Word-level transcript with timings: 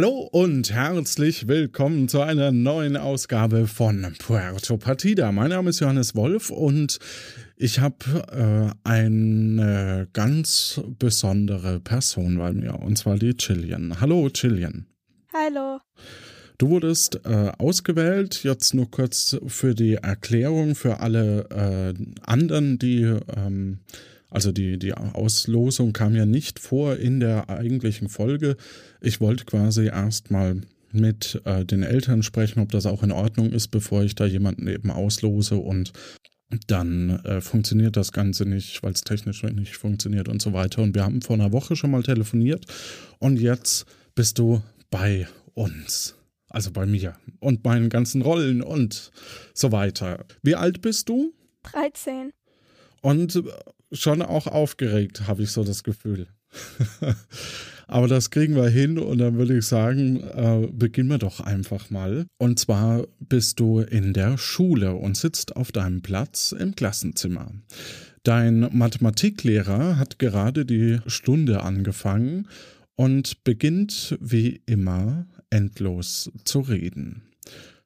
Hallo 0.00 0.28
und 0.30 0.70
herzlich 0.70 1.48
willkommen 1.48 2.08
zu 2.08 2.20
einer 2.20 2.52
neuen 2.52 2.96
Ausgabe 2.96 3.66
von 3.66 4.14
Puerto 4.20 4.76
Partida. 4.76 5.32
Mein 5.32 5.50
Name 5.50 5.70
ist 5.70 5.80
Johannes 5.80 6.14
Wolf 6.14 6.50
und 6.50 7.00
ich 7.56 7.80
habe 7.80 7.96
äh, 8.30 8.88
eine 8.88 10.06
ganz 10.12 10.80
besondere 11.00 11.80
Person 11.80 12.38
bei 12.38 12.52
mir 12.52 12.78
und 12.78 12.96
zwar 12.96 13.16
die 13.18 13.34
Chillian. 13.34 14.00
Hallo 14.00 14.30
Chillian. 14.30 14.86
Hallo. 15.34 15.80
Du 16.58 16.68
wurdest 16.68 17.20
äh, 17.24 17.50
ausgewählt, 17.58 18.44
jetzt 18.44 18.74
nur 18.74 18.88
kurz 18.88 19.36
für 19.48 19.74
die 19.74 19.94
Erklärung 19.94 20.76
für 20.76 21.00
alle 21.00 21.48
äh, 21.50 21.94
anderen, 22.22 22.78
die 22.78 23.02
ähm, 23.36 23.80
also 24.30 24.52
die, 24.52 24.78
die 24.78 24.94
Auslosung 24.94 25.92
kam 25.92 26.14
ja 26.14 26.26
nicht 26.26 26.58
vor 26.58 26.96
in 26.96 27.20
der 27.20 27.48
eigentlichen 27.48 28.08
Folge. 28.08 28.56
Ich 29.00 29.20
wollte 29.20 29.44
quasi 29.44 29.86
erstmal 29.86 30.60
mit 30.92 31.40
äh, 31.44 31.64
den 31.64 31.82
Eltern 31.82 32.22
sprechen, 32.22 32.60
ob 32.60 32.72
das 32.72 32.86
auch 32.86 33.02
in 33.02 33.12
Ordnung 33.12 33.52
ist, 33.52 33.68
bevor 33.68 34.02
ich 34.02 34.14
da 34.14 34.26
jemanden 34.26 34.66
eben 34.68 34.90
auslose 34.90 35.56
und 35.56 35.92
dann 36.66 37.10
äh, 37.24 37.40
funktioniert 37.40 37.96
das 37.96 38.12
Ganze 38.12 38.46
nicht, 38.46 38.82
weil 38.82 38.92
es 38.92 39.02
technisch 39.02 39.42
nicht 39.42 39.76
funktioniert 39.76 40.28
und 40.28 40.40
so 40.40 40.52
weiter. 40.52 40.82
Und 40.82 40.94
wir 40.94 41.04
haben 41.04 41.20
vor 41.20 41.36
einer 41.36 41.52
Woche 41.52 41.76
schon 41.76 41.90
mal 41.90 42.02
telefoniert 42.02 42.64
und 43.18 43.38
jetzt 43.38 43.84
bist 44.14 44.38
du 44.38 44.62
bei 44.90 45.28
uns. 45.54 46.14
Also 46.50 46.70
bei 46.70 46.86
mir 46.86 47.14
und 47.40 47.64
meinen 47.64 47.90
ganzen 47.90 48.22
Rollen 48.22 48.62
und 48.62 49.10
so 49.52 49.70
weiter. 49.70 50.24
Wie 50.42 50.54
alt 50.54 50.80
bist 50.80 51.10
du? 51.10 51.34
13. 51.64 52.32
Und 53.00 53.42
schon 53.92 54.22
auch 54.22 54.46
aufgeregt, 54.46 55.26
habe 55.26 55.42
ich 55.42 55.50
so 55.50 55.64
das 55.64 55.82
Gefühl. 55.82 56.26
Aber 57.86 58.06
das 58.06 58.30
kriegen 58.30 58.54
wir 58.54 58.68
hin 58.68 58.98
und 58.98 59.16
dann 59.16 59.38
würde 59.38 59.56
ich 59.56 59.64
sagen, 59.64 60.22
äh, 60.22 60.68
beginnen 60.70 61.08
wir 61.08 61.16
doch 61.16 61.40
einfach 61.40 61.88
mal. 61.88 62.26
Und 62.36 62.58
zwar 62.58 63.06
bist 63.18 63.60
du 63.60 63.80
in 63.80 64.12
der 64.12 64.36
Schule 64.36 64.94
und 64.94 65.16
sitzt 65.16 65.56
auf 65.56 65.72
deinem 65.72 66.02
Platz 66.02 66.52
im 66.52 66.74
Klassenzimmer. 66.74 67.50
Dein 68.24 68.68
Mathematiklehrer 68.72 69.96
hat 69.96 70.18
gerade 70.18 70.66
die 70.66 70.98
Stunde 71.06 71.62
angefangen 71.62 72.46
und 72.94 73.42
beginnt 73.42 74.18
wie 74.20 74.60
immer 74.66 75.26
endlos 75.48 76.30
zu 76.44 76.60
reden. 76.60 77.22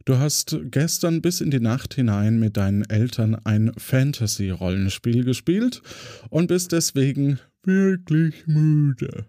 Du 0.05 0.19
hast 0.19 0.57
gestern 0.65 1.23
bis 1.23 1.41
in 1.41 1.53
die 1.53 1.61
Nacht 1.61 1.95
hinein 1.95 2.41
mit 2.41 2.57
deinen 2.57 2.83
Eltern 2.89 3.37
ein 3.45 3.73
Fantasy-Rollenspiel 3.77 5.25
gespielt 5.25 5.81
und 6.29 6.49
bist 6.49 6.73
deswegen 6.73 7.39
wirklich 7.63 8.47
müde. 8.47 9.25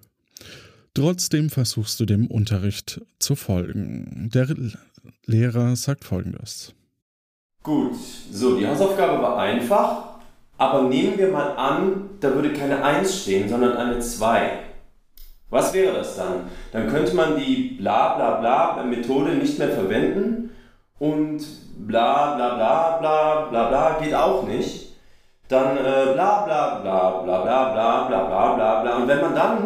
Trotzdem 0.95 1.51
versuchst 1.51 1.99
du 1.99 2.05
dem 2.05 2.25
Unterricht 2.25 3.01
zu 3.19 3.35
folgen. 3.35 4.31
Der 4.33 4.47
Lehrer 5.25 5.75
sagt 5.75 6.05
folgendes. 6.05 6.73
Gut, 7.61 7.95
so, 8.31 8.57
die 8.57 8.67
Hausaufgabe 8.67 9.21
war 9.21 9.38
einfach, 9.38 10.16
aber 10.57 10.89
nehmen 10.89 11.19
wir 11.19 11.31
mal 11.31 11.55
an, 11.55 12.09
da 12.19 12.33
würde 12.33 12.51
keine 12.51 12.83
1 12.83 13.21
stehen, 13.21 13.47
sondern 13.47 13.77
eine 13.77 13.99
2. 13.99 14.59
Was 15.51 15.71
wäre 15.71 15.94
das 15.94 16.16
dann? 16.16 16.45
Dann 16.71 16.89
könnte 16.89 17.16
man 17.16 17.38
die 17.38 17.75
bla 17.77 18.16
bla 18.16 18.39
bla 18.39 18.83
Methode 18.83 19.35
nicht 19.35 19.59
mehr 19.59 19.69
verwenden 19.69 20.42
und 21.03 21.41
bla 21.85 22.35
bla 22.35 22.55
bla 22.55 22.97
bla 22.99 23.47
bla 23.49 23.67
bla 23.67 23.99
geht 23.99 24.15
auch 24.15 24.47
nicht. 24.47 24.95
Dann 25.49 25.75
äh, 25.75 26.13
bla 26.13 26.45
bla 26.45 26.79
bla 26.79 27.09
bla 27.23 27.41
bla 27.43 27.73
bla 27.73 28.07
bla 28.07 28.23
bla 28.23 28.53
bla 28.55 28.81
bla. 28.81 28.95
Und 28.95 29.07
wenn 29.09 29.21
man 29.21 29.35
dann 29.35 29.57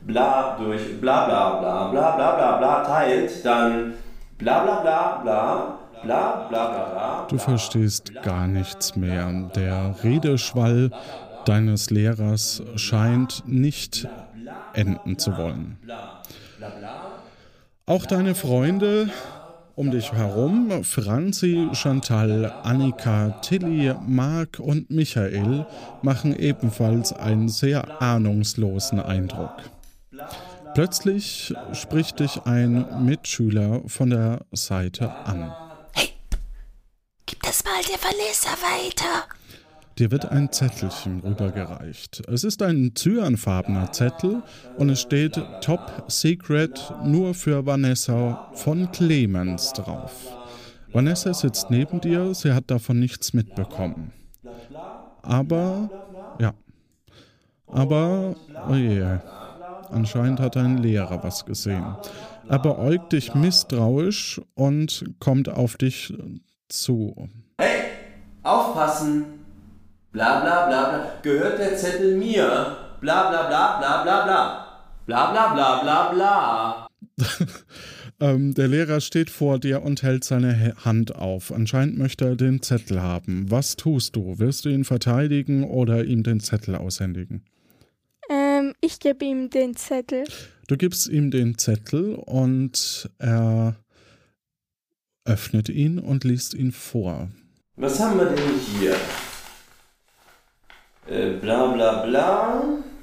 bla 0.00 0.56
durch 0.58 0.98
bla 0.98 1.26
bla 1.26 1.60
bla 1.60 1.88
bla 1.90 2.16
bla 2.16 2.36
bla 2.36 2.56
bla 2.56 2.84
teilt, 2.84 3.44
dann 3.44 3.94
bla 4.38 4.60
bla 4.60 4.80
bla 4.80 5.20
bla 5.22 5.78
bla 6.02 6.46
bla 6.48 6.66
bla 6.68 6.84
bla. 6.92 7.26
Du 7.28 7.36
verstehst 7.36 8.14
gar 8.22 8.46
nichts 8.46 8.96
mehr. 8.96 9.30
Der 9.54 9.94
Redeschwall 10.02 10.90
deines 11.44 11.90
Lehrers 11.90 12.62
scheint 12.76 13.42
nicht 13.46 14.08
enden 14.72 15.18
zu 15.18 15.36
wollen. 15.36 15.78
Auch 17.84 18.06
deine 18.06 18.34
Freunde 18.34 19.10
um 19.76 19.90
dich 19.90 20.10
herum, 20.12 20.82
Franzi, 20.84 21.68
Chantal, 21.72 22.50
Annika, 22.64 23.38
Tilly, 23.42 23.94
Marc 24.06 24.58
und 24.58 24.90
Michael, 24.90 25.66
machen 26.02 26.34
ebenfalls 26.34 27.12
einen 27.12 27.50
sehr 27.50 28.02
ahnungslosen 28.02 29.00
Eindruck. 29.00 29.52
Plötzlich 30.74 31.54
spricht 31.74 32.20
dich 32.20 32.42
ein 32.44 33.04
Mitschüler 33.04 33.82
von 33.86 34.10
der 34.10 34.40
Seite 34.52 35.10
an. 35.26 35.52
Hey, 35.92 36.08
gib 37.26 37.42
das 37.42 37.62
mal 37.64 37.82
der 37.82 37.98
Vanessa 38.02 38.50
weiter. 38.50 39.24
Dir 39.98 40.10
wird 40.10 40.30
ein 40.30 40.52
Zettelchen 40.52 41.20
rübergereicht. 41.20 42.22
Es 42.28 42.44
ist 42.44 42.60
ein 42.60 42.92
cyanfarbener 42.94 43.92
Zettel 43.92 44.42
und 44.76 44.90
es 44.90 45.00
steht 45.00 45.40
Top 45.62 46.04
Secret 46.08 46.92
nur 47.02 47.32
für 47.32 47.64
Vanessa 47.64 48.50
von 48.52 48.92
Clemens 48.92 49.72
drauf. 49.72 50.36
Vanessa 50.92 51.32
sitzt 51.32 51.70
neben 51.70 52.02
dir, 52.02 52.34
sie 52.34 52.52
hat 52.52 52.70
davon 52.70 52.98
nichts 52.98 53.32
mitbekommen. 53.32 54.12
Aber, 55.22 55.88
ja. 56.40 56.52
Aber, 57.66 58.36
oh 58.68 58.74
je, 58.74 59.02
anscheinend 59.90 60.40
hat 60.40 60.58
ein 60.58 60.76
Lehrer 60.76 61.22
was 61.22 61.46
gesehen. 61.46 61.96
Er 62.48 62.58
beäugt 62.58 63.12
dich 63.12 63.34
misstrauisch 63.34 64.42
und 64.54 65.06
kommt 65.20 65.48
auf 65.48 65.78
dich 65.78 66.12
zu. 66.68 67.30
Hey, 67.58 67.84
aufpassen! 68.42 69.35
Bla 70.16 70.40
bla 70.40 70.66
bla 70.66 70.88
bla, 70.88 71.12
gehört 71.22 71.58
der 71.58 71.76
Zettel 71.76 72.16
mir, 72.16 72.76
bla 73.00 73.28
bla 73.28 73.48
bla 73.48 73.78
bla 73.78 74.02
bla 74.02 74.24
bla, 74.24 74.66
bla 75.04 75.32
bla 75.32 75.52
bla 75.52 75.82
bla 75.82 76.12
bla. 76.12 76.88
ähm, 78.20 78.54
der 78.54 78.68
Lehrer 78.68 79.02
steht 79.02 79.28
vor 79.28 79.58
dir 79.58 79.82
und 79.82 80.02
hält 80.02 80.24
seine 80.24 80.74
Hand 80.82 81.14
auf. 81.14 81.52
Anscheinend 81.52 81.98
möchte 81.98 82.24
er 82.24 82.36
den 82.36 82.62
Zettel 82.62 83.02
haben. 83.02 83.50
Was 83.50 83.76
tust 83.76 84.16
du? 84.16 84.38
Wirst 84.38 84.64
du 84.64 84.70
ihn 84.70 84.84
verteidigen 84.84 85.64
oder 85.64 86.04
ihm 86.04 86.22
den 86.22 86.40
Zettel 86.40 86.76
aushändigen? 86.76 87.42
Ähm, 88.30 88.72
ich 88.80 89.00
gebe 89.00 89.22
ihm 89.22 89.50
den 89.50 89.76
Zettel. 89.76 90.24
Du 90.66 90.78
gibst 90.78 91.08
ihm 91.08 91.30
den 91.30 91.58
Zettel 91.58 92.14
und 92.14 93.10
er 93.18 93.76
öffnet 95.26 95.68
ihn 95.68 95.98
und 95.98 96.24
liest 96.24 96.54
ihn 96.54 96.72
vor. 96.72 97.28
Was 97.76 98.00
haben 98.00 98.18
wir 98.18 98.26
denn 98.26 98.58
hier? 98.80 98.96
Äh, 101.08 101.30
bla 101.40 101.66
bla 101.66 102.04
bla, 102.04 102.62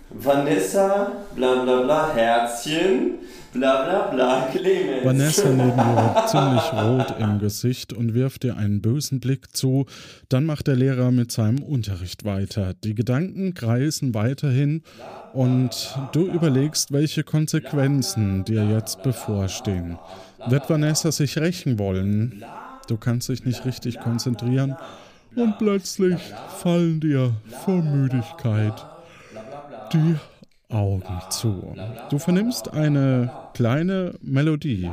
Vanessa, 0.09 1.11
bla 1.35 1.63
bla 1.63 1.81
bla, 1.81 2.13
Herzchen, 2.13 3.15
bla 3.53 3.83
bla 3.83 4.07
bla, 4.11 4.47
Clemens. 4.51 5.05
Vanessa 5.05 5.49
neben 5.49 5.75
dir 5.75 6.25
ziemlich 6.27 6.73
rot 6.73 7.15
im 7.19 7.39
Gesicht 7.39 7.93
und 7.93 8.13
wirft 8.13 8.43
dir 8.43 8.57
einen 8.57 8.81
bösen 8.81 9.19
Blick 9.19 9.55
zu. 9.55 9.85
Dann 10.29 10.45
macht 10.45 10.67
der 10.67 10.75
Lehrer 10.75 11.11
mit 11.11 11.31
seinem 11.31 11.63
Unterricht 11.63 12.25
weiter. 12.25 12.73
Die 12.83 12.93
Gedanken 12.93 13.53
kreisen 13.53 14.13
weiterhin 14.13 14.83
und 15.33 15.97
du 16.11 16.27
überlegst, 16.27 16.91
welche 16.91 17.23
Konsequenzen 17.23 18.45
dir 18.45 18.65
jetzt 18.65 19.01
bevorstehen. 19.01 19.97
Wird 20.47 20.69
Vanessa 20.69 21.11
sich 21.11 21.37
rächen 21.37 21.79
wollen? 21.79 22.43
Du 22.87 22.97
kannst 22.97 23.29
dich 23.29 23.45
nicht 23.45 23.65
richtig 23.65 23.99
konzentrieren 23.99 24.75
und 25.35 25.57
plötzlich 25.57 26.19
fallen 26.59 26.99
dir 26.99 27.33
vor 27.63 27.81
Müdigkeit 27.81 28.85
die 29.91 30.15
Augen 30.69 31.21
zu. 31.29 31.75
Du 32.09 32.17
vernimmst 32.19 32.73
eine 32.73 33.31
kleine 33.53 34.15
Melodie 34.21 34.89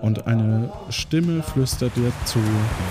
und 0.00 0.26
eine 0.26 0.70
Stimme 0.90 1.42
flüstert 1.42 1.96
dir 1.96 2.12
zu. 2.24 2.40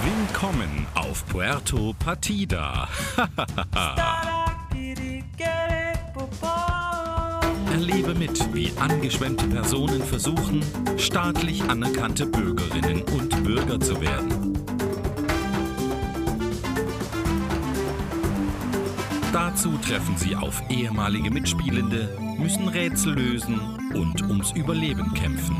Willkommen 0.04 0.88
auf 0.96 1.26
Puerto 1.28 1.94
Partida. 2.00 2.88
Erlebe 7.72 8.14
mit, 8.14 8.54
wie 8.54 8.72
angeschwemmte 8.80 9.48
Personen 9.48 10.02
versuchen, 10.04 10.64
staatlich 10.98 11.64
anerkannte 11.64 12.26
Bürgerinnen 12.26 13.02
und 13.02 13.44
Bürger 13.44 13.80
zu 13.80 14.00
werden. 14.00 14.53
Dazu 19.34 19.78
treffen 19.80 20.16
sie 20.16 20.36
auf 20.36 20.62
ehemalige 20.70 21.32
Mitspielende, 21.32 22.16
müssen 22.38 22.68
Rätsel 22.68 23.16
lösen 23.16 23.60
und 23.96 24.22
ums 24.22 24.52
Überleben 24.52 25.12
kämpfen. 25.16 25.58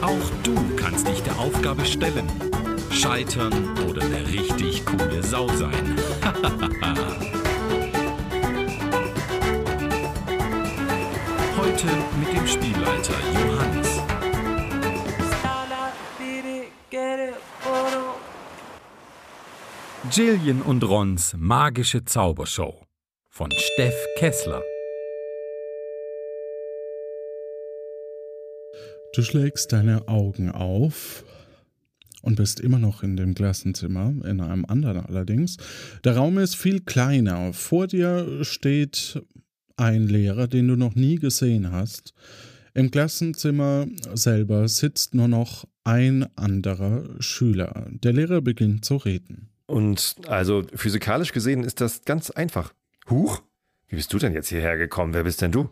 Auch 0.00 0.30
du 0.44 0.54
kannst 0.76 1.08
dich 1.08 1.24
der 1.24 1.36
Aufgabe 1.40 1.84
stellen, 1.84 2.30
scheitern 2.92 3.52
oder 3.90 4.02
eine 4.02 4.24
richtig 4.28 4.86
coole 4.86 5.24
Sau 5.24 5.48
sein. 5.56 5.96
Heute 11.56 11.88
mit 12.20 12.32
dem 12.32 12.46
Spielleiter 12.46 13.14
Johannes. 13.34 14.01
Jillian 20.14 20.60
und 20.60 20.84
Rons 20.84 21.34
magische 21.38 22.04
Zaubershow 22.04 22.84
von 23.30 23.50
Steff 23.50 23.94
Kessler. 24.18 24.62
Du 29.14 29.22
schlägst 29.22 29.72
deine 29.72 30.08
Augen 30.08 30.50
auf 30.50 31.24
und 32.20 32.36
bist 32.36 32.60
immer 32.60 32.78
noch 32.78 33.02
in 33.02 33.16
dem 33.16 33.32
Klassenzimmer, 33.34 34.12
in 34.26 34.42
einem 34.42 34.66
anderen 34.66 35.06
allerdings. 35.06 35.56
Der 36.04 36.16
Raum 36.16 36.36
ist 36.36 36.56
viel 36.56 36.80
kleiner. 36.80 37.54
Vor 37.54 37.86
dir 37.86 38.44
steht 38.44 39.18
ein 39.78 40.08
Lehrer, 40.08 40.46
den 40.46 40.68
du 40.68 40.76
noch 40.76 40.94
nie 40.94 41.16
gesehen 41.16 41.72
hast. 41.72 42.12
Im 42.74 42.90
Klassenzimmer 42.90 43.86
selber 44.12 44.68
sitzt 44.68 45.14
nur 45.14 45.28
noch 45.28 45.66
ein 45.84 46.26
anderer 46.36 47.04
Schüler. 47.20 47.86
Der 47.90 48.12
Lehrer 48.12 48.42
beginnt 48.42 48.84
zu 48.84 48.96
reden. 48.96 49.48
Und 49.72 50.16
also 50.28 50.64
physikalisch 50.74 51.32
gesehen 51.32 51.64
ist 51.64 51.80
das 51.80 52.04
ganz 52.04 52.28
einfach. 52.28 52.74
Huch, 53.08 53.40
wie 53.88 53.96
bist 53.96 54.12
du 54.12 54.18
denn 54.18 54.34
jetzt 54.34 54.50
hierher 54.50 54.76
gekommen? 54.76 55.14
Wer 55.14 55.24
bist 55.24 55.40
denn 55.40 55.50
du? 55.50 55.70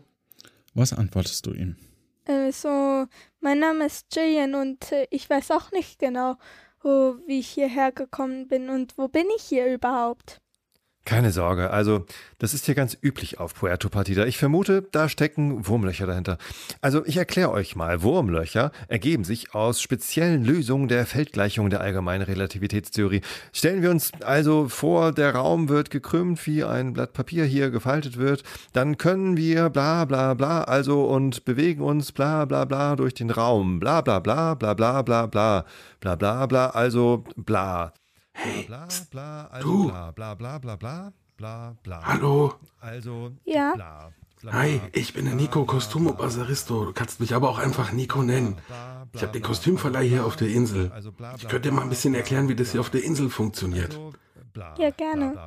Was 0.73 0.91
antwortest 0.91 1.45
du 1.45 1.53
ihm? 1.53 1.75
Äh, 2.25 2.51
so, 2.51 3.05
mein 3.41 3.59
Name 3.59 3.85
ist 3.85 4.07
Jillian 4.15 4.55
und 4.55 4.91
äh, 4.91 5.05
ich 5.11 5.29
weiß 5.29 5.51
auch 5.51 5.71
nicht 5.71 5.99
genau, 5.99 6.37
wo, 6.81 7.17
wie 7.27 7.41
ich 7.41 7.49
hierher 7.49 7.91
gekommen 7.91 8.47
bin 8.47 8.71
und 8.71 8.97
wo 8.97 9.07
bin 9.07 9.27
ich 9.37 9.43
hier 9.43 9.71
überhaupt. 9.71 10.40
Keine 11.03 11.31
Sorge, 11.31 11.71
also 11.71 12.05
das 12.37 12.53
ist 12.53 12.67
hier 12.67 12.75
ganz 12.75 12.95
üblich 13.01 13.39
auf 13.39 13.55
Puerto 13.55 13.89
Partida. 13.89 14.25
Ich 14.27 14.37
vermute, 14.37 14.87
da 14.91 15.09
stecken 15.09 15.67
Wurmlöcher 15.67 16.05
dahinter. 16.05 16.37
Also 16.79 17.03
ich 17.05 17.17
erkläre 17.17 17.49
euch 17.51 17.75
mal, 17.75 18.03
Wurmlöcher 18.03 18.71
ergeben 18.87 19.23
sich 19.23 19.55
aus 19.55 19.81
speziellen 19.81 20.45
Lösungen 20.45 20.87
der 20.87 21.07
Feldgleichung 21.07 21.71
der 21.71 21.81
allgemeinen 21.81 22.21
Relativitätstheorie. 22.21 23.21
Stellen 23.51 23.81
wir 23.81 23.89
uns 23.89 24.11
also 24.23 24.69
vor, 24.69 25.11
der 25.11 25.33
Raum 25.33 25.69
wird 25.69 25.89
gekrümmt, 25.89 26.45
wie 26.45 26.63
ein 26.63 26.93
Blatt 26.93 27.13
Papier 27.13 27.45
hier 27.45 27.71
gefaltet 27.71 28.17
wird, 28.17 28.43
dann 28.73 28.99
können 28.99 29.37
wir 29.37 29.71
bla 29.71 30.05
bla 30.05 30.35
bla 30.35 30.63
also 30.65 31.05
und 31.05 31.45
bewegen 31.45 31.81
uns 31.81 32.11
bla 32.11 32.45
bla 32.45 32.65
bla 32.65 32.95
durch 32.95 33.15
den 33.15 33.31
Raum. 33.31 33.79
Bla 33.79 34.01
bla 34.01 34.19
bla 34.19 34.53
bla 34.53 34.75
bla 34.75 35.01
bla 35.01 35.25
bla 35.25 35.65
bla 35.99 36.15
bla 36.15 36.45
bla 36.45 36.69
also 36.69 37.23
bla. 37.35 37.91
Hey, 38.43 38.63
Bla 38.65 38.87
bla, 39.11 39.47
also 39.51 39.67
du. 39.67 39.87
bla 39.89 40.09
bla 40.11 40.33
bla 40.33 40.57
bla 40.57 40.75
bla 40.75 41.11
bla 41.37 41.75
bla. 41.83 42.01
Hallo. 42.03 42.55
Also 42.79 43.31
Ja. 43.45 43.73
bla. 43.75 44.11
bla 44.41 44.53
Hi, 44.53 44.81
ich 44.93 45.13
bin 45.13 45.25
der 45.25 45.35
Nico 45.35 45.63
Costumo 45.65 46.13
Basaristo. 46.13 46.85
Du 46.85 46.93
kannst 46.93 47.19
mich 47.19 47.35
aber 47.35 47.49
auch 47.49 47.59
einfach 47.59 47.91
Nico 47.91 48.23
nennen. 48.23 48.57
Ich 49.13 49.21
habe 49.21 49.31
den 49.33 49.43
Kostümverleih 49.43 50.07
hier 50.07 50.25
auf 50.25 50.37
der 50.37 50.47
Insel. 50.47 50.91
also 50.91 51.11
Ich 51.37 51.47
könnte 51.47 51.69
dir 51.69 51.71
mal 51.71 51.83
ein 51.83 51.89
bisschen 51.89 52.15
erklären, 52.15 52.49
wie 52.49 52.55
das 52.55 52.71
hier 52.71 52.81
auf 52.81 52.89
der 52.89 53.03
Insel 53.03 53.29
funktioniert. 53.29 53.91
also 53.93 54.81
Ja, 54.81 54.89
gerne. 54.89 55.37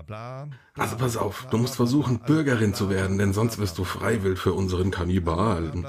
Also 0.75 0.97
pass 0.97 1.17
auf, 1.17 1.49
du 1.51 1.59
musst 1.59 1.75
versuchen, 1.75 2.21
Bürgerin 2.21 2.75
zu 2.75 2.91
werden, 2.91 3.19
denn 3.19 3.33
sonst 3.33 3.59
wirst 3.59 3.77
du 3.79 3.83
freiwillig 3.83 4.39
für 4.39 4.53
unseren 4.53 4.93
Kannibalen. 4.93 5.85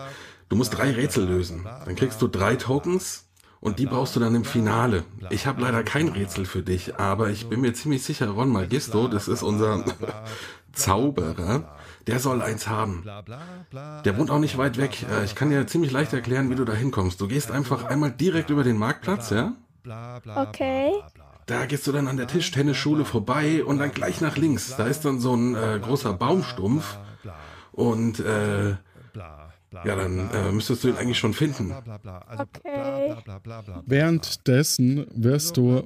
Du 0.50 0.56
musst 0.56 0.76
drei 0.76 0.92
Rätsel 0.92 1.26
lösen. 1.28 1.64
Dann 1.86 1.96
kriegst 1.96 2.20
du 2.24 2.28
drei 2.28 2.56
Tokens 2.56 3.25
und 3.60 3.80
die 3.80 3.86
brauchst 3.86 4.16
du 4.16 4.20
dann 4.20 4.36
im 4.36 4.46
Finale. 4.46 5.04
Ich 5.30 5.48
habe 5.48 5.62
leider 5.62 5.84
kein 5.84 6.08
Rätsel 6.10 6.46
für 6.46 6.62
dich, 6.62 6.98
aber 6.98 7.30
ich 7.30 7.48
bin 7.48 7.62
mir 7.62 7.74
ziemlich 7.74 8.04
sicher, 8.04 8.30
Ron 8.30 8.50
Magisto, 8.50 9.08
das 9.08 9.28
ist 9.28 9.44
unser 9.44 9.84
Zauberer, 10.74 11.76
der 12.08 12.20
soll 12.20 12.42
eins 12.42 12.68
haben. 12.68 13.04
Der 14.04 14.18
wohnt 14.18 14.30
auch 14.30 14.40
nicht 14.40 14.58
weit 14.58 14.78
weg. 14.78 15.06
Äh, 15.10 15.24
Ich 15.26 15.36
kann 15.36 15.50
dir 15.50 15.66
ziemlich 15.68 15.92
leicht 15.92 16.14
erklären, 16.14 16.50
wie 16.50 16.56
du 16.56 16.66
da 16.66 16.74
hinkommst. 16.74 17.20
Du 17.20 17.28
gehst 17.28 17.50
einfach 17.52 17.86
einmal 17.86 18.12
direkt 18.12 18.50
über 18.50 18.64
den 18.64 18.78
Marktplatz, 18.78 19.30
ja? 19.32 19.54
Okay. 20.36 20.92
Da 21.46 21.66
gehst 21.66 21.86
du 21.88 21.92
dann 21.92 22.08
an 22.08 22.18
der 22.18 22.28
Tischtennisschule 22.28 23.06
vorbei 23.06 23.64
und 23.64 23.78
dann 23.78 23.92
gleich 23.92 24.20
nach 24.20 24.36
links. 24.36 24.76
Da 24.76 24.86
ist 24.88 25.06
dann 25.06 25.20
so 25.20 25.36
ein 25.36 25.56
äh, 25.56 25.80
großer 25.82 26.14
Baumstumpf. 26.14 26.98
Und 27.72 28.20
äh, 28.20 28.76
ja, 29.84 29.96
dann 29.96 30.30
äh, 30.32 30.52
müsstest 30.52 30.84
du 30.84 30.90
ihn 30.90 30.96
eigentlich 30.98 31.18
schon 31.18 31.34
finden. 31.34 31.72
also 31.72 32.44
Okay. 32.44 33.16
Währenddessen 33.86 35.06
wirst 35.16 35.58
du 35.58 35.84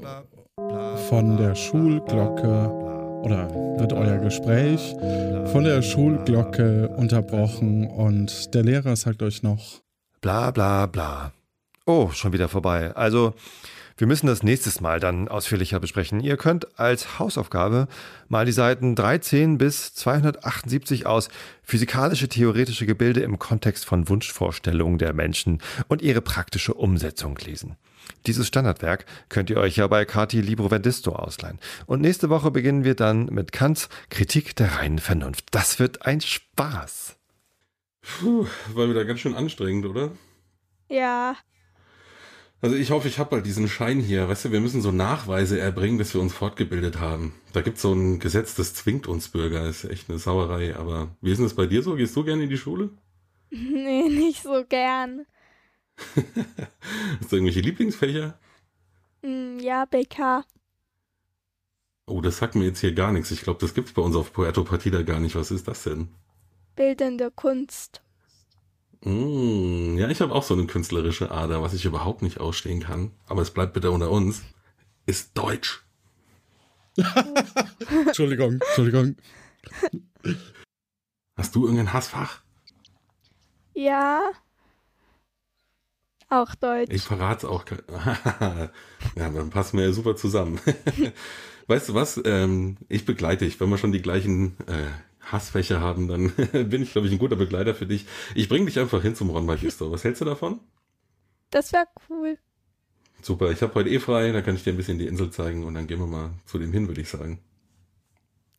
von 1.10 1.38
der 1.38 1.56
Schulglocke 1.56 2.70
oder 3.24 3.50
wird 3.80 3.94
euer 3.94 4.18
Gespräch 4.18 4.94
von 5.52 5.64
der 5.64 5.82
Schulglocke 5.82 6.90
unterbrochen 6.90 7.88
und 7.88 8.54
der 8.54 8.64
Lehrer 8.64 8.96
sagt 8.96 9.22
euch 9.24 9.44
noch, 9.44 9.82
Bla 10.22 10.52
bla 10.52 10.86
bla. 10.86 11.32
Oh, 11.86 12.10
schon 12.12 12.34
wieder 12.34 12.50
vorbei. 12.50 12.94
Also, 12.96 13.34
wir 14.00 14.08
müssen 14.08 14.28
das 14.28 14.44
nächstes 14.44 14.80
Mal 14.80 15.02
dann 15.02 15.28
ausführlicher 15.28 15.82
besprechen. 15.82 16.22
Ihr 16.22 16.38
könnt 16.38 16.80
als 16.80 17.20
Hausaufgabe 17.20 17.90
mal 18.30 18.46
die 18.46 18.54
Seiten 18.54 18.96
13 18.96 19.58
bis 19.58 19.94
278 19.94 21.06
aus 21.06 21.28
physikalische 21.64 22.30
theoretische 22.30 22.86
Gebilde 22.86 23.20
im 23.20 23.40
Kontext 23.40 23.84
von 23.84 24.08
Wunschvorstellungen 24.08 25.00
der 25.00 25.12
Menschen 25.12 25.62
und 25.90 26.02
ihre 26.02 26.22
praktische 26.22 26.76
Umsetzung 26.76 27.38
lesen. 27.40 27.76
Dieses 28.26 28.48
Standardwerk 28.48 29.06
könnt 29.28 29.50
ihr 29.50 29.58
euch 29.58 29.76
ja 29.76 29.88
bei 29.88 30.06
Kati 30.06 30.40
Libro 30.40 30.72
Vendisto 30.72 31.12
ausleihen. 31.12 31.60
Und 31.86 32.00
nächste 32.00 32.30
Woche 32.30 32.52
beginnen 32.52 32.86
wir 32.86 32.96
dann 32.96 33.26
mit 33.26 33.52
Kants 33.52 33.90
Kritik 34.10 34.56
der 34.56 34.78
reinen 34.78 35.00
Vernunft. 35.00 35.48
Das 35.52 35.78
wird 35.78 36.06
ein 36.06 36.22
Spaß. 36.22 37.18
Puh, 38.02 38.48
war 38.74 38.90
wieder 38.90 39.04
ganz 39.04 39.20
schön 39.20 39.36
anstrengend, 39.36 39.86
oder? 39.86 40.12
Ja, 40.88 41.36
Also 42.62 42.76
ich 42.76 42.92
hoffe, 42.92 43.08
ich 43.08 43.20
habe 43.20 43.30
bald 43.30 43.46
diesen 43.46 43.70
Schein 43.70 44.00
hier. 44.00 44.28
Weißt 44.28 44.46
du, 44.46 44.52
wir 44.52 44.60
müssen 44.60 44.82
so 44.82 44.92
Nachweise 44.92 45.60
erbringen, 45.60 45.98
dass 45.98 46.14
wir 46.14 46.20
uns 46.20 46.34
fortgebildet 46.34 47.00
haben. 47.00 47.34
Da 47.54 47.62
gibt's 47.62 47.82
so 47.82 47.94
ein 47.94 48.20
Gesetz, 48.20 48.56
das 48.56 48.74
zwingt 48.74 49.08
uns 49.08 49.30
Bürger. 49.30 49.68
Ist 49.68 49.86
echt 49.86 50.10
eine 50.10 50.20
Sauerei. 50.20 50.76
Aber 50.76 51.16
wie 51.22 51.32
ist 51.32 51.38
denn 51.38 51.46
das 51.46 51.56
bei 51.56 51.68
dir 51.68 51.82
so? 51.82 51.96
Gehst 51.96 52.16
du 52.16 52.24
gerne 52.24 52.44
in 52.44 52.50
die 52.50 52.58
Schule? 52.58 52.90
nee, 53.50 54.10
nicht 54.10 54.44
so 54.44 54.66
gern. 54.68 55.26
Hast 57.20 57.32
du 57.32 57.36
irgendwelche 57.38 57.62
Lieblingsfächer? 57.62 58.38
Hm, 59.24 59.60
ja, 59.60 59.86
BK. 59.86 60.46
Oh, 62.08 62.22
das 62.22 62.38
sagt 62.38 62.56
mir 62.56 62.66
jetzt 62.66 62.80
hier 62.80 62.94
gar 62.94 63.12
nichts. 63.14 63.32
Ich 63.32 63.42
glaube, 63.42 63.60
das 63.60 63.74
gibt's 63.74 63.94
bei 63.94 64.02
uns 64.02 64.16
auf 64.16 64.34
Puerto 64.34 64.64
Partida 64.64 65.04
gar 65.04 65.20
nicht. 65.20 65.36
Was 65.36 65.52
ist 65.52 65.68
das 65.68 65.84
denn? 65.84 66.10
Bildende 66.76 67.32
Kunst. 67.32 68.02
Mm, 69.02 69.98
ja, 69.98 70.10
ich 70.10 70.20
habe 70.22 70.34
auch 70.34 70.44
so 70.44 70.54
eine 70.54 70.66
künstlerische 70.68 71.32
Ader, 71.32 71.62
was 71.62 71.74
ich 71.74 71.86
überhaupt 71.86 72.22
nicht 72.22 72.40
ausstehen 72.40 72.82
kann. 72.82 73.12
Aber 73.28 73.42
es 73.42 73.52
bleibt 73.52 73.74
bitte 73.74 73.92
unter 73.92 74.12
uns. 74.12 74.42
Ist 75.06 75.38
Deutsch. 75.38 75.84
Entschuldigung, 78.08 78.54
Entschuldigung. 78.62 79.16
Hast 81.38 81.56
du 81.56 81.64
irgendein 81.64 81.94
Hassfach? 81.94 82.42
Ja. 83.74 84.22
Auch 86.30 86.54
Deutsch. 86.56 86.92
Ich 86.94 87.04
verrat's 87.04 87.46
auch. 87.46 87.64
ke- 87.66 87.84
ja, 89.16 89.30
dann 89.30 89.50
passen 89.50 89.78
wir 89.78 89.86
ja 89.86 89.94
super 89.94 90.16
zusammen. 90.16 90.60
weißt 91.68 91.90
du 91.90 91.94
was? 91.94 92.22
Ähm, 92.26 92.78
ich 92.90 93.06
begleite 93.06 93.46
dich. 93.46 93.60
Wenn 93.60 93.70
wir 93.70 93.78
schon 93.78 93.94
die 93.94 94.02
gleichen 94.02 94.58
äh, 94.68 94.86
Hassfächer 95.32 95.80
haben, 95.80 96.08
dann 96.08 96.32
bin 96.70 96.84
ich, 96.84 96.92
glaube 96.92 97.08
ich, 97.08 97.14
ein 97.14 97.20
guter 97.20 97.36
Begleiter 97.36 97.76
für 97.76 97.86
dich. 97.86 98.06
Ich 98.36 98.50
bring 98.50 98.66
dich 98.66 98.80
einfach 98.80 99.02
hin 99.02 99.16
zum 99.16 99.30
Ron 99.30 99.46
Magister. 99.46 99.92
Was 99.92 100.04
hältst 100.04 100.22
du 100.22 100.26
davon? 100.26 100.60
Das 101.52 101.74
wäre 101.74 101.88
cool. 102.10 102.38
Super, 103.22 103.52
ich 103.52 103.62
habe 103.62 103.74
heute 103.76 103.90
eh 103.90 104.00
frei, 104.00 104.32
dann 104.32 104.44
kann 104.44 104.56
ich 104.56 104.64
dir 104.64 104.74
ein 104.74 104.78
bisschen 104.78 105.00
die 105.00 105.08
Insel 105.08 105.30
zeigen 105.30 105.66
und 105.66 105.74
dann 105.74 105.88
gehen 105.88 106.00
wir 106.00 106.08
mal 106.08 106.32
zu 106.46 106.58
dem 106.58 106.72
hin, 106.72 106.88
würde 106.88 107.02
ich 107.02 107.10
sagen. 107.10 107.40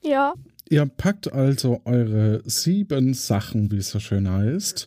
Ja. 0.02 0.34
Ihr 0.68 0.86
packt 0.86 1.32
also 1.32 1.80
eure 1.84 2.42
sieben 2.44 3.14
Sachen, 3.14 3.70
wie 3.70 3.78
es 3.78 3.90
so 3.90 4.00
schön 4.00 4.30
heißt, 4.30 4.86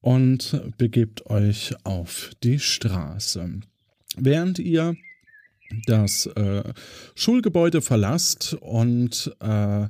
und 0.00 0.60
begebt 0.78 1.26
euch 1.26 1.74
auf 1.84 2.30
die 2.42 2.58
Straße. 2.58 3.60
Während 4.16 4.58
ihr 4.58 4.96
das 5.86 6.26
äh, 6.26 6.64
Schulgebäude 7.14 7.80
verlasst 7.80 8.54
und 8.54 9.34
äh, 9.40 9.86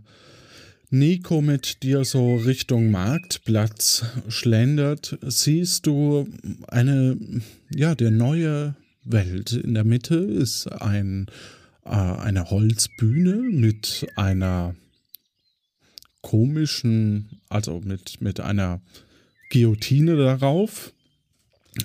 Nico 0.92 1.40
mit 1.40 1.85
dir 1.85 2.04
so 2.04 2.35
Richtung 2.35 2.90
Marktplatz 2.90 4.04
schlendert, 4.28 5.16
siehst 5.23 5.87
du 5.87 6.28
eine, 6.66 7.16
ja, 7.73 7.94
der 7.94 8.11
neue 8.11 8.75
Welt. 9.04 9.52
In 9.52 9.75
der 9.75 9.85
Mitte 9.85 10.16
ist 10.16 10.66
ein, 10.66 11.26
äh, 11.85 11.90
eine 11.90 12.50
Holzbühne 12.50 13.37
mit 13.37 14.09
einer 14.16 14.75
komischen, 16.23 17.40
also 17.49 17.80
mit, 17.85 18.20
mit 18.20 18.40
einer 18.40 18.80
Guillotine 19.52 20.16
darauf, 20.16 20.92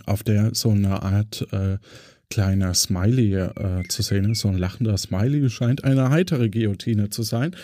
auf 0.07 0.23
der 0.23 0.55
so 0.55 0.71
eine 0.71 1.03
Art 1.03 1.47
äh, 1.51 1.77
kleiner 2.31 2.73
Smiley 2.73 3.35
äh, 3.35 3.83
zu 3.87 4.01
sehen 4.01 4.31
ist, 4.31 4.39
so 4.39 4.47
ein 4.47 4.57
lachender 4.57 4.97
Smiley, 4.97 5.47
scheint 5.51 5.83
eine 5.83 6.09
heitere 6.09 6.49
Guillotine 6.49 7.11
zu 7.11 7.21
sein. 7.21 7.55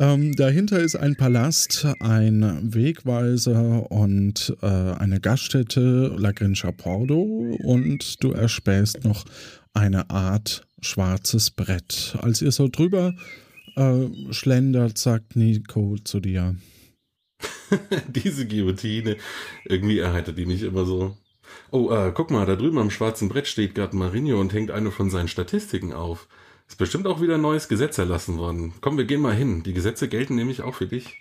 Ähm, 0.00 0.36
dahinter 0.36 0.78
ist 0.78 0.94
ein 0.94 1.16
Palast, 1.16 1.84
ein 1.98 2.72
Wegweiser 2.72 3.90
und 3.90 4.56
äh, 4.62 4.66
eine 4.66 5.18
Gaststätte, 5.18 6.14
La 6.16 6.30
Grincha 6.30 6.70
Pordo. 6.70 7.56
Und 7.64 8.22
du 8.22 8.30
erspähst 8.30 9.02
noch 9.02 9.24
eine 9.74 10.08
Art 10.08 10.68
schwarzes 10.80 11.50
Brett. 11.50 12.16
Als 12.22 12.40
ihr 12.42 12.52
so 12.52 12.68
drüber 12.68 13.16
äh, 13.74 14.06
schlendert, 14.30 14.98
sagt 14.98 15.34
Nico 15.34 15.96
zu 16.04 16.20
dir. 16.20 16.54
Diese 18.08 18.46
Guillotine, 18.46 19.16
irgendwie 19.64 19.98
erheitert 19.98 20.38
die 20.38 20.46
mich 20.46 20.62
immer 20.62 20.84
so. 20.84 21.16
Oh, 21.72 21.90
äh, 21.90 22.12
guck 22.14 22.30
mal, 22.30 22.46
da 22.46 22.54
drüben 22.54 22.78
am 22.78 22.90
schwarzen 22.90 23.28
Brett 23.28 23.48
steht 23.48 23.74
gerade 23.74 23.96
Marinho 23.96 24.40
und 24.40 24.52
hängt 24.52 24.70
eine 24.70 24.92
von 24.92 25.10
seinen 25.10 25.28
Statistiken 25.28 25.92
auf. 25.92 26.28
Ist 26.68 26.78
bestimmt 26.78 27.06
auch 27.06 27.20
wieder 27.20 27.36
ein 27.36 27.40
neues 27.40 27.68
Gesetz 27.68 27.98
erlassen 27.98 28.36
worden. 28.36 28.74
Komm, 28.80 28.98
wir 28.98 29.06
gehen 29.06 29.22
mal 29.22 29.34
hin. 29.34 29.62
Die 29.62 29.72
Gesetze 29.72 30.08
gelten 30.08 30.34
nämlich 30.34 30.62
auch 30.62 30.74
für 30.74 30.86
dich. 30.86 31.16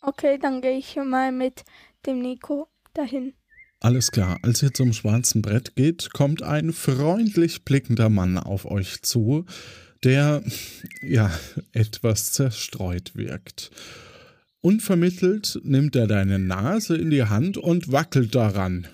Okay, 0.00 0.38
dann 0.40 0.62
gehe 0.62 0.78
ich 0.78 0.96
mal 0.96 1.30
mit 1.30 1.64
dem 2.06 2.20
Nico 2.20 2.68
dahin. 2.94 3.34
Alles 3.80 4.10
klar, 4.10 4.38
als 4.42 4.62
ihr 4.62 4.72
zum 4.72 4.92
schwarzen 4.92 5.42
Brett 5.42 5.76
geht, 5.76 6.12
kommt 6.12 6.42
ein 6.42 6.72
freundlich 6.72 7.64
blickender 7.64 8.08
Mann 8.08 8.38
auf 8.38 8.64
euch 8.64 9.02
zu, 9.02 9.44
der, 10.02 10.42
ja, 11.02 11.30
etwas 11.72 12.32
zerstreut 12.32 13.14
wirkt. 13.14 13.70
Unvermittelt 14.60 15.60
nimmt 15.62 15.94
er 15.94 16.08
deine 16.08 16.38
Nase 16.38 16.96
in 16.96 17.10
die 17.10 17.24
Hand 17.24 17.56
und 17.56 17.92
wackelt 17.92 18.34
daran. 18.34 18.88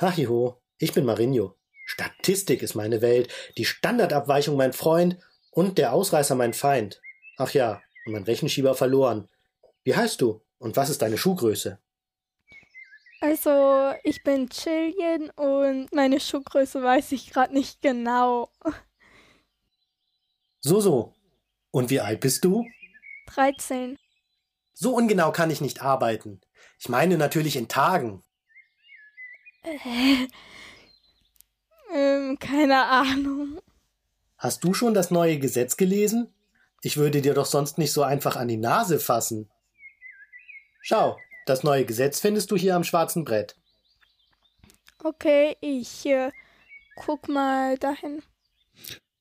Hahiho, 0.00 0.62
ich 0.78 0.92
bin 0.92 1.04
Marinho. 1.04 1.54
Statistik 1.84 2.62
ist 2.62 2.74
meine 2.74 3.02
Welt, 3.02 3.28
die 3.56 3.64
Standardabweichung 3.64 4.56
mein 4.56 4.72
Freund 4.72 5.18
und 5.50 5.78
der 5.78 5.92
Ausreißer 5.92 6.34
mein 6.34 6.54
Feind. 6.54 7.00
Ach 7.36 7.50
ja, 7.52 7.82
und 8.06 8.12
mein 8.12 8.24
Rechenschieber 8.24 8.74
verloren. 8.74 9.28
Wie 9.82 9.94
heißt 9.94 10.20
du 10.20 10.42
und 10.58 10.76
was 10.76 10.90
ist 10.90 11.02
deine 11.02 11.18
Schuhgröße? 11.18 11.78
Also, 13.20 13.94
ich 14.02 14.22
bin 14.22 14.50
Chillian 14.50 15.30
und 15.30 15.92
meine 15.94 16.20
Schuhgröße 16.20 16.82
weiß 16.82 17.12
ich 17.12 17.30
gerade 17.30 17.54
nicht 17.54 17.80
genau. 17.82 18.50
So, 20.66 20.80
so. 20.80 21.14
Und 21.70 21.90
wie 21.90 22.00
alt 22.00 22.20
bist 22.20 22.42
du? 22.42 22.64
13. 23.26 23.98
So 24.72 24.94
ungenau 24.94 25.30
kann 25.30 25.50
ich 25.50 25.60
nicht 25.60 25.82
arbeiten. 25.82 26.40
Ich 26.78 26.88
meine 26.88 27.18
natürlich 27.18 27.56
in 27.56 27.68
Tagen. 27.68 28.22
Äh, 29.62 30.26
ähm, 31.94 32.38
keine 32.38 32.84
Ahnung. 32.84 33.60
Hast 34.36 34.64
du 34.64 34.74
schon 34.74 34.94
das 34.94 35.10
neue 35.10 35.38
Gesetz 35.38 35.76
gelesen? 35.76 36.28
Ich 36.82 36.96
würde 36.96 37.22
dir 37.22 37.34
doch 37.34 37.46
sonst 37.46 37.78
nicht 37.78 37.92
so 37.92 38.02
einfach 38.02 38.36
an 38.36 38.48
die 38.48 38.58
Nase 38.58 38.98
fassen. 38.98 39.48
Schau, 40.82 41.16
das 41.46 41.62
neue 41.62 41.86
Gesetz 41.86 42.20
findest 42.20 42.50
du 42.50 42.56
hier 42.56 42.76
am 42.76 42.84
schwarzen 42.84 43.24
Brett. 43.24 43.56
Okay, 45.02 45.56
ich 45.60 46.04
äh, 46.06 46.30
guck 46.96 47.28
mal 47.28 47.78
dahin. 47.78 48.22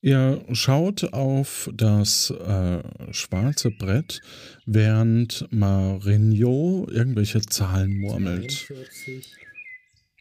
Ihr 0.01 0.43
schaut 0.51 1.13
auf 1.13 1.69
das 1.73 2.29
äh, 2.29 2.83
schwarze 3.13 3.71
Brett, 3.71 4.19
während 4.65 5.47
Marinho 5.49 6.85
irgendwelche 6.91 7.41
Zahlen 7.41 7.97
murmelt. 7.99 8.51
42, 8.51 9.33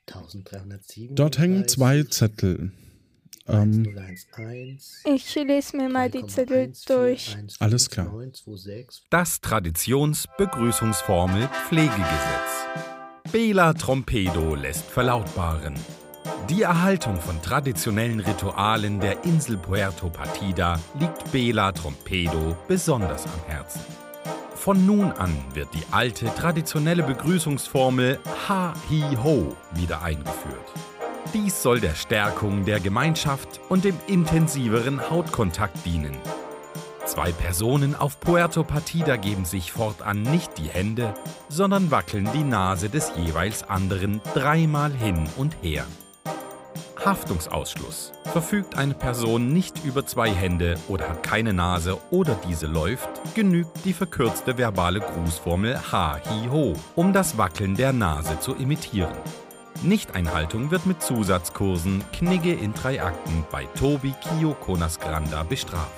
1337, 0.08 1.10
Dort 1.14 1.38
hängen 1.38 1.68
zwei 1.68 2.02
Zettel. 2.04 2.72
Ähm, 3.48 3.86
1011, 3.96 5.02
Ich 5.04 5.34
lese 5.34 5.76
mir 5.76 5.88
mal 5.88 6.08
die 6.10 6.26
Zettel 6.26 6.72
durch. 6.86 7.36
Alles 7.58 7.90
klar. 7.90 8.06
926. 8.06 9.06
Das 9.10 9.40
Traditionsbegrüßungsformel 9.40 11.48
Pflegegesetz. 11.68 13.32
Bela 13.32 13.72
Trompedo 13.72 14.54
lässt 14.54 14.84
verlautbaren. 14.84 15.74
Die 16.50 16.62
Erhaltung 16.62 17.20
von 17.20 17.40
traditionellen 17.40 18.20
Ritualen 18.20 19.00
der 19.00 19.24
Insel 19.24 19.56
Puerto 19.56 20.10
Partida 20.10 20.78
liegt 20.98 21.30
Bela 21.32 21.72
Trompedo 21.72 22.56
besonders 22.68 23.24
am 23.24 23.44
Herzen. 23.46 23.80
Von 24.62 24.86
nun 24.86 25.10
an 25.10 25.36
wird 25.54 25.74
die 25.74 25.82
alte 25.90 26.32
traditionelle 26.36 27.02
Begrüßungsformel 27.02 28.20
Ha 28.48 28.72
Hi 28.88 29.16
Ho 29.16 29.56
wieder 29.74 30.02
eingeführt. 30.02 30.72
Dies 31.34 31.60
soll 31.64 31.80
der 31.80 31.96
Stärkung 31.96 32.64
der 32.64 32.78
Gemeinschaft 32.78 33.58
und 33.68 33.82
dem 33.82 33.96
intensiveren 34.06 35.10
Hautkontakt 35.10 35.84
dienen. 35.84 36.16
Zwei 37.06 37.32
Personen 37.32 37.96
auf 37.96 38.20
Puerto 38.20 38.62
Partida 38.62 39.16
geben 39.16 39.46
sich 39.46 39.72
fortan 39.72 40.22
nicht 40.22 40.56
die 40.58 40.68
Hände, 40.68 41.12
sondern 41.48 41.90
wackeln 41.90 42.28
die 42.32 42.44
Nase 42.44 42.88
des 42.88 43.10
jeweils 43.16 43.64
anderen 43.64 44.20
dreimal 44.32 44.92
hin 44.92 45.26
und 45.36 45.56
her. 45.60 45.84
Haftungsausschluss. 47.04 48.12
Verfügt 48.24 48.76
eine 48.76 48.94
Person 48.94 49.48
nicht 49.52 49.84
über 49.84 50.06
zwei 50.06 50.30
Hände 50.30 50.76
oder 50.88 51.08
hat 51.08 51.22
keine 51.22 51.52
Nase 51.52 51.98
oder 52.10 52.38
diese 52.48 52.66
läuft, 52.66 53.08
genügt 53.34 53.84
die 53.84 53.92
verkürzte 53.92 54.56
verbale 54.56 55.00
Grußformel 55.00 55.92
Ha 55.92 56.20
Hi 56.24 56.48
Ho, 56.48 56.74
um 56.94 57.12
das 57.12 57.36
Wackeln 57.38 57.74
der 57.74 57.92
Nase 57.92 58.38
zu 58.40 58.54
imitieren. 58.54 59.16
Nichteinhaltung 59.82 60.70
wird 60.70 60.86
mit 60.86 61.02
Zusatzkursen 61.02 62.04
Knigge 62.12 62.52
in 62.52 62.72
drei 62.72 63.02
Akten 63.02 63.44
bei 63.50 63.64
Tobi 63.64 64.14
Kio 64.22 64.54
Konasgranda 64.54 65.42
bestraft. 65.42 65.90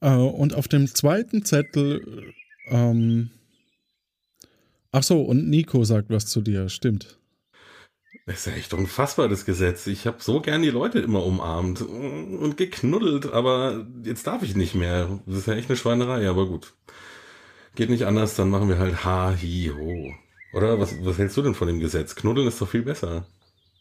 Äh, 0.00 0.14
und 0.14 0.54
auf 0.54 0.68
dem 0.68 0.86
zweiten 0.86 1.44
Zettel, 1.44 2.32
ähm, 2.68 3.30
ach 4.94 5.02
so, 5.02 5.20
und 5.22 5.48
Nico 5.48 5.84
sagt 5.84 6.10
was 6.10 6.26
zu 6.26 6.40
dir, 6.40 6.68
stimmt. 6.68 7.18
Das 8.26 8.38
ist 8.38 8.46
ja 8.46 8.52
echt 8.54 8.72
unfassbar, 8.72 9.28
das 9.28 9.44
Gesetz. 9.44 9.86
Ich 9.86 10.06
habe 10.06 10.16
so 10.20 10.40
gern 10.40 10.62
die 10.62 10.70
Leute 10.70 11.00
immer 11.00 11.26
umarmt 11.26 11.82
und 11.82 12.56
geknuddelt, 12.56 13.30
aber 13.32 13.86
jetzt 14.02 14.26
darf 14.26 14.42
ich 14.42 14.56
nicht 14.56 14.74
mehr. 14.74 15.20
Das 15.26 15.38
ist 15.38 15.46
ja 15.46 15.54
echt 15.54 15.68
eine 15.68 15.76
Schweinerei, 15.76 16.26
aber 16.28 16.46
gut. 16.46 16.74
Geht 17.74 17.90
nicht 17.90 18.06
anders, 18.06 18.36
dann 18.36 18.50
machen 18.50 18.68
wir 18.68 18.78
halt 18.78 19.04
Ha, 19.04 19.34
Hi, 19.38 19.72
Ho. 19.76 20.14
Oder? 20.56 20.78
Was, 20.78 20.94
was 21.04 21.18
hältst 21.18 21.36
du 21.36 21.42
denn 21.42 21.54
von 21.54 21.66
dem 21.66 21.80
Gesetz? 21.80 22.14
Knuddeln 22.14 22.46
ist 22.46 22.60
doch 22.60 22.68
viel 22.68 22.82
besser. 22.82 23.26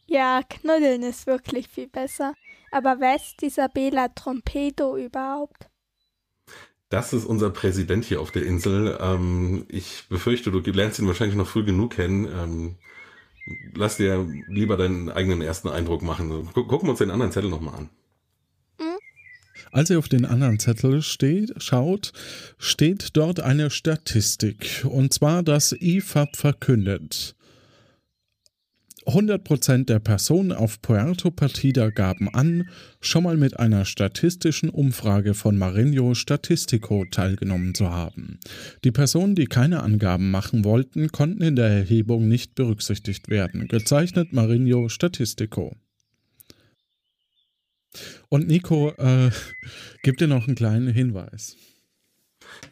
Ja, 0.07 0.41
knuddeln 0.49 1.03
ist 1.03 1.27
wirklich 1.27 1.69
viel 1.69 1.87
besser. 1.87 2.33
Aber 2.71 2.99
wer 2.99 3.15
ist 3.15 3.41
dieser 3.41 3.69
Bela 3.69 4.09
Trompedo 4.09 4.97
überhaupt? 4.97 5.69
Das 6.93 7.11
ist 7.11 7.25
unser 7.25 7.49
Präsident 7.49 8.05
hier 8.05 8.21
auf 8.21 8.29
der 8.29 8.45
Insel. 8.45 8.99
Ähm, 9.01 9.65
ich 9.67 10.03
befürchte, 10.09 10.51
du 10.51 10.59
lernst 10.59 10.99
ihn 10.99 11.07
wahrscheinlich 11.07 11.35
noch 11.35 11.47
früh 11.47 11.63
genug 11.63 11.95
kennen. 11.95 12.27
Ähm, 12.27 12.75
lass 13.73 13.97
dir 13.97 14.27
lieber 14.47 14.77
deinen 14.77 15.09
eigenen 15.09 15.41
ersten 15.41 15.69
Eindruck 15.69 16.03
machen. 16.03 16.29
Gu 16.53 16.65
gucken 16.65 16.85
wir 16.85 16.91
uns 16.91 16.99
den 16.99 17.09
anderen 17.09 17.31
Zettel 17.31 17.49
nochmal 17.49 17.73
an. 17.79 17.89
Als 19.71 19.89
ihr 19.89 19.97
auf 19.97 20.07
den 20.07 20.23
anderen 20.23 20.59
Zettel 20.59 21.01
steht, 21.01 21.55
schaut, 21.57 22.13
steht 22.59 23.17
dort 23.17 23.39
eine 23.39 23.71
Statistik. 23.71 24.85
Und 24.87 25.15
zwar, 25.15 25.41
dass 25.41 25.71
IFAB 25.71 26.35
verkündet. 26.35 27.35
100% 29.05 29.85
der 29.85 29.99
Personen 29.99 30.51
auf 30.51 30.81
Puerto 30.81 31.31
Partida 31.31 31.89
gaben 31.89 32.29
an, 32.29 32.69
schon 33.01 33.23
mal 33.23 33.37
mit 33.37 33.59
einer 33.59 33.85
statistischen 33.85 34.69
Umfrage 34.69 35.33
von 35.33 35.57
Marinho 35.57 36.13
Statistico 36.15 37.05
teilgenommen 37.05 37.75
zu 37.75 37.89
haben. 37.89 38.39
Die 38.83 38.91
Personen, 38.91 39.35
die 39.35 39.45
keine 39.45 39.83
Angaben 39.83 40.31
machen 40.31 40.63
wollten, 40.63 41.11
konnten 41.11 41.41
in 41.41 41.55
der 41.55 41.67
Erhebung 41.67 42.27
nicht 42.27 42.55
berücksichtigt 42.55 43.29
werden. 43.29 43.67
Gezeichnet 43.67 44.33
Marinho 44.33 44.89
Statistico. 44.89 45.75
Und 48.29 48.47
Nico 48.47 48.89
äh, 48.97 49.29
gibt 50.01 50.21
dir 50.21 50.27
noch 50.27 50.47
einen 50.47 50.55
kleinen 50.55 50.87
Hinweis. 50.87 51.55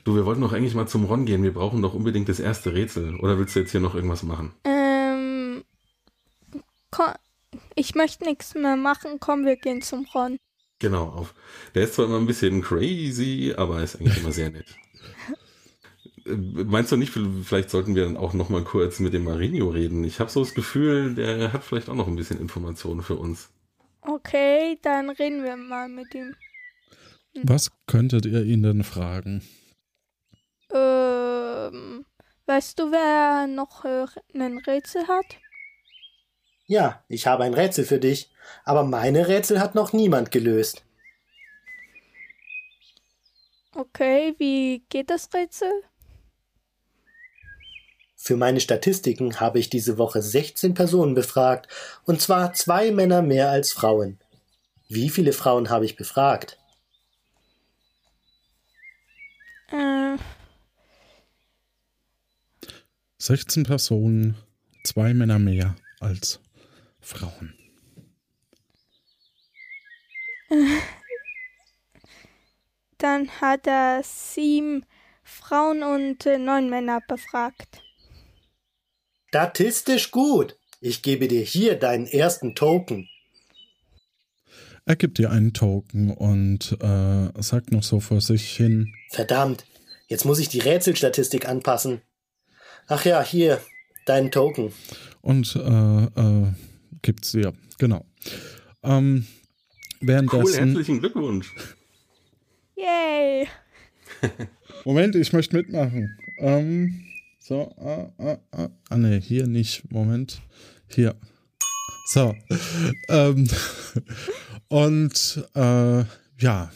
Du, 0.03 0.15
wir 0.15 0.25
wollten 0.25 0.41
doch 0.41 0.53
eigentlich 0.53 0.73
mal 0.73 0.87
zum 0.87 1.05
Ron 1.05 1.25
gehen. 1.25 1.43
Wir 1.43 1.53
brauchen 1.53 1.81
doch 1.81 1.93
unbedingt 1.93 2.29
das 2.29 2.39
erste 2.39 2.73
Rätsel. 2.73 3.15
Oder 3.17 3.37
willst 3.37 3.55
du 3.55 3.59
jetzt 3.59 3.71
hier 3.71 3.81
noch 3.81 3.93
irgendwas 3.93 4.23
machen? 4.23 4.53
Ähm, 4.63 4.80
ko- 6.91 7.13
ich 7.75 7.95
möchte 7.95 8.23
nichts 8.25 8.53
mehr 8.55 8.75
machen. 8.75 9.19
Komm, 9.19 9.45
wir 9.45 9.55
gehen 9.57 9.81
zum 9.81 10.05
Ron. 10.13 10.37
Genau, 10.79 11.09
auf. 11.09 11.33
Der 11.75 11.83
ist 11.83 11.93
zwar 11.95 12.05
immer 12.05 12.17
ein 12.17 12.25
bisschen 12.27 12.61
crazy, 12.61 13.53
aber 13.55 13.81
ist 13.83 13.95
eigentlich 13.97 14.17
immer 14.17 14.31
sehr 14.31 14.49
nett. 14.49 14.65
Äh, 16.25 16.31
Meinst 16.35 16.91
du 16.91 16.97
nicht, 16.97 17.11
vielleicht 17.43 17.69
sollten 17.69 17.95
wir 17.95 18.03
dann 18.05 18.17
auch 18.17 18.33
noch 18.33 18.49
mal 18.49 18.63
kurz 18.63 18.99
mit 18.99 19.13
dem 19.13 19.23
Marinho 19.25 19.69
reden? 19.69 20.03
Ich 20.03 20.19
habe 20.19 20.29
so 20.29 20.39
das 20.43 20.53
Gefühl, 20.53 21.15
der 21.15 21.53
hat 21.53 21.63
vielleicht 21.63 21.89
auch 21.89 21.95
noch 21.95 22.07
ein 22.07 22.15
bisschen 22.15 22.39
Informationen 22.39 23.01
für 23.03 23.15
uns. 23.15 23.49
Okay, 24.01 24.79
dann 24.81 25.09
reden 25.11 25.43
wir 25.43 25.55
mal 25.57 25.87
mit 25.89 26.13
ihm. 26.15 26.35
Was 27.43 27.71
könntet 27.87 28.25
ihr 28.25 28.43
ihn 28.43 28.63
denn 28.63 28.83
fragen? 28.83 29.43
Ähm, 30.73 32.05
weißt 32.45 32.79
du, 32.79 32.91
wer 32.91 33.47
noch 33.47 33.85
äh, 33.85 34.05
ein 34.33 34.57
Rätsel 34.59 35.07
hat? 35.07 35.25
Ja, 36.71 37.03
ich 37.09 37.27
habe 37.27 37.43
ein 37.43 37.53
Rätsel 37.53 37.83
für 37.83 37.99
dich, 37.99 38.31
aber 38.63 38.85
meine 38.85 39.27
Rätsel 39.27 39.59
hat 39.59 39.75
noch 39.75 39.91
niemand 39.91 40.31
gelöst. 40.31 40.85
Okay, 43.75 44.35
wie 44.37 44.81
geht 44.87 45.09
das 45.09 45.27
Rätsel? 45.33 45.69
Für 48.15 48.37
meine 48.37 48.61
Statistiken 48.61 49.41
habe 49.41 49.59
ich 49.59 49.69
diese 49.69 49.97
Woche 49.97 50.21
16 50.21 50.73
Personen 50.73 51.13
befragt, 51.13 51.67
und 52.05 52.21
zwar 52.21 52.53
zwei 52.53 52.91
Männer 52.91 53.21
mehr 53.21 53.49
als 53.49 53.73
Frauen. 53.73 54.17
Wie 54.87 55.09
viele 55.09 55.33
Frauen 55.33 55.69
habe 55.69 55.83
ich 55.83 55.97
befragt? 55.97 56.57
Äh, 59.73 60.15
16 63.17 63.63
Personen, 63.63 64.37
zwei 64.85 65.13
Männer 65.13 65.37
mehr 65.37 65.75
als 65.99 66.39
Frauen. 67.01 67.53
dann 72.97 73.29
hat 73.41 73.67
er 73.67 74.01
sieben 74.03 74.85
Frauen 75.23 75.83
und 75.83 76.25
äh, 76.25 76.37
neun 76.37 76.69
Männer 76.69 76.99
befragt. 77.07 77.83
Statistisch 79.27 80.11
gut. 80.11 80.57
Ich 80.81 81.01
gebe 81.03 81.27
dir 81.27 81.41
hier 81.41 81.75
deinen 81.75 82.07
ersten 82.07 82.55
Token. 82.55 83.07
Er 84.85 84.95
gibt 84.95 85.19
dir 85.19 85.29
einen 85.29 85.53
Token 85.53 86.11
und 86.11 86.77
äh, 86.81 87.41
sagt 87.41 87.71
noch 87.71 87.83
so 87.83 87.99
vor 87.99 88.19
sich 88.19 88.55
hin. 88.55 88.93
Verdammt, 89.11 89.65
jetzt 90.07 90.25
muss 90.25 90.39
ich 90.39 90.49
die 90.49 90.59
Rätselstatistik 90.59 91.47
anpassen. 91.47 92.01
Ach 92.87 93.05
ja, 93.05 93.21
hier, 93.21 93.61
deinen 94.05 94.31
Token. 94.31 94.73
Und 95.21 95.55
äh, 95.55 95.59
äh, 95.59 96.47
gibt's 97.01 97.31
dir, 97.31 97.53
genau. 97.77 98.05
Ähm, 98.83 99.25
währenddessen. 99.99 100.43
Cool, 100.45 100.67
herzlichen 100.67 100.99
Glückwunsch. 100.99 101.53
Yay! 102.75 103.47
Moment, 104.85 105.15
ich 105.15 105.33
möchte 105.33 105.55
mitmachen. 105.55 106.17
Ähm, 106.39 107.05
so, 107.39 107.73
ah, 107.77 108.11
ah, 108.17 108.37
ah, 108.51 108.69
ah, 108.89 108.97
ne, 108.97 109.17
hier 109.17 109.47
nicht. 109.47 109.91
Moment. 109.91 110.41
Hier. 110.87 111.15
So. 112.07 112.35
Ähm, 113.09 113.47
und 114.69 115.47
äh, 115.53 116.03
ja, 116.39 116.71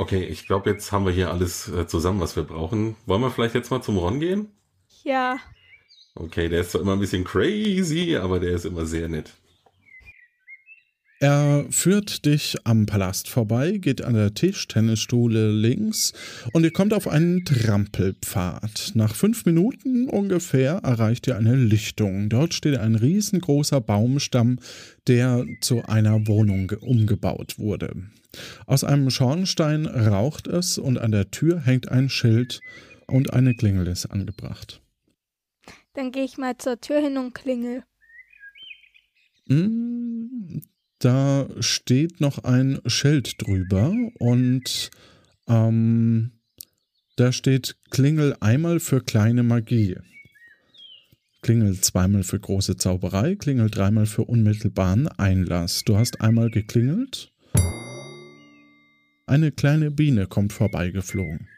Okay, 0.00 0.24
ich 0.24 0.46
glaube, 0.46 0.70
jetzt 0.70 0.92
haben 0.92 1.04
wir 1.04 1.12
hier 1.12 1.30
alles 1.30 1.68
äh, 1.68 1.86
zusammen, 1.86 2.20
was 2.20 2.34
wir 2.34 2.44
brauchen. 2.44 2.96
Wollen 3.04 3.20
wir 3.20 3.30
vielleicht 3.30 3.54
jetzt 3.54 3.70
mal 3.70 3.82
zum 3.82 3.98
Ron 3.98 4.18
gehen? 4.18 4.48
Ja, 5.02 5.38
Okay, 6.14 6.48
der 6.48 6.62
ist 6.62 6.72
zwar 6.72 6.80
immer 6.82 6.94
ein 6.94 7.00
bisschen 7.00 7.24
crazy, 7.24 8.16
aber 8.16 8.40
der 8.40 8.52
ist 8.52 8.64
immer 8.66 8.84
sehr 8.86 9.08
nett. 9.08 9.30
Er 11.22 11.66
führt 11.70 12.24
dich 12.24 12.56
am 12.64 12.86
Palast 12.86 13.28
vorbei, 13.28 13.72
geht 13.72 14.00
an 14.02 14.14
der 14.14 14.32
Tischtennisstuhle 14.32 15.52
links 15.52 16.14
und 16.54 16.64
ihr 16.64 16.72
kommt 16.72 16.94
auf 16.94 17.06
einen 17.06 17.44
Trampelpfad. 17.44 18.92
Nach 18.94 19.14
fünf 19.14 19.44
Minuten 19.44 20.08
ungefähr 20.08 20.80
erreicht 20.82 21.26
ihr 21.26 21.36
eine 21.36 21.56
Lichtung. 21.56 22.30
Dort 22.30 22.54
steht 22.54 22.78
ein 22.78 22.94
riesengroßer 22.94 23.82
Baumstamm, 23.82 24.60
der 25.08 25.44
zu 25.60 25.84
einer 25.84 26.26
Wohnung 26.26 26.68
ge- 26.68 26.78
umgebaut 26.80 27.58
wurde. 27.58 27.92
Aus 28.64 28.82
einem 28.82 29.10
Schornstein 29.10 29.84
raucht 29.84 30.46
es 30.46 30.78
und 30.78 30.96
an 30.96 31.12
der 31.12 31.30
Tür 31.30 31.60
hängt 31.60 31.90
ein 31.90 32.08
Schild 32.08 32.62
und 33.06 33.34
eine 33.34 33.54
Klingel 33.54 33.88
ist 33.88 34.06
angebracht. 34.06 34.80
Dann 35.94 36.12
gehe 36.12 36.24
ich 36.24 36.38
mal 36.38 36.56
zur 36.58 36.80
Tür 36.80 37.00
hin 37.00 37.16
und 37.18 37.34
klingel. 37.34 37.84
Mm, 39.46 40.60
Da 40.98 41.48
steht 41.60 42.20
noch 42.20 42.44
ein 42.44 42.78
Schild 42.86 43.34
drüber 43.40 43.94
und 44.18 44.90
ähm, 45.48 46.32
da 47.16 47.32
steht 47.32 47.76
Klingel 47.90 48.36
einmal 48.40 48.80
für 48.80 49.00
kleine 49.00 49.42
Magie. 49.42 49.96
Klingel 51.42 51.80
zweimal 51.80 52.22
für 52.22 52.38
große 52.38 52.76
Zauberei, 52.76 53.34
Klingel 53.34 53.70
dreimal 53.70 54.06
für 54.06 54.24
unmittelbaren 54.24 55.08
Einlass. 55.08 55.84
Du 55.84 55.96
hast 55.96 56.20
einmal 56.20 56.50
geklingelt. 56.50 57.32
Eine 59.26 59.52
kleine 59.52 59.90
Biene 59.90 60.26
kommt 60.26 60.52
vorbeigeflogen. 60.52 61.48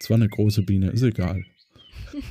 Es 0.00 0.10
war 0.10 0.16
eine 0.16 0.28
große 0.28 0.62
Biene, 0.62 0.90
ist 0.90 1.02
egal. 1.02 1.44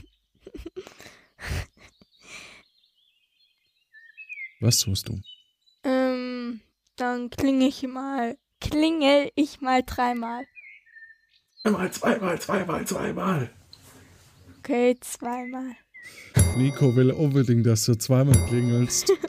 Was 4.59 4.79
tust 4.79 5.09
du? 5.09 5.19
Ähm, 5.83 6.61
dann 6.95 7.29
klinge 7.29 7.67
ich 7.67 7.83
mal, 7.83 8.37
klingel 8.61 9.31
ich 9.35 9.61
mal 9.61 9.83
dreimal. 9.85 10.45
Einmal, 11.63 11.91
zweimal, 11.91 12.39
zweimal, 12.39 12.85
zweimal. 12.85 13.49
Okay, 14.59 14.95
zweimal. 15.01 15.75
Nico 16.57 16.95
will 16.95 17.11
unbedingt, 17.11 17.65
dass 17.65 17.85
du 17.85 17.95
zweimal 17.95 18.37
klingelst. 18.47 19.11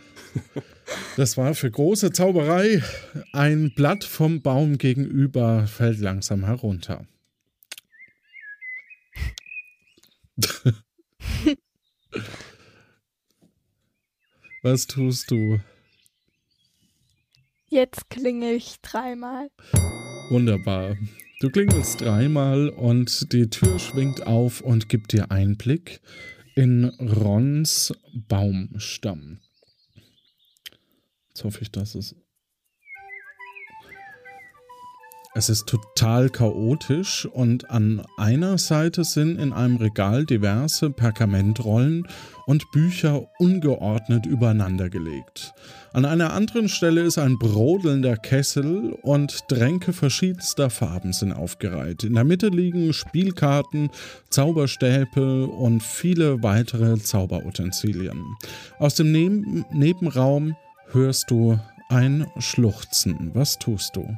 Das 1.16 1.36
war 1.36 1.54
für 1.54 1.70
große 1.70 2.12
Zauberei. 2.12 2.82
Ein 3.32 3.72
Blatt 3.74 4.04
vom 4.04 4.42
Baum 4.42 4.78
gegenüber 4.78 5.66
fällt 5.66 5.98
langsam 5.98 6.44
herunter. 6.44 7.06
Was 14.62 14.86
tust 14.86 15.30
du? 15.30 15.60
Jetzt 17.68 18.10
klingel 18.10 18.56
ich 18.56 18.80
dreimal. 18.80 19.50
Wunderbar. 20.28 20.96
Du 21.40 21.50
klingelst 21.50 22.00
dreimal 22.00 22.68
und 22.68 23.32
die 23.32 23.48
Tür 23.48 23.78
schwingt 23.78 24.26
auf 24.26 24.60
und 24.60 24.88
gibt 24.88 25.12
dir 25.12 25.30
Einblick 25.30 26.00
in 26.54 26.84
Rons 26.84 27.92
Baumstamm. 28.28 29.40
Jetzt 31.28 31.44
hoffe 31.44 31.62
ich, 31.62 31.70
dass 31.70 31.94
es. 31.94 32.14
Es 35.36 35.50
ist 35.50 35.66
total 35.66 36.30
chaotisch 36.30 37.26
und 37.26 37.68
an 37.70 38.02
einer 38.16 38.56
Seite 38.56 39.04
sind 39.04 39.38
in 39.38 39.52
einem 39.52 39.76
Regal 39.76 40.24
diverse 40.24 40.88
Pergamentrollen 40.88 42.08
und 42.46 42.70
Bücher 42.70 43.28
ungeordnet 43.38 44.24
übereinander 44.24 44.88
gelegt. 44.88 45.52
An 45.92 46.06
einer 46.06 46.32
anderen 46.32 46.70
Stelle 46.70 47.02
ist 47.02 47.18
ein 47.18 47.38
brodelnder 47.38 48.16
Kessel 48.16 48.96
und 49.02 49.46
Tränke 49.48 49.92
verschiedenster 49.92 50.70
Farben 50.70 51.12
sind 51.12 51.34
aufgereiht. 51.34 52.02
In 52.02 52.14
der 52.14 52.24
Mitte 52.24 52.48
liegen 52.48 52.94
Spielkarten, 52.94 53.90
Zauberstäbe 54.30 55.48
und 55.48 55.82
viele 55.82 56.42
weitere 56.42 56.96
Zauberutensilien. 56.96 58.24
Aus 58.78 58.94
dem 58.94 59.12
Neben 59.12 59.66
Nebenraum 59.70 60.56
hörst 60.92 61.30
du 61.30 61.58
ein 61.90 62.26
Schluchzen. 62.38 63.32
Was 63.34 63.58
tust 63.58 63.96
du? 63.96 64.16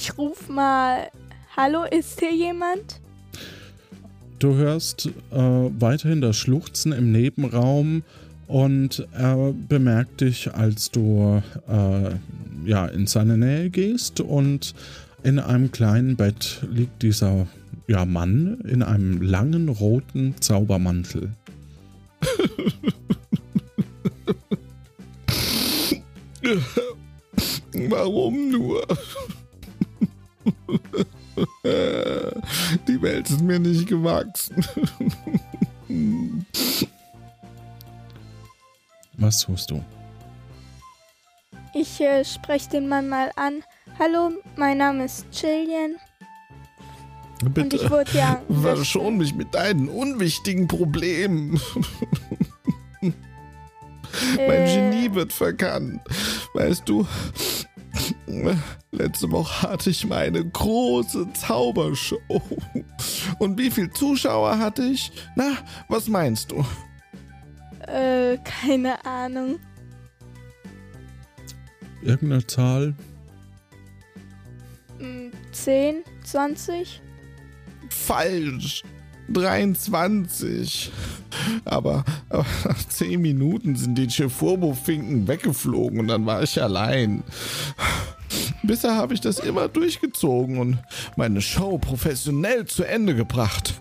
Ich 0.00 0.16
ruf 0.16 0.48
mal, 0.48 1.10
hallo, 1.54 1.84
ist 1.84 2.20
hier 2.20 2.34
jemand? 2.34 3.00
Du 4.38 4.54
hörst 4.54 5.10
äh, 5.30 5.36
weiterhin 5.36 6.22
das 6.22 6.38
Schluchzen 6.38 6.92
im 6.92 7.12
Nebenraum 7.12 8.02
und 8.46 9.06
er 9.12 9.52
bemerkt 9.68 10.22
dich, 10.22 10.54
als 10.54 10.90
du 10.90 11.42
äh, 11.68 12.12
ja, 12.64 12.86
in 12.86 13.06
seine 13.06 13.36
Nähe 13.36 13.68
gehst 13.68 14.20
und 14.20 14.74
in 15.22 15.38
einem 15.38 15.70
kleinen 15.70 16.16
Bett 16.16 16.66
liegt 16.70 17.02
dieser 17.02 17.46
ja, 17.86 18.06
Mann 18.06 18.58
in 18.66 18.82
einem 18.82 19.20
langen 19.20 19.68
roten 19.68 20.34
Zaubermantel. 20.40 21.32
Warum 27.90 28.50
nur? 28.50 28.86
Die 32.88 33.02
Welt 33.02 33.30
ist 33.30 33.40
mir 33.40 33.58
nicht 33.58 33.88
gewachsen. 33.88 34.64
Was 39.18 39.40
tust 39.40 39.70
du? 39.70 39.84
Ich 41.74 42.00
äh, 42.00 42.24
spreche 42.24 42.70
den 42.70 42.88
Mann 42.88 43.08
mal 43.08 43.30
an. 43.36 43.62
Hallo, 43.98 44.30
mein 44.56 44.78
Name 44.78 45.04
ist 45.04 45.26
Jillian 45.32 45.96
und 47.42 47.72
ich 47.72 47.80
Bitte, 47.80 47.90
wurde 47.90 48.10
ja. 48.12 48.42
verschon 48.60 49.16
mich 49.16 49.34
mit 49.34 49.54
deinen 49.54 49.88
unwichtigen 49.88 50.68
Problemen. 50.68 51.58
Mein 53.00 53.14
Äh, 54.48 54.90
Genie 54.90 55.14
wird 55.14 55.32
verkannt. 55.32 56.02
Weißt 56.52 56.86
du, 56.86 57.06
letzte 58.90 59.30
Woche 59.30 59.68
hatte 59.68 59.90
ich 59.90 60.06
meine 60.06 60.44
große 60.44 61.32
Zaubershow. 61.32 62.20
Und 63.38 63.58
wie 63.58 63.70
viele 63.70 63.90
Zuschauer 63.90 64.58
hatte 64.58 64.84
ich? 64.84 65.10
Na, 65.36 65.52
was 65.88 66.08
meinst 66.08 66.50
du? 66.50 66.64
Äh, 67.86 68.38
keine 68.38 69.04
Ahnung. 69.04 69.58
Irgendeine 72.02 72.46
Zahl? 72.46 72.94
Hm, 74.98 75.32
10, 75.52 76.04
20? 76.24 77.02
Falsch. 77.88 78.82
23. 79.32 80.90
Aber, 81.64 82.04
aber 82.28 82.46
nach 82.64 82.88
10 82.88 83.20
Minuten 83.20 83.76
sind 83.76 83.96
die 83.96 84.10
Chefurbo-Finken 84.10 85.28
weggeflogen 85.28 86.00
und 86.00 86.08
dann 86.08 86.26
war 86.26 86.42
ich 86.42 86.60
allein. 86.62 87.22
Bisher 88.62 88.94
habe 88.94 89.14
ich 89.14 89.20
das 89.20 89.38
immer 89.38 89.68
durchgezogen 89.68 90.58
und 90.58 90.78
meine 91.16 91.40
Show 91.40 91.78
professionell 91.78 92.66
zu 92.66 92.84
Ende 92.84 93.14
gebracht. 93.14 93.74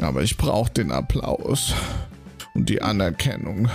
Aber 0.00 0.22
ich 0.22 0.36
brauche 0.36 0.72
den 0.72 0.90
Applaus 0.90 1.74
und 2.54 2.68
die 2.68 2.82
Anerkennung. 2.82 3.68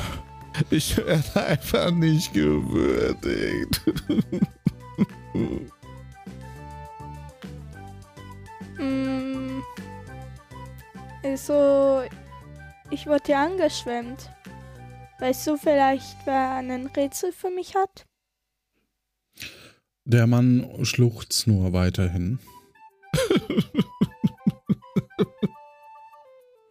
Ich 0.69 0.97
werde 0.97 1.45
einfach 1.47 1.91
nicht 1.91 2.33
gewürdigt. 2.33 3.81
Hm, 8.77 9.16
also, 11.27 12.03
ich 12.89 13.05
wurde 13.05 13.23
hier 13.25 13.39
angeschwemmt. 13.39 14.29
Weißt 15.19 15.45
du 15.47 15.57
vielleicht, 15.57 16.15
wer 16.25 16.51
ein 16.51 16.87
Rätsel 16.87 17.31
für 17.33 17.49
mich 17.49 17.75
hat? 17.75 18.05
Der 20.05 20.25
Mann 20.25 20.85
schluchzt 20.85 21.47
nur 21.47 21.73
weiterhin. 21.73 22.39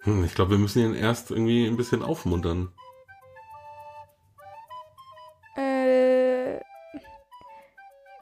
Hm, 0.02 0.24
ich 0.24 0.36
glaube, 0.36 0.52
wir 0.52 0.58
müssen 0.58 0.84
ihn 0.84 0.94
erst 0.94 1.32
irgendwie 1.32 1.66
ein 1.66 1.76
bisschen 1.76 2.00
aufmuntern. 2.04 2.72
Äh, 5.56 6.60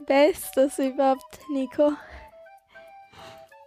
wer 0.06 0.30
ist 0.30 0.56
das 0.56 0.78
überhaupt, 0.78 1.40
Nico? 1.52 1.92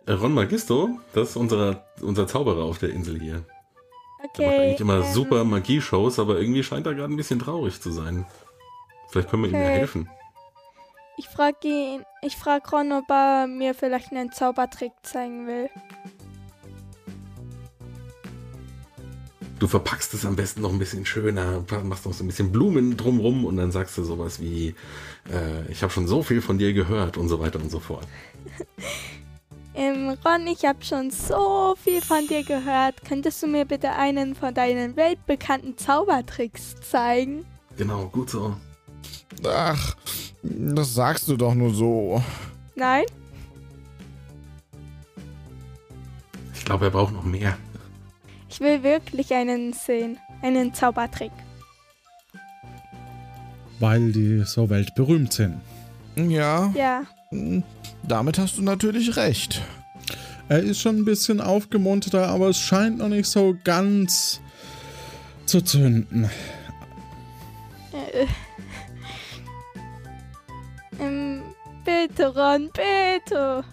Ron 0.08 0.34
Magisto, 0.34 1.00
das 1.14 1.32
ist 1.32 1.36
unser, 1.36 1.86
unser 2.02 2.28
Zauberer 2.28 2.64
auf 2.64 2.78
der 2.78 2.92
Insel 2.92 3.20
hier. 3.20 3.44
Okay. 4.24 4.30
Der 4.38 4.48
macht 4.48 4.60
eigentlich 4.60 4.80
immer 4.80 4.98
ähm, 5.06 5.14
super 5.14 5.44
Magie-Shows, 5.44 6.20
aber 6.20 6.40
irgendwie 6.40 6.64
scheint 6.64 6.88
er 6.88 6.96
gerade 6.96 7.14
ein 7.14 7.18
bisschen 7.18 7.40
traurig 7.40 7.82
zu 7.82 7.92
sein. 7.92 8.26
Vielleicht 9.10 9.30
können 9.30 9.44
wir 9.44 9.50
ihm 9.50 9.56
ja 9.56 9.62
Okay. 9.62 9.80
helfen. 9.80 10.10
Ich 11.18 11.28
frage 11.28 11.68
ihn, 11.68 12.04
ich 12.22 12.36
frage 12.38 12.70
Ron, 12.70 12.92
ob 12.92 13.10
er 13.10 13.48
mir 13.48 13.74
vielleicht 13.74 14.12
einen 14.12 14.32
Zaubertrick 14.32 14.92
zeigen 15.04 15.48
will. 15.48 15.70
Du 19.60 19.68
verpackst 19.68 20.14
es 20.14 20.24
am 20.26 20.36
besten 20.36 20.62
noch 20.62 20.72
ein 20.72 20.78
bisschen 20.78 21.06
schöner, 21.06 21.64
machst 21.84 22.06
noch 22.06 22.14
so 22.14 22.24
ein 22.24 22.28
bisschen 22.28 22.52
Blumen 22.52 22.96
drumrum 22.96 23.44
und 23.44 23.58
dann 23.58 23.72
sagst 23.72 23.98
du 23.98 24.04
sowas 24.04 24.40
wie, 24.40 24.76
äh, 25.32 25.70
ich 25.72 25.82
habe 25.82 25.92
schon 25.92 26.06
so 26.08 26.22
viel 26.22 26.42
von 26.42 26.60
dir 26.60 26.74
gehört 26.74 27.18
und 27.18 27.28
so 27.28 27.40
weiter 27.40 27.60
und 27.60 27.72
so 27.72 27.80
fort. 27.80 28.08
Ähm, 29.78 30.18
Ron, 30.26 30.48
ich 30.48 30.66
habe 30.66 30.84
schon 30.84 31.12
so 31.12 31.76
viel 31.80 32.02
von 32.02 32.26
dir 32.28 32.44
gehört. 32.44 32.96
Könntest 33.08 33.44
du 33.44 33.48
mir 33.48 33.64
bitte 33.64 33.92
einen 33.92 34.34
von 34.34 34.52
deinen 34.54 34.96
weltbekannten 34.96 35.78
Zaubertricks 35.78 36.76
zeigen? 36.82 37.46
Genau, 37.78 38.08
gut 38.08 38.32
so. 38.32 38.56
Ach, 39.46 39.96
das 40.42 40.96
sagst 40.96 41.28
du 41.28 41.38
doch 41.38 41.54
nur 41.54 41.72
so. 41.76 42.24
Nein? 42.76 43.06
Ich 46.56 46.66
glaube, 46.66 46.86
er 46.86 46.92
braucht 46.92 47.14
noch 47.14 47.24
mehr. 47.24 47.56
Ich 48.50 48.60
will 48.60 48.82
wirklich 48.82 49.32
einen 49.34 49.74
sehen. 49.74 50.18
Einen 50.42 50.74
Zaubertrick. 50.74 51.32
Weil 53.80 54.12
die 54.12 54.42
so 54.44 54.70
weltberühmt 54.72 55.32
sind. 55.34 55.62
Ja, 56.16 56.72
Ja. 56.76 57.04
Hm, 57.32 57.64
damit 58.04 58.38
hast 58.38 58.58
du 58.58 58.62
natürlich 58.62 59.18
recht. 59.18 59.62
Er 60.50 60.60
ist 60.60 60.80
schon 60.80 60.98
ein 60.98 61.06
bisschen 61.06 61.42
aufgemunterter, 61.42 62.28
aber 62.28 62.50
es 62.50 62.58
scheint 62.58 63.00
noch 63.00 63.10
nicht 63.10 63.28
so 63.28 63.56
ganz 63.64 64.40
zu 65.46 65.62
zünden. 65.62 66.30
Äh, 67.92 68.28
ähm, 71.00 71.42
bitte, 71.84 72.28
Ron, 72.28 72.70
bitte. 72.72 73.64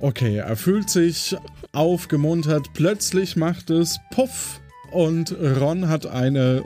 Okay, 0.00 0.36
er 0.36 0.56
fühlt 0.56 0.90
sich 0.90 1.36
aufgemuntert. 1.72 2.72
Plötzlich 2.74 3.36
macht 3.36 3.70
es 3.70 3.98
Puff 4.10 4.60
und 4.90 5.32
Ron 5.32 5.88
hat 5.88 6.06
eine 6.06 6.64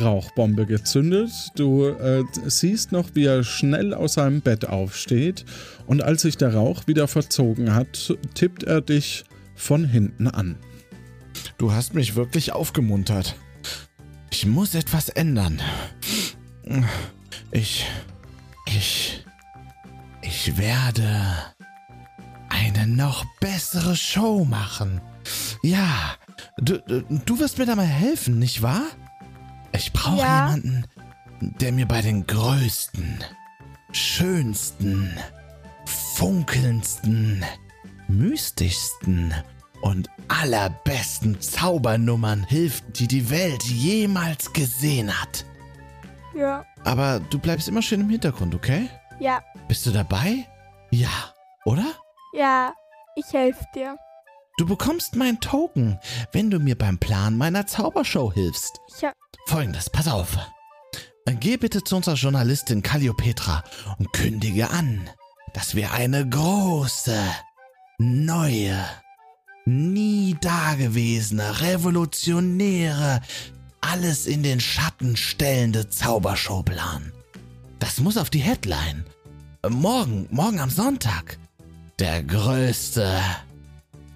Rauchbombe 0.00 0.66
gezündet. 0.66 1.30
Du 1.56 1.86
äh, 1.86 2.22
siehst 2.46 2.92
noch, 2.92 3.10
wie 3.14 3.24
er 3.24 3.42
schnell 3.44 3.94
aus 3.94 4.14
seinem 4.14 4.40
Bett 4.40 4.66
aufsteht 4.68 5.44
und 5.86 6.02
als 6.02 6.22
sich 6.22 6.36
der 6.36 6.54
Rauch 6.54 6.86
wieder 6.86 7.08
verzogen 7.08 7.74
hat, 7.74 8.14
tippt 8.34 8.62
er 8.62 8.80
dich 8.80 9.24
von 9.54 9.84
hinten 9.84 10.28
an. 10.28 10.56
Du 11.58 11.72
hast 11.72 11.94
mich 11.94 12.14
wirklich 12.16 12.52
aufgemuntert. 12.52 13.36
Ich 14.30 14.46
muss 14.46 14.74
etwas 14.74 15.08
ändern. 15.08 15.60
Ich. 17.50 17.86
Ich. 18.66 19.24
Ich 20.22 20.56
werde 20.56 21.04
eine 22.48 22.86
noch 22.86 23.24
bessere 23.40 23.96
Show 23.96 24.44
machen. 24.44 25.00
Ja, 25.62 26.14
du, 26.58 26.78
du- 26.78 27.02
du 27.24 27.38
wirst 27.38 27.58
mir 27.58 27.66
da 27.66 27.74
mal 27.76 27.86
helfen, 27.86 28.38
nicht 28.38 28.62
wahr? 28.62 28.84
Ich 29.72 29.92
brauche 29.92 30.18
Ja. 30.18 30.46
jemanden, 30.46 30.86
der 31.40 31.72
mir 31.72 31.86
bei 31.86 32.02
den 32.02 32.26
größten, 32.26 33.24
schönsten, 33.92 35.16
funkelndsten, 35.86 37.44
mystischsten 38.08 39.34
und 39.82 40.08
allerbesten 40.28 41.40
Zaubernummern 41.40 42.44
hilft, 42.44 42.98
die 43.00 43.08
die 43.08 43.30
Welt 43.30 43.62
jemals 43.64 44.52
gesehen 44.52 45.10
hat. 45.20 45.44
Ja. 46.34 46.64
Aber 46.84 47.20
du 47.20 47.38
bleibst 47.38 47.68
immer 47.68 47.82
schön 47.82 48.00
im 48.00 48.08
Hintergrund, 48.10 48.54
okay? 48.54 48.88
Ja. 49.20 49.42
Bist 49.68 49.84
du 49.86 49.90
dabei? 49.90 50.46
Ja, 50.90 51.10
oder? 51.64 51.86
Ja. 52.34 52.72
Ich 53.16 53.32
helfe 53.32 53.64
dir. 53.74 53.96
Du 54.58 54.66
bekommst 54.66 55.16
mein 55.16 55.40
Token, 55.40 55.98
wenn 56.32 56.50
du 56.50 56.58
mir 56.58 56.76
beim 56.78 56.98
Plan 56.98 57.36
meiner 57.36 57.66
Zaubershow 57.66 58.32
hilfst. 58.32 58.78
Ich 58.96 59.04
hab. 59.04 59.14
Folgendes, 59.46 59.90
pass 59.90 60.08
auf. 60.08 60.36
Geh 61.40 61.56
bitte 61.56 61.82
zu 61.82 61.96
unserer 61.96 62.14
Journalistin 62.14 62.82
Calliopetra 62.82 63.64
und 63.98 64.12
kündige 64.12 64.70
an, 64.70 65.08
dass 65.54 65.74
wir 65.74 65.92
eine 65.92 66.28
große, 66.28 67.18
neue, 67.98 68.84
nie 69.64 70.36
dagewesene, 70.40 71.60
revolutionäre, 71.60 73.20
alles 73.80 74.26
in 74.26 74.42
den 74.42 74.60
Schatten 74.60 75.16
stellende 75.16 75.88
Zaubershow 75.88 76.62
planen. 76.62 77.12
Das 77.78 77.98
muss 77.98 78.16
auf 78.16 78.30
die 78.30 78.40
Headline. 78.40 79.04
Morgen, 79.68 80.28
morgen 80.30 80.60
am 80.60 80.70
Sonntag. 80.70 81.38
Der 81.98 82.22
größte 82.22 83.20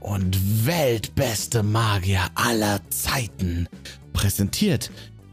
und 0.01 0.67
weltbeste 0.67 1.63
Magier 1.63 2.21
aller 2.35 2.81
Zeiten 2.91 3.69
präsentiert 4.17 4.91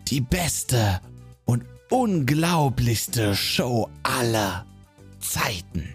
die 0.10 0.20
beste 0.20 1.00
und 1.46 1.64
unglaublichste 1.90 3.34
Show 3.34 3.90
aller 4.04 4.66
Zeiten. 5.22 5.88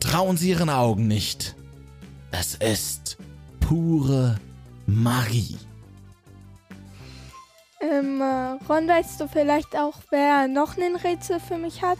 Trauen 0.00 0.38
Sie 0.38 0.48
Ihren 0.48 0.70
Augen 0.70 1.06
nicht. 1.06 1.54
Es 2.30 2.54
ist 2.54 3.18
pure 3.60 4.36
Magie. 4.86 5.58
Ähm, 7.82 8.22
äh, 8.22 8.64
Ron, 8.72 8.88
weißt 8.88 9.20
du 9.20 9.28
vielleicht 9.28 9.76
auch, 9.76 9.98
wer 10.10 10.48
noch 10.48 10.78
ein 10.78 10.96
Rätsel 10.96 11.40
für 11.40 11.58
mich 11.58 11.82
hat? 11.82 11.98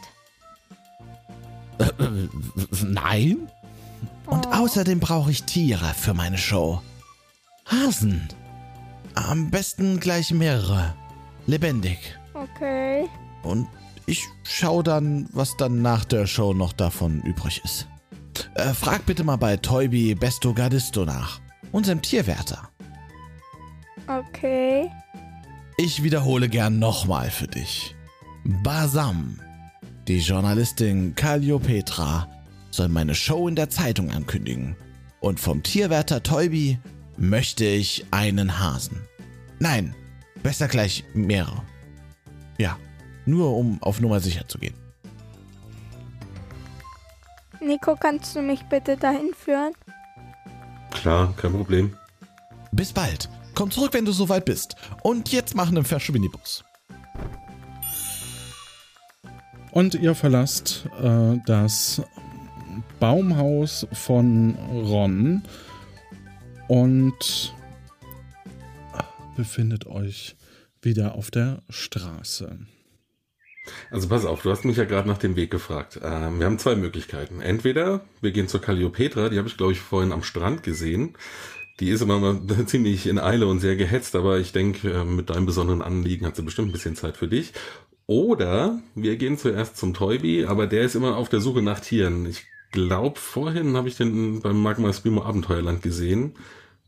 Nein? 2.83 3.49
Und 4.25 4.47
Oh. 4.47 4.53
außerdem 4.53 5.01
brauche 5.01 5.31
ich 5.31 5.43
Tiere 5.43 5.93
für 5.95 6.15
meine 6.15 6.39
Show. 6.39 6.81
Hasen. 7.67 8.27
Am 9.14 9.51
besten 9.51 10.01
gleich 10.01 10.33
mehrere. 10.33 10.94
Lebendig. 11.46 11.98
Okay. 12.35 13.09
Und 13.42 13.68
ich 14.07 14.27
schau 14.42 14.83
dann, 14.83 15.29
was 15.33 15.57
dann 15.57 15.83
nach 15.83 16.05
der 16.05 16.27
Show 16.27 16.55
noch 16.55 16.72
davon 16.72 17.22
übrig 17.22 17.61
ist. 17.64 17.88
Äh, 18.55 18.72
frag 18.75 19.07
bitte 19.07 19.25
mal 19.25 19.37
bei 19.37 19.57
Toybi 19.57 20.14
Besto 20.14 20.55
Gardisto 20.55 21.05
nach. 21.05 21.40
Unserem 21.72 22.03
Tierwärter. 22.03 22.68
Okay. 24.07 24.90
Ich 25.77 26.03
wiederhole 26.03 26.48
gern 26.48 26.79
nochmal 26.79 27.31
für 27.31 27.46
dich. 27.46 27.94
Basam, 28.44 29.40
die 30.09 30.18
Journalistin 30.18 31.14
Calliopetra, 31.14 32.29
soll 32.70 32.88
meine 32.88 33.14
Show 33.14 33.48
in 33.48 33.57
der 33.57 33.70
Zeitung 33.70 34.11
ankündigen. 34.11 34.77
Und 35.20 35.38
vom 35.38 35.62
Tierwärter 35.62 36.22
Toybi 36.22 36.79
möchte 37.16 37.64
ich 37.64 38.07
einen 38.11 38.59
Hasen. 38.59 39.01
Nein, 39.59 39.94
Besser 40.42 40.66
gleich 40.66 41.05
mehrere. 41.14 41.62
Ja, 42.59 42.77
nur 43.27 43.57
um 43.57 43.81
auf 43.83 44.01
Nummer 44.01 44.20
sicher 44.20 44.46
zu 44.48 44.59
gehen. 44.59 44.75
Nico, 47.61 47.94
kannst 47.94 48.35
du 48.35 48.42
mich 48.42 48.62
bitte 48.64 48.96
dahin 48.96 49.31
führen? 49.37 49.72
Klar, 50.90 51.33
kein 51.37 51.53
Problem. 51.53 51.96
Bis 52.72 52.92
bald. 52.92 53.29
Komm 53.55 53.70
zurück, 53.70 53.94
wenn 53.94 54.05
du 54.05 54.12
soweit 54.12 54.44
bist. 54.44 54.75
Und 55.03 55.31
jetzt 55.31 55.55
machen 55.55 55.77
einen 55.77 55.85
Verschwindibus. 55.85 56.64
Und 59.70 59.94
ihr 59.94 60.14
verlasst 60.14 60.87
äh, 61.01 61.38
das 61.46 62.03
Baumhaus 62.98 63.87
von 63.92 64.57
Ron 64.70 65.42
und 66.73 67.55
befindet 69.37 69.87
euch 69.87 70.37
wieder 70.81 71.17
auf 71.17 71.31
der 71.31 71.63
Straße. 71.69 72.61
Also 73.91 74.09
pass 74.09 74.25
auf, 74.25 74.41
du 74.41 74.51
hast 74.51 74.65
mich 74.65 74.79
ja 74.79 74.87
gerade 74.87 75.07
nach 75.07 75.19
dem 75.19 75.37
Weg 75.37 75.51
gefragt. 75.51 76.01
Ähm, 76.03 76.39
wir 76.39 76.47
haben 76.47 76.59
zwei 76.59 76.75
Möglichkeiten. 76.75 77.43
Entweder 77.43 78.01
wir 78.23 78.33
gehen 78.33 78.49
zur 78.49 78.63
Calliopetra, 78.63 79.29
die 79.29 79.37
habe 79.37 79.49
ich 79.49 79.59
glaube 79.59 79.73
ich 79.73 79.81
vorhin 79.81 80.13
am 80.13 80.23
Strand 80.23 80.63
gesehen. 80.63 81.15
Die 81.79 81.91
ist 81.91 82.01
immer 82.01 82.19
mal 82.19 82.41
ziemlich 82.67 83.07
in 83.07 83.19
Eile 83.19 83.49
und 83.49 83.61
sehr 83.61 83.77
gehetzt, 83.77 84.17
aber 84.17 84.39
ich 84.39 84.53
denke, 84.53 84.93
äh, 84.93 85.05
mit 85.05 85.29
deinem 85.29 85.45
besonderen 85.45 85.83
Anliegen 85.83 86.25
hat 86.25 86.37
sie 86.37 86.43
bestimmt 86.43 86.71
ein 86.71 86.73
bisschen 86.73 86.97
Zeit 86.97 87.19
für 87.19 87.29
dich. 87.29 87.53
Oder 88.07 88.81
wir 88.95 89.17
gehen 89.17 89.37
zuerst 89.37 89.77
zum 89.77 89.93
Toybi, 89.93 90.47
aber 90.47 90.67
der 90.67 90.85
ist 90.85 90.95
immer 90.95 91.19
auf 91.19 91.29
der 91.29 91.41
Suche 91.41 91.61
nach 91.61 91.81
Tieren. 91.81 92.25
Ich 92.25 92.47
glaube, 92.71 93.21
vorhin 93.21 93.77
habe 93.77 93.89
ich 93.89 93.99
den 93.99 94.41
beim 94.41 94.63
Magma 94.63 94.91
Spimo 94.95 95.23
Abenteuerland 95.23 95.83
gesehen. 95.83 96.35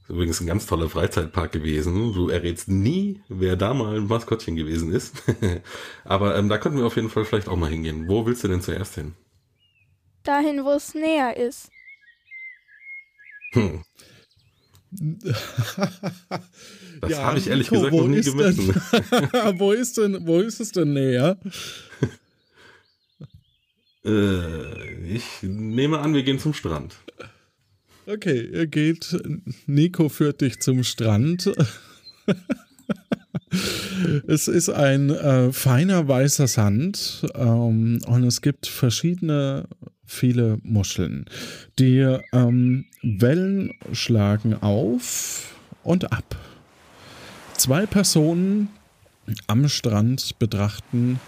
Ist 0.04 0.10
übrigens 0.10 0.40
ein 0.40 0.46
ganz 0.46 0.66
toller 0.66 0.88
Freizeitpark 0.90 1.52
gewesen. 1.52 2.12
Du 2.12 2.28
errätst 2.28 2.68
nie, 2.68 3.22
wer 3.28 3.56
da 3.56 3.72
mal 3.74 3.96
ein 3.96 4.06
Maskottchen 4.06 4.54
gewesen 4.54 4.92
ist. 4.92 5.14
aber 6.04 6.36
ähm, 6.36 6.48
da 6.48 6.58
könnten 6.58 6.78
wir 6.78 6.86
auf 6.86 6.96
jeden 6.96 7.08
Fall 7.10 7.24
vielleicht 7.24 7.48
auch 7.48 7.56
mal 7.56 7.70
hingehen. 7.70 8.06
Wo 8.08 8.26
willst 8.26 8.44
du 8.44 8.48
denn 8.48 8.60
zuerst 8.60 8.94
hin? 8.96 9.14
Dahin, 10.22 10.62
wo 10.64 10.72
es 10.72 10.94
näher 10.94 11.36
ist. 11.36 11.70
Hm. 13.52 13.82
Das 17.00 17.10
Ja, 17.10 17.24
habe 17.24 17.38
ich 17.38 17.48
ehrlich 17.48 17.70
Nico, 17.70 17.82
gesagt 17.82 17.92
wo 17.92 18.02
noch 18.02 18.08
nie 18.08 18.20
gemessen. 18.22 18.68
denn- 18.72 19.58
wo, 19.58 19.72
ist 19.72 19.98
denn, 19.98 20.26
wo 20.26 20.38
ist 20.38 20.60
es 20.60 20.70
denn 20.70 20.92
näher? 20.92 21.36
äh, 24.04 25.04
ich 25.04 25.24
nehme 25.42 25.98
an, 25.98 26.14
wir 26.14 26.22
gehen 26.22 26.38
zum 26.38 26.54
Strand. 26.54 26.94
Okay, 28.06 28.50
ihr 28.52 28.66
geht. 28.66 29.16
Nico 29.66 30.10
führt 30.10 30.42
dich 30.42 30.60
zum 30.60 30.84
Strand. 30.84 31.50
es 34.26 34.46
ist 34.46 34.68
ein 34.68 35.08
äh, 35.08 35.52
feiner 35.52 36.06
weißer 36.06 36.46
Sand 36.46 37.26
ähm, 37.34 38.00
und 38.06 38.24
es 38.24 38.42
gibt 38.42 38.66
verschiedene, 38.66 39.66
viele 40.04 40.58
Muscheln. 40.62 41.24
Die 41.78 42.18
ähm, 42.32 42.84
Wellen 43.02 43.72
schlagen 43.92 44.54
auf 44.54 45.54
und 45.82 46.12
ab. 46.12 46.36
Zwei 47.56 47.86
Personen 47.86 48.68
am 49.46 49.66
Strand 49.68 50.38
betrachten 50.38 51.18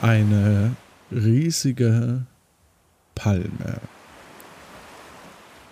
eine 0.00 0.76
riesige 1.12 2.24
Palme. 3.14 3.80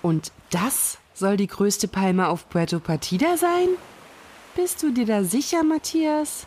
Und 0.02 0.32
das 0.50 0.98
soll 1.14 1.36
die 1.36 1.46
größte 1.46 1.88
Palme 1.88 2.28
auf 2.28 2.48
Puerto 2.48 2.78
Partida 2.80 3.36
sein? 3.36 3.68
Bist 4.54 4.82
du 4.82 4.92
dir 4.92 5.06
da 5.06 5.24
sicher, 5.24 5.62
Matthias? 5.62 6.46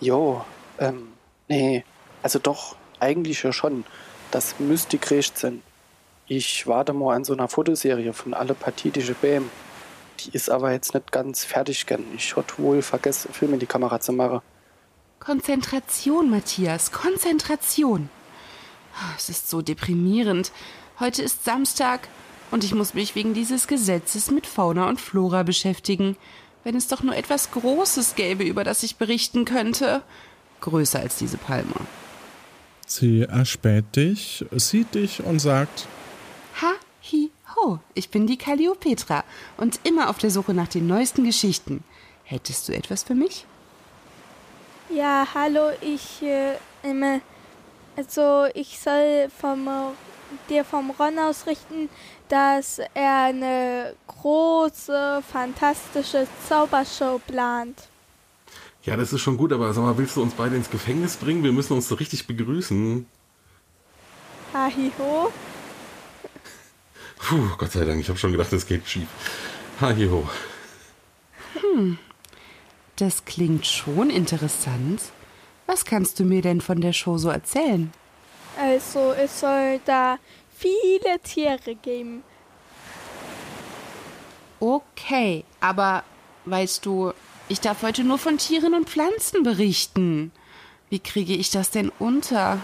Jo, 0.00 0.44
ähm, 0.78 1.08
nee, 1.48 1.84
also 2.22 2.38
doch, 2.38 2.76
eigentlich 3.00 3.42
ja 3.42 3.52
schon. 3.52 3.84
Das 4.30 4.58
müsste 4.58 4.98
gerecht 4.98 5.38
sein. 5.38 5.62
Ich 6.26 6.66
warte 6.66 6.92
mal 6.92 7.16
an 7.16 7.24
so 7.24 7.32
einer 7.32 7.48
Fotoserie 7.48 8.12
von 8.12 8.34
alle 8.34 8.54
partidische 8.54 9.14
Bäm. 9.14 9.50
Die 10.20 10.30
ist 10.30 10.50
aber 10.50 10.72
jetzt 10.72 10.92
nicht 10.94 11.10
ganz 11.12 11.44
fertig, 11.44 11.86
gern. 11.86 12.04
Ich 12.16 12.36
hatte 12.36 12.54
wohl 12.58 12.82
vergessen, 12.82 13.32
Film 13.32 13.54
in 13.54 13.60
die 13.60 13.66
Kamera 13.66 14.00
zu 14.00 14.12
machen. 14.12 14.40
Konzentration, 15.20 16.28
Matthias, 16.30 16.92
Konzentration. 16.92 18.10
Ah, 18.94 19.14
Es 19.16 19.28
ist 19.28 19.48
so 19.48 19.62
deprimierend. 19.62 20.52
Heute 21.00 21.22
ist 21.22 21.44
Samstag 21.44 22.08
und 22.50 22.64
ich 22.64 22.74
muss 22.74 22.92
mich 22.92 23.14
wegen 23.14 23.32
dieses 23.32 23.68
Gesetzes 23.68 24.32
mit 24.32 24.48
Fauna 24.48 24.88
und 24.88 25.00
Flora 25.00 25.44
beschäftigen. 25.44 26.16
Wenn 26.64 26.74
es 26.74 26.88
doch 26.88 27.04
nur 27.04 27.14
etwas 27.14 27.52
Großes 27.52 28.16
gäbe, 28.16 28.42
über 28.42 28.64
das 28.64 28.82
ich 28.82 28.96
berichten 28.96 29.44
könnte. 29.44 30.02
Größer 30.60 30.98
als 30.98 31.16
diese 31.16 31.38
Palme. 31.38 31.74
Sie 32.84 33.20
erspäht 33.20 33.94
dich, 33.94 34.44
sieht 34.50 34.96
dich 34.96 35.22
und 35.22 35.38
sagt, 35.38 35.86
Ha, 36.60 36.72
hi, 37.12 37.30
ho. 37.54 37.78
Ich 37.94 38.08
bin 38.08 38.26
die 38.26 38.36
Calliopetra 38.36 39.22
und 39.56 39.78
immer 39.84 40.10
auf 40.10 40.18
der 40.18 40.32
Suche 40.32 40.52
nach 40.52 40.68
den 40.68 40.88
neuesten 40.88 41.22
Geschichten. 41.22 41.84
Hättest 42.24 42.68
du 42.68 42.74
etwas 42.74 43.04
für 43.04 43.14
mich? 43.14 43.46
Ja, 44.92 45.28
hallo, 45.32 45.70
ich, 45.80 46.22
äh, 46.22 46.56
also 47.96 48.46
ich 48.54 48.80
soll 48.80 49.28
vom, 49.38 49.68
dir 50.48 50.64
vom 50.64 50.90
Ron 50.90 51.18
ausrichten, 51.18 51.88
dass 52.28 52.80
er 52.94 53.24
eine 53.24 53.94
große, 54.06 55.22
fantastische 55.30 56.26
Zaubershow 56.48 57.20
plant. 57.26 57.88
Ja, 58.84 58.96
das 58.96 59.12
ist 59.12 59.20
schon 59.20 59.36
gut, 59.36 59.52
aber 59.52 59.72
sag 59.72 59.82
mal, 59.82 59.98
willst 59.98 60.16
du 60.16 60.22
uns 60.22 60.34
beide 60.34 60.56
ins 60.56 60.70
Gefängnis 60.70 61.16
bringen? 61.16 61.44
Wir 61.44 61.52
müssen 61.52 61.74
uns 61.74 61.88
so 61.88 61.94
richtig 61.94 62.26
begrüßen. 62.26 63.06
Hahiho. 64.54 65.32
Puh, 67.18 67.48
Gott 67.58 67.72
sei 67.72 67.84
Dank, 67.84 68.00
ich 68.00 68.08
habe 68.08 68.18
schon 68.18 68.32
gedacht, 68.32 68.52
es 68.52 68.66
geht 68.66 68.86
schief. 68.88 69.08
Ha, 69.80 69.88
hi, 69.88 70.08
ho. 70.08 70.28
Hm, 71.54 71.98
das 72.96 73.24
klingt 73.24 73.66
schon 73.66 74.10
interessant. 74.10 75.02
Was 75.66 75.84
kannst 75.84 76.18
du 76.18 76.24
mir 76.24 76.40
denn 76.40 76.60
von 76.60 76.80
der 76.80 76.92
Show 76.92 77.18
so 77.18 77.28
erzählen? 77.28 77.92
Also 78.58 79.12
es 79.12 79.38
soll 79.38 79.80
da 79.84 80.18
viele 80.56 81.20
Tiere 81.22 81.76
geben. 81.76 82.24
Okay, 84.58 85.44
aber 85.60 86.02
weißt 86.44 86.84
du, 86.84 87.12
ich 87.48 87.60
darf 87.60 87.82
heute 87.82 88.02
nur 88.02 88.18
von 88.18 88.36
Tieren 88.38 88.74
und 88.74 88.90
Pflanzen 88.90 89.44
berichten. 89.44 90.32
Wie 90.90 90.98
kriege 90.98 91.34
ich 91.34 91.50
das 91.50 91.70
denn 91.70 91.92
unter? 92.00 92.58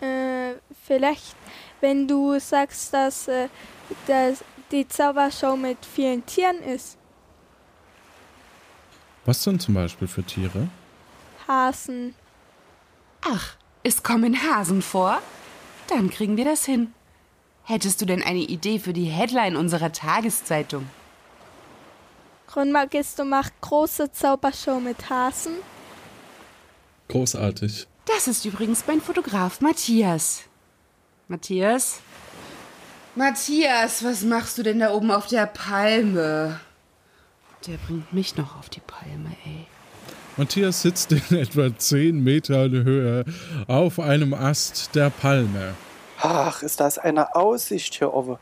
Äh, 0.00 0.54
vielleicht, 0.86 1.36
wenn 1.82 2.08
du 2.08 2.38
sagst, 2.40 2.94
dass, 2.94 3.28
äh, 3.28 3.48
dass 4.06 4.42
die 4.70 4.88
Zaubershow 4.88 5.54
mit 5.54 5.78
vielen 5.84 6.24
Tieren 6.24 6.62
ist. 6.62 6.96
was 9.26 9.44
denn 9.44 9.60
zum 9.60 9.74
Beispiel 9.74 10.08
für 10.08 10.24
Tiere? 10.24 10.68
Hasen. 11.46 12.14
Ach, 13.24 13.56
es 13.82 14.02
kommen 14.02 14.42
Hasen 14.42 14.82
vor? 14.82 15.20
Dann 15.88 16.10
kriegen 16.10 16.36
wir 16.36 16.44
das 16.44 16.64
hin. 16.64 16.92
Hättest 17.64 18.00
du 18.00 18.06
denn 18.06 18.22
eine 18.22 18.40
Idee 18.40 18.78
für 18.78 18.92
die 18.92 19.04
Headline 19.04 19.56
unserer 19.56 19.92
Tageszeitung? 19.92 20.88
Ron 22.54 22.72
Magisto 22.72 23.24
macht 23.24 23.52
große 23.60 24.12
Zaubershow 24.12 24.78
mit 24.80 25.08
Hasen. 25.08 25.54
Großartig. 27.08 27.86
Das 28.04 28.26
ist 28.26 28.44
übrigens 28.44 28.84
mein 28.86 29.00
Fotograf 29.00 29.60
Matthias. 29.60 30.42
Matthias? 31.28 32.00
Matthias, 33.14 34.04
was 34.04 34.22
machst 34.22 34.58
du 34.58 34.62
denn 34.62 34.80
da 34.80 34.92
oben 34.92 35.10
auf 35.10 35.26
der 35.26 35.46
Palme? 35.46 36.60
Der 37.66 37.76
bringt 37.76 38.12
mich 38.12 38.36
noch 38.36 38.58
auf 38.58 38.68
die 38.68 38.80
Palme, 38.80 39.36
ey. 39.44 39.66
Matthias 40.36 40.82
sitzt 40.82 41.12
in 41.12 41.22
etwa 41.38 41.76
10 41.76 42.22
Metern 42.22 42.72
Höhe 42.72 43.24
auf 43.68 44.00
einem 44.00 44.32
Ast 44.34 44.94
der 44.94 45.10
Palme. 45.10 45.74
Ach, 46.20 46.62
ist 46.62 46.80
das 46.80 46.98
eine 46.98 47.34
Aussicht 47.34 47.94
hier 47.94 48.14
oben. 48.14 48.38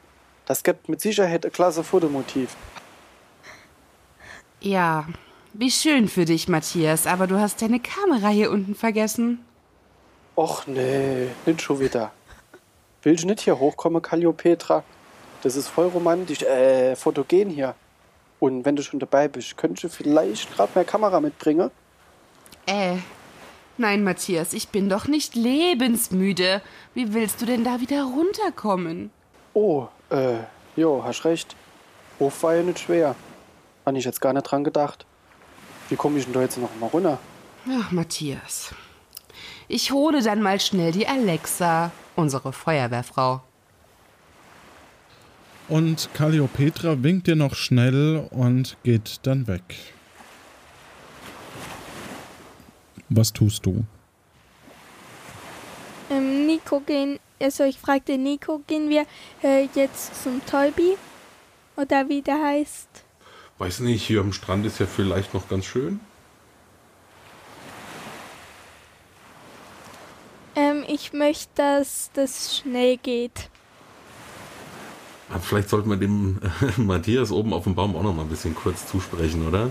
Das 0.46 0.62
gibt 0.62 0.88
mit 0.88 1.00
Sicherheit 1.00 1.44
ein 1.44 1.52
klasse 1.52 1.82
Fotomotiv. 1.82 2.56
Ja, 4.60 5.06
wie 5.52 5.70
schön 5.70 6.08
für 6.08 6.24
dich, 6.24 6.48
Matthias, 6.48 7.06
aber 7.06 7.26
du 7.26 7.40
hast 7.40 7.62
deine 7.62 7.80
Kamera 7.80 8.28
hier 8.28 8.50
unten 8.50 8.74
vergessen. 8.74 9.44
Och 10.36 10.66
nee, 10.66 11.28
nicht 11.46 11.62
schon 11.62 11.80
wieder. 11.80 12.12
Will 13.02 13.14
ich 13.14 13.24
nicht 13.24 13.40
hier 13.40 13.58
hochkommen, 13.58 14.00
Calliopetra? 14.00 14.84
Das 15.42 15.56
ist 15.56 15.68
voll 15.68 15.86
romantisch, 15.86 16.42
äh, 16.42 16.94
fotogen 16.94 17.50
hier. 17.50 17.74
Und 18.40 18.64
wenn 18.64 18.74
du 18.74 18.82
schon 18.82 18.98
dabei 18.98 19.28
bist, 19.28 19.56
könntest 19.56 19.84
du 19.84 19.88
vielleicht 19.90 20.52
gerade 20.54 20.72
mehr 20.74 20.84
Kamera 20.84 21.20
mitbringen? 21.20 21.70
Äh, 22.66 22.96
nein, 23.76 24.02
Matthias, 24.02 24.54
ich 24.54 24.70
bin 24.70 24.88
doch 24.88 25.06
nicht 25.06 25.34
lebensmüde. 25.34 26.62
Wie 26.94 27.12
willst 27.12 27.40
du 27.42 27.46
denn 27.46 27.64
da 27.64 27.80
wieder 27.80 28.04
runterkommen? 28.04 29.10
Oh, 29.52 29.88
äh, 30.08 30.38
jo, 30.74 31.04
hast 31.04 31.24
recht. 31.24 31.54
Hoch 32.18 32.32
war 32.40 32.56
ja 32.56 32.62
nicht 32.62 32.80
schwer. 32.80 33.14
Habe 33.84 33.98
ich 33.98 34.04
jetzt 34.04 34.20
gar 34.20 34.32
nicht 34.32 34.44
dran 34.44 34.64
gedacht. 34.64 35.04
Wie 35.90 35.96
komme 35.96 36.18
ich 36.18 36.24
denn 36.24 36.32
da 36.32 36.40
jetzt 36.40 36.56
noch 36.56 36.74
mal 36.80 36.86
runter? 36.86 37.18
Ach, 37.68 37.90
Matthias. 37.92 38.74
Ich 39.68 39.90
hole 39.90 40.22
dann 40.22 40.40
mal 40.40 40.60
schnell 40.60 40.92
die 40.92 41.06
Alexa, 41.06 41.90
unsere 42.16 42.52
Feuerwehrfrau. 42.52 43.42
Und 45.70 46.10
Calliopetra 46.14 47.00
winkt 47.04 47.28
dir 47.28 47.36
noch 47.36 47.54
schnell 47.54 48.26
und 48.30 48.76
geht 48.82 49.20
dann 49.22 49.46
weg. 49.46 49.62
Was 53.08 53.32
tust 53.32 53.64
du? 53.66 53.84
Ähm, 56.10 56.46
Nico 56.46 56.80
gehen, 56.80 57.20
also 57.40 57.62
ich 57.62 57.78
fragte 57.78 58.18
Nico, 58.18 58.60
gehen 58.66 58.88
wir 58.88 59.06
äh, 59.44 59.68
jetzt 59.76 60.20
zum 60.24 60.44
Tolbi? 60.44 60.96
Oder 61.76 62.08
wie 62.08 62.20
der 62.20 62.42
heißt? 62.42 62.88
Weiß 63.58 63.78
nicht, 63.80 64.04
hier 64.04 64.22
am 64.22 64.32
Strand 64.32 64.66
ist 64.66 64.80
ja 64.80 64.86
vielleicht 64.86 65.34
noch 65.34 65.48
ganz 65.48 65.66
schön. 65.66 66.00
Ähm, 70.56 70.84
ich 70.88 71.12
möchte, 71.12 71.48
dass 71.54 72.10
das 72.12 72.56
schnell 72.56 72.96
geht. 72.96 73.49
Aber 75.30 75.40
vielleicht 75.40 75.68
sollten 75.68 75.88
wir 75.88 75.96
dem 75.96 76.40
äh, 76.42 76.80
Matthias 76.80 77.30
oben 77.30 77.52
auf 77.52 77.64
dem 77.64 77.74
Baum 77.74 77.96
auch 77.96 78.02
noch 78.02 78.14
mal 78.14 78.22
ein 78.22 78.28
bisschen 78.28 78.54
kurz 78.54 78.86
zusprechen, 78.86 79.46
oder? 79.46 79.70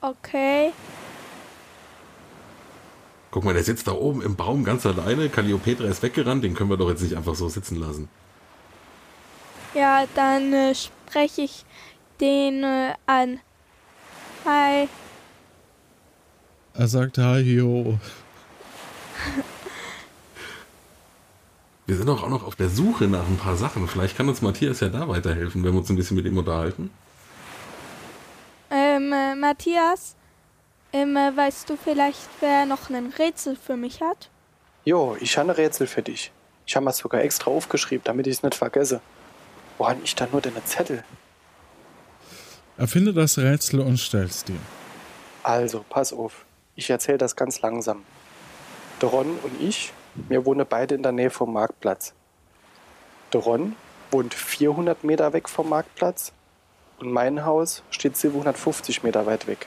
Okay. 0.00 0.72
Guck 3.30 3.44
mal, 3.44 3.52
der 3.52 3.64
sitzt 3.64 3.86
da 3.86 3.92
oben 3.92 4.22
im 4.22 4.34
Baum 4.36 4.64
ganz 4.64 4.86
alleine. 4.86 5.28
Calliopetra 5.28 5.84
ist 5.84 6.02
weggerannt, 6.02 6.42
den 6.42 6.54
können 6.54 6.70
wir 6.70 6.78
doch 6.78 6.88
jetzt 6.88 7.02
nicht 7.02 7.16
einfach 7.16 7.34
so 7.34 7.48
sitzen 7.48 7.76
lassen. 7.76 8.08
Ja, 9.74 10.04
dann 10.14 10.52
äh, 10.54 10.74
spreche 10.74 11.42
ich 11.42 11.66
den 12.20 12.64
äh, 12.64 12.94
an. 13.04 13.40
Hi. 14.46 14.88
Er 16.72 16.88
sagt 16.88 17.18
Hallo. 17.18 17.98
Wir 21.86 21.96
sind 21.96 22.06
doch 22.06 22.24
auch 22.24 22.28
noch 22.28 22.44
auf 22.44 22.56
der 22.56 22.68
Suche 22.68 23.04
nach 23.04 23.26
ein 23.28 23.36
paar 23.36 23.56
Sachen. 23.56 23.86
Vielleicht 23.86 24.16
kann 24.16 24.28
uns 24.28 24.42
Matthias 24.42 24.80
ja 24.80 24.88
da 24.88 25.08
weiterhelfen, 25.08 25.62
wenn 25.62 25.72
wir 25.72 25.78
uns 25.78 25.88
ein 25.88 25.96
bisschen 25.96 26.16
mit 26.16 26.26
ihm 26.26 26.36
unterhalten. 26.36 26.90
Ähm, 28.70 29.12
äh, 29.12 29.36
Matthias, 29.36 30.16
ähm, 30.92 31.16
äh, 31.16 31.36
weißt 31.36 31.70
du 31.70 31.76
vielleicht, 31.76 32.28
wer 32.40 32.66
noch 32.66 32.90
ein 32.90 33.12
Rätsel 33.16 33.56
für 33.56 33.76
mich 33.76 34.00
hat? 34.00 34.30
Jo, 34.84 35.16
ich 35.20 35.38
habe 35.38 35.50
ein 35.50 35.54
Rätsel 35.54 35.86
für 35.86 36.02
dich. 36.02 36.32
Ich 36.66 36.74
habe 36.74 36.88
es 36.90 36.96
sogar 36.96 37.20
extra 37.22 37.52
aufgeschrieben, 37.52 38.02
damit 38.04 38.26
ich 38.26 38.34
es 38.34 38.42
nicht 38.42 38.56
vergesse. 38.56 39.00
Wo 39.78 39.88
habe 39.88 40.00
ich 40.02 40.16
da 40.16 40.26
nur 40.32 40.40
deine 40.40 40.64
Zettel? 40.64 41.04
Erfinde 42.76 43.14
das 43.14 43.38
Rätsel 43.38 43.80
und 43.80 43.98
stell's 43.98 44.42
dir. 44.42 44.58
Also, 45.44 45.84
pass 45.88 46.12
auf. 46.12 46.44
Ich 46.74 46.90
erzähle 46.90 47.18
das 47.18 47.36
ganz 47.36 47.60
langsam. 47.60 48.02
Der 49.00 49.08
Ron 49.08 49.38
und 49.42 49.60
ich, 49.60 49.92
wir 50.28 50.44
wohnen 50.44 50.66
beide 50.68 50.94
in 50.94 51.02
der 51.02 51.12
Nähe 51.12 51.30
vom 51.30 51.52
Marktplatz. 51.52 52.14
Der 53.32 53.40
Ron 53.40 53.74
wohnt 54.10 54.34
400 54.34 55.04
Meter 55.04 55.32
weg 55.32 55.48
vom 55.48 55.68
Marktplatz 55.68 56.32
und 56.98 57.10
mein 57.12 57.44
Haus 57.44 57.82
steht 57.90 58.16
750 58.16 59.02
Meter 59.02 59.26
weit 59.26 59.46
weg. 59.46 59.66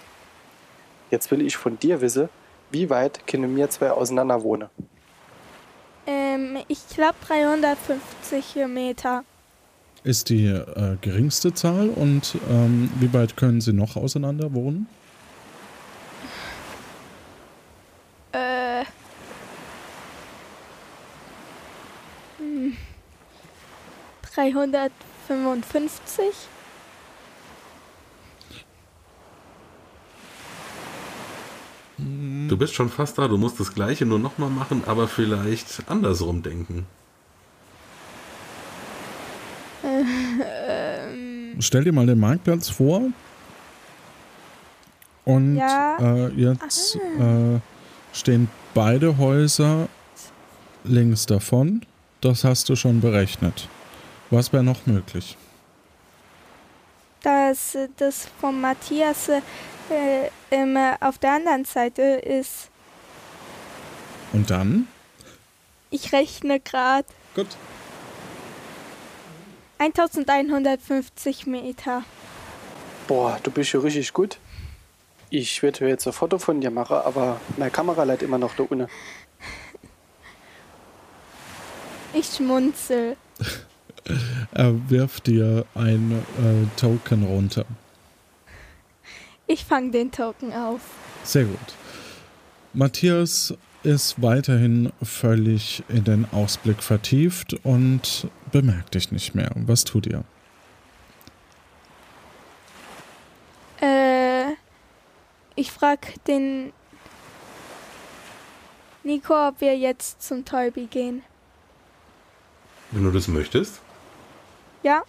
Jetzt 1.12 1.31
will 1.31 1.41
ich 1.41 1.57
von 1.57 1.79
dir 1.79 2.01
wissen, 2.01 2.29
wie 2.71 2.89
weit 2.89 3.25
können 3.27 3.55
wir 3.55 3.69
zwei 3.69 3.91
auseinander 3.91 4.43
wohnen? 4.43 4.69
Ähm, 6.05 6.57
ich 6.67 6.88
glaube 6.88 7.15
350 7.27 8.67
Meter. 8.67 9.23
Ist 10.03 10.29
die 10.29 10.45
äh, 10.45 10.97
geringste 11.01 11.53
Zahl 11.53 11.89
und 11.89 12.35
ähm, 12.49 12.89
wie 12.99 13.13
weit 13.13 13.35
können 13.35 13.59
sie 13.59 13.73
noch 13.73 13.95
auseinander 13.95 14.53
wohnen? 14.53 14.88
355? 24.39 26.23
Du 32.47 32.58
bist 32.58 32.73
schon 32.73 32.89
fast 32.89 33.17
da, 33.17 33.28
du 33.28 33.38
musst 33.38 33.60
das 33.60 33.73
gleiche 33.73 34.06
nur 34.06 34.19
nochmal 34.19 34.49
machen, 34.49 34.84
aber 34.86 35.08
vielleicht 35.10 35.84
andersrum 35.89 36.41
denken. 36.41 36.86
Ähm, 39.84 41.56
Stell 41.60 41.84
dir 41.84 41.91
mal 41.91 42.06
den 42.06 42.19
Marktplatz 42.19 42.69
vor. 42.69 43.02
Und 45.25 45.58
Ja. 45.58 45.97
äh, 45.99 46.30
jetzt 46.30 46.95
äh, 46.95 47.60
stehen 48.13 48.49
beide 48.73 49.17
Häuser 49.17 49.89
links 50.86 51.25
davon. 51.25 51.82
Das 52.21 52.43
hast 52.45 52.69
du 52.69 52.75
schon 52.78 53.02
berechnet. 53.02 53.67
Was 54.30 54.54
wäre 54.54 54.63
noch 54.63 54.86
möglich? 54.86 55.38
dass 57.22 57.76
äh, 57.76 57.89
das 57.98 58.28
von 58.39 58.60
Matthias 58.60 59.30
äh, 59.30 60.30
äh, 60.50 60.96
auf 61.00 61.18
der 61.18 61.34
anderen 61.34 61.65
Seite 61.65 62.02
ist. 62.02 62.70
Und 64.34 64.50
dann? 64.50 64.88
Ich 65.89 66.13
rechne 66.13 66.60
gerade. 66.60 67.08
Gut. 67.36 67.48
1150 69.80 71.48
Meter. 71.48 72.04
Boah, 73.08 73.39
du 73.42 73.50
bist 73.50 73.74
ja 73.74 73.80
richtig 73.80 74.13
gut. 74.13 74.38
Ich 75.32 75.63
werde 75.63 75.88
jetzt 75.88 76.06
ein 76.06 76.13
Foto 76.13 76.38
von 76.38 76.60
dir 76.60 76.72
machen, 76.72 76.98
aber 76.98 77.39
meine 77.58 77.72
Kamera 77.72 78.04
leidet 78.04 78.24
immer 78.24 78.38
noch 78.38 78.56
da 78.56 78.63
unten. 78.63 78.88
Ich 82.13 82.36
schmunzel. 82.36 83.15
Er 84.52 84.89
wirft 84.89 85.28
dir 85.28 85.65
ein 85.75 86.12
äh, 86.12 86.80
Token 86.80 87.23
runter. 87.23 87.65
Ich 89.47 89.65
fange 89.65 89.91
den 89.91 90.12
Token 90.12 90.54
auf. 90.54 90.82
Sehr 91.23 91.45
gut. 91.45 91.58
Matthias 92.73 93.54
ist 93.84 94.21
weiterhin 94.21 94.91
völlig 95.02 95.84
in 95.88 96.04
den 96.04 96.28
Ausblick 96.32 96.84
vertieft 96.84 97.54
und 97.63 98.28
bemerkt 98.52 98.95
dich 98.95 99.12
nicht 99.12 99.36
mehr. 99.36 99.52
Was 99.56 99.86
tut 99.86 100.06
ihr? 100.06 100.23
Äh, 103.82 104.54
ich 105.56 105.71
frag 105.71 106.23
den 106.25 106.73
Nico, 109.04 109.47
ob 109.47 109.62
wir 109.62 109.78
jetzt 109.78 110.21
zum 110.21 110.45
Tolbi 110.45 110.86
gehen. 110.86 111.23
Wenn 112.91 113.04
du 113.04 113.12
das 113.12 113.28
möchtest, 113.28 113.82
Ja? 114.84 115.04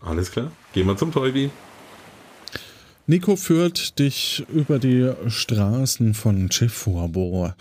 alles 0.00 0.30
klar. 0.32 0.50
Gehen 0.72 0.86
wir 0.86 0.96
zum 0.96 1.12
Tolbi. 1.12 1.50
Nico 3.06 3.36
führt 3.36 3.98
dich 3.98 4.44
über 4.52 4.78
die 4.78 5.12
Straßen 5.28 6.14
von 6.14 6.50
Chefurbo 6.50 7.52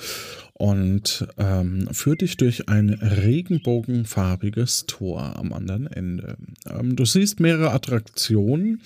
und 0.53 1.27
ähm, 1.37 1.87
führt 1.91 2.21
dich 2.21 2.37
durch 2.37 2.69
ein 2.69 2.89
regenbogenfarbiges 2.91 4.85
Tor 4.87 5.35
am 5.37 5.51
anderen 5.53 5.87
Ende. 5.87 6.37
Ähm, 6.69 6.95
du 6.95 7.05
siehst 7.05 7.39
mehrere 7.39 7.71
Attraktionen 7.71 8.81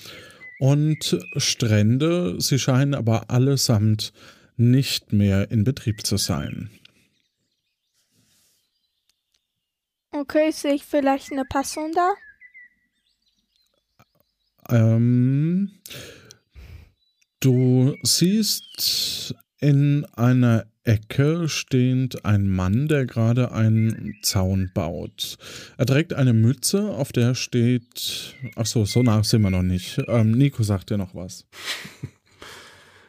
und 0.60 1.20
Strände, 1.36 2.36
sie 2.40 2.58
scheinen 2.60 2.96
aber 2.96 3.30
allesamt 3.30 4.14
nicht 4.58 5.12
mehr 5.12 5.52
in 5.52 5.66
Betrieb 5.66 6.06
zu 6.06 6.16
sein. 6.18 6.70
Okay, 10.18 10.50
sehe 10.52 10.76
ich 10.76 10.86
vielleicht 10.86 11.34
eine 11.34 11.44
Person 11.44 11.92
da? 11.92 12.14
Ähm, 14.70 15.72
du 17.42 17.98
siehst 18.02 19.36
in 19.60 20.06
einer 20.16 20.68
Ecke 20.86 21.50
stehend 21.50 22.24
ein 22.24 22.48
Mann, 22.48 22.88
der 22.88 23.06
gerade 23.06 23.52
einen 23.52 24.16
Zaun 24.22 24.72
baut. 24.74 25.38
Er 25.78 25.86
trägt 25.86 26.14
eine 26.14 26.32
Mütze, 26.32 26.92
auf 26.92 27.12
der 27.12 27.36
steht. 27.36 28.36
Achso, 28.56 28.86
so 28.86 29.04
nach 29.04 29.26
sind 29.26 29.42
wir 29.42 29.50
noch 29.50 29.64
nicht. 29.64 30.02
Ähm, 30.08 30.32
Nico 30.32 30.64
sagt 30.64 30.92
dir 30.92 30.98
noch 30.98 31.14
was. 31.14 31.46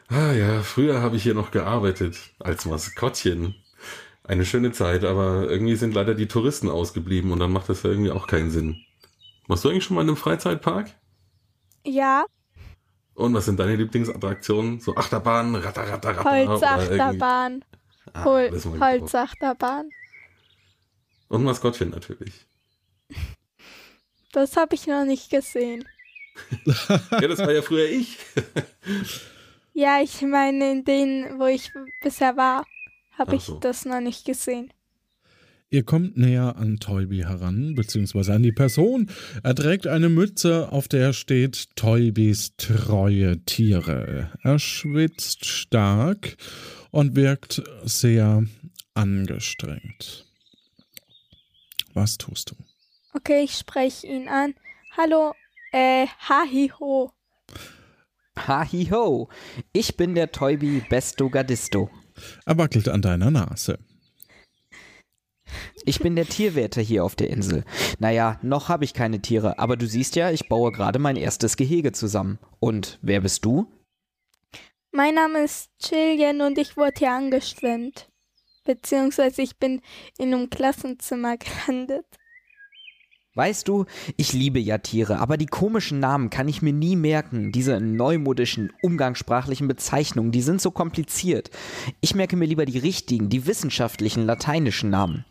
Ah 0.09 0.31
ja, 0.31 0.61
früher 0.61 1.01
habe 1.01 1.17
ich 1.17 1.23
hier 1.23 1.33
noch 1.33 1.51
gearbeitet 1.51 2.17
als 2.39 2.63
Maskottchen. 2.63 3.55
Eine 4.27 4.45
schöne 4.45 4.71
Zeit, 4.73 5.03
aber 5.05 5.49
irgendwie 5.49 5.75
sind 5.75 5.93
leider 5.93 6.13
die 6.13 6.27
Touristen 6.27 6.69
ausgeblieben 6.69 7.31
und 7.31 7.39
dann 7.39 7.51
macht 7.51 7.69
das 7.69 7.83
ja 7.83 7.89
irgendwie 7.89 8.11
auch 8.11 8.27
keinen 8.27 8.51
Sinn. 8.51 8.83
Warst 9.47 9.63
du 9.63 9.69
eigentlich 9.69 9.85
schon 9.85 9.95
mal 9.95 10.01
in 10.01 10.09
einem 10.09 10.17
Freizeitpark? 10.17 10.89
Ja, 11.85 12.25
Und 13.13 13.33
was 13.33 13.45
sind 13.45 13.59
deine 13.59 13.75
Lieblingsattraktionen? 13.77 14.79
So 14.81 14.95
Achterbahn, 14.95 15.55
Ratter, 15.55 15.89
Ratter, 15.89 16.17
Ratter. 16.17 16.47
Holzachterbahn. 16.49 17.63
Ah, 18.13 18.25
Hol. 18.25 18.51
Holzachterbahn. 18.79 19.89
Und 21.29 21.43
Maskottchen 21.43 21.89
natürlich. 21.91 22.45
Das 24.33 24.55
habe 24.57 24.75
ich 24.75 24.85
noch 24.87 25.05
nicht 25.05 25.29
gesehen. 25.29 25.87
ja, 26.65 27.27
das 27.27 27.39
war 27.39 27.51
ja 27.51 27.61
früher 27.61 27.89
ich. 27.89 28.17
Ja, 29.73 29.99
ich 30.01 30.21
meine, 30.21 30.71
in 30.71 30.83
denen, 30.85 31.39
wo 31.39 31.45
ich 31.45 31.71
bisher 32.01 32.35
war, 32.37 32.65
habe 33.17 33.31
Ach 33.31 33.35
ich 33.35 33.43
so. 33.43 33.59
das 33.59 33.85
noch 33.85 34.01
nicht 34.01 34.25
gesehen. 34.25 34.71
Ihr 35.69 35.83
kommt 35.83 36.15
näher 36.15 36.55
an 36.55 36.77
Toybi 36.77 37.19
heran, 37.23 37.75
beziehungsweise 37.75 38.33
an 38.33 38.41
die 38.41 38.53
Person. 38.53 39.09
Er 39.43 39.53
trägt 39.53 39.85
eine 39.85 40.07
Mütze, 40.07 40.71
auf 40.71 40.87
der 40.87 41.11
steht 41.11 41.75
Toybis 41.75 42.55
treue 42.55 43.39
Tiere. 43.43 44.31
Er 44.43 44.59
schwitzt 44.59 45.45
stark 45.45 46.37
und 46.91 47.17
wirkt 47.17 47.61
sehr 47.83 48.45
angestrengt. 48.93 50.25
Was 51.93 52.17
tust 52.17 52.51
du? 52.51 52.55
Okay, 53.13 53.43
ich 53.43 53.53
spreche 53.53 54.07
ihn 54.07 54.29
an. 54.29 54.53
Hallo, 54.95 55.33
äh, 55.73 56.07
Hahiho. 56.29 57.11
Hahiho, 58.37 59.27
ich 59.73 59.97
bin 59.97 60.15
der 60.15 60.31
Toybi 60.31 60.81
Besto 60.89 61.29
Gadisto. 61.29 61.89
Er 62.45 62.57
wackelt 62.57 62.89
an 62.89 63.01
deiner 63.01 63.31
Nase. 63.31 63.79
Ich 65.85 65.99
bin 65.99 66.15
der 66.15 66.25
Tierwärter 66.25 66.81
hier 66.81 67.03
auf 67.03 67.15
der 67.15 67.29
Insel. 67.29 67.63
Naja, 67.99 68.39
noch 68.41 68.67
habe 68.67 68.83
ich 68.83 68.93
keine 68.93 69.21
Tiere, 69.21 69.59
aber 69.59 69.77
du 69.77 69.87
siehst 69.87 70.15
ja, 70.15 70.31
ich 70.31 70.49
baue 70.49 70.71
gerade 70.71 70.99
mein 70.99 71.15
erstes 71.15 71.55
Gehege 71.55 71.93
zusammen. 71.93 72.39
Und 72.59 72.99
wer 73.01 73.21
bist 73.21 73.45
du? 73.45 73.67
Mein 74.91 75.15
Name 75.15 75.43
ist 75.43 75.69
Chillian 75.79 76.41
und 76.41 76.57
ich 76.57 76.75
wurde 76.75 76.93
hier 76.97 77.11
angeschwemmt. 77.11 78.09
Beziehungsweise 78.65 79.41
ich 79.41 79.57
bin 79.57 79.81
in 80.17 80.33
einem 80.33 80.49
Klassenzimmer 80.49 81.37
gelandet. 81.65 82.05
Weißt 83.37 83.67
du, 83.67 83.85
ich 84.15 84.33
liebe 84.33 84.57
ja 84.57 84.79
Tiere, 84.79 85.19
aber 85.19 85.37
die 85.37 85.45
komischen 85.45 85.99
Namen 85.99 86.31
kann 86.31 86.47
ich 86.47 86.63
mir 86.63 86.73
nie 86.73 86.95
merken. 86.95 87.51
Diese 87.51 87.79
neumodischen, 87.79 88.73
umgangssprachlichen 88.81 89.67
Bezeichnungen, 89.67 90.31
die 90.31 90.41
sind 90.41 90.59
so 90.59 90.71
kompliziert. 90.71 91.51
Ich 92.01 92.15
merke 92.15 92.35
mir 92.35 92.47
lieber 92.47 92.65
die 92.65 92.79
richtigen, 92.79 93.29
die 93.29 93.45
wissenschaftlichen 93.45 94.25
lateinischen 94.25 94.89
Namen. 94.89 95.23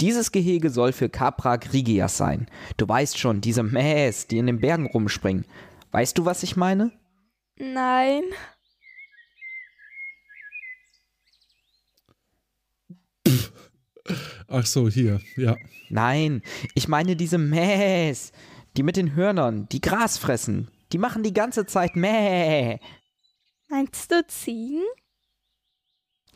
Dieses 0.00 0.32
Gehege 0.32 0.70
soll 0.70 0.92
für 0.92 1.10
Capra 1.10 1.56
grigias 1.56 2.16
sein. 2.16 2.46
Du 2.78 2.88
weißt 2.88 3.18
schon, 3.18 3.42
diese 3.42 3.62
Mähs, 3.62 4.26
die 4.26 4.38
in 4.38 4.46
den 4.46 4.60
Bergen 4.60 4.86
rumspringen. 4.86 5.44
Weißt 5.90 6.16
du, 6.16 6.24
was 6.24 6.42
ich 6.42 6.56
meine? 6.56 6.90
Nein. 7.58 8.22
Ach 14.48 14.66
so, 14.66 14.88
hier, 14.88 15.20
ja. 15.36 15.56
Nein, 15.88 16.42
ich 16.74 16.88
meine 16.88 17.16
diese 17.16 17.38
Mähs, 17.38 18.32
die 18.76 18.82
mit 18.82 18.96
den 18.96 19.14
Hörnern, 19.14 19.68
die 19.70 19.80
Gras 19.80 20.18
fressen. 20.18 20.70
Die 20.92 20.98
machen 20.98 21.22
die 21.22 21.32
ganze 21.32 21.66
Zeit 21.66 21.96
Mäh. 21.96 22.78
Meinst 23.68 24.10
du 24.10 24.26
Ziegen? 24.26 24.82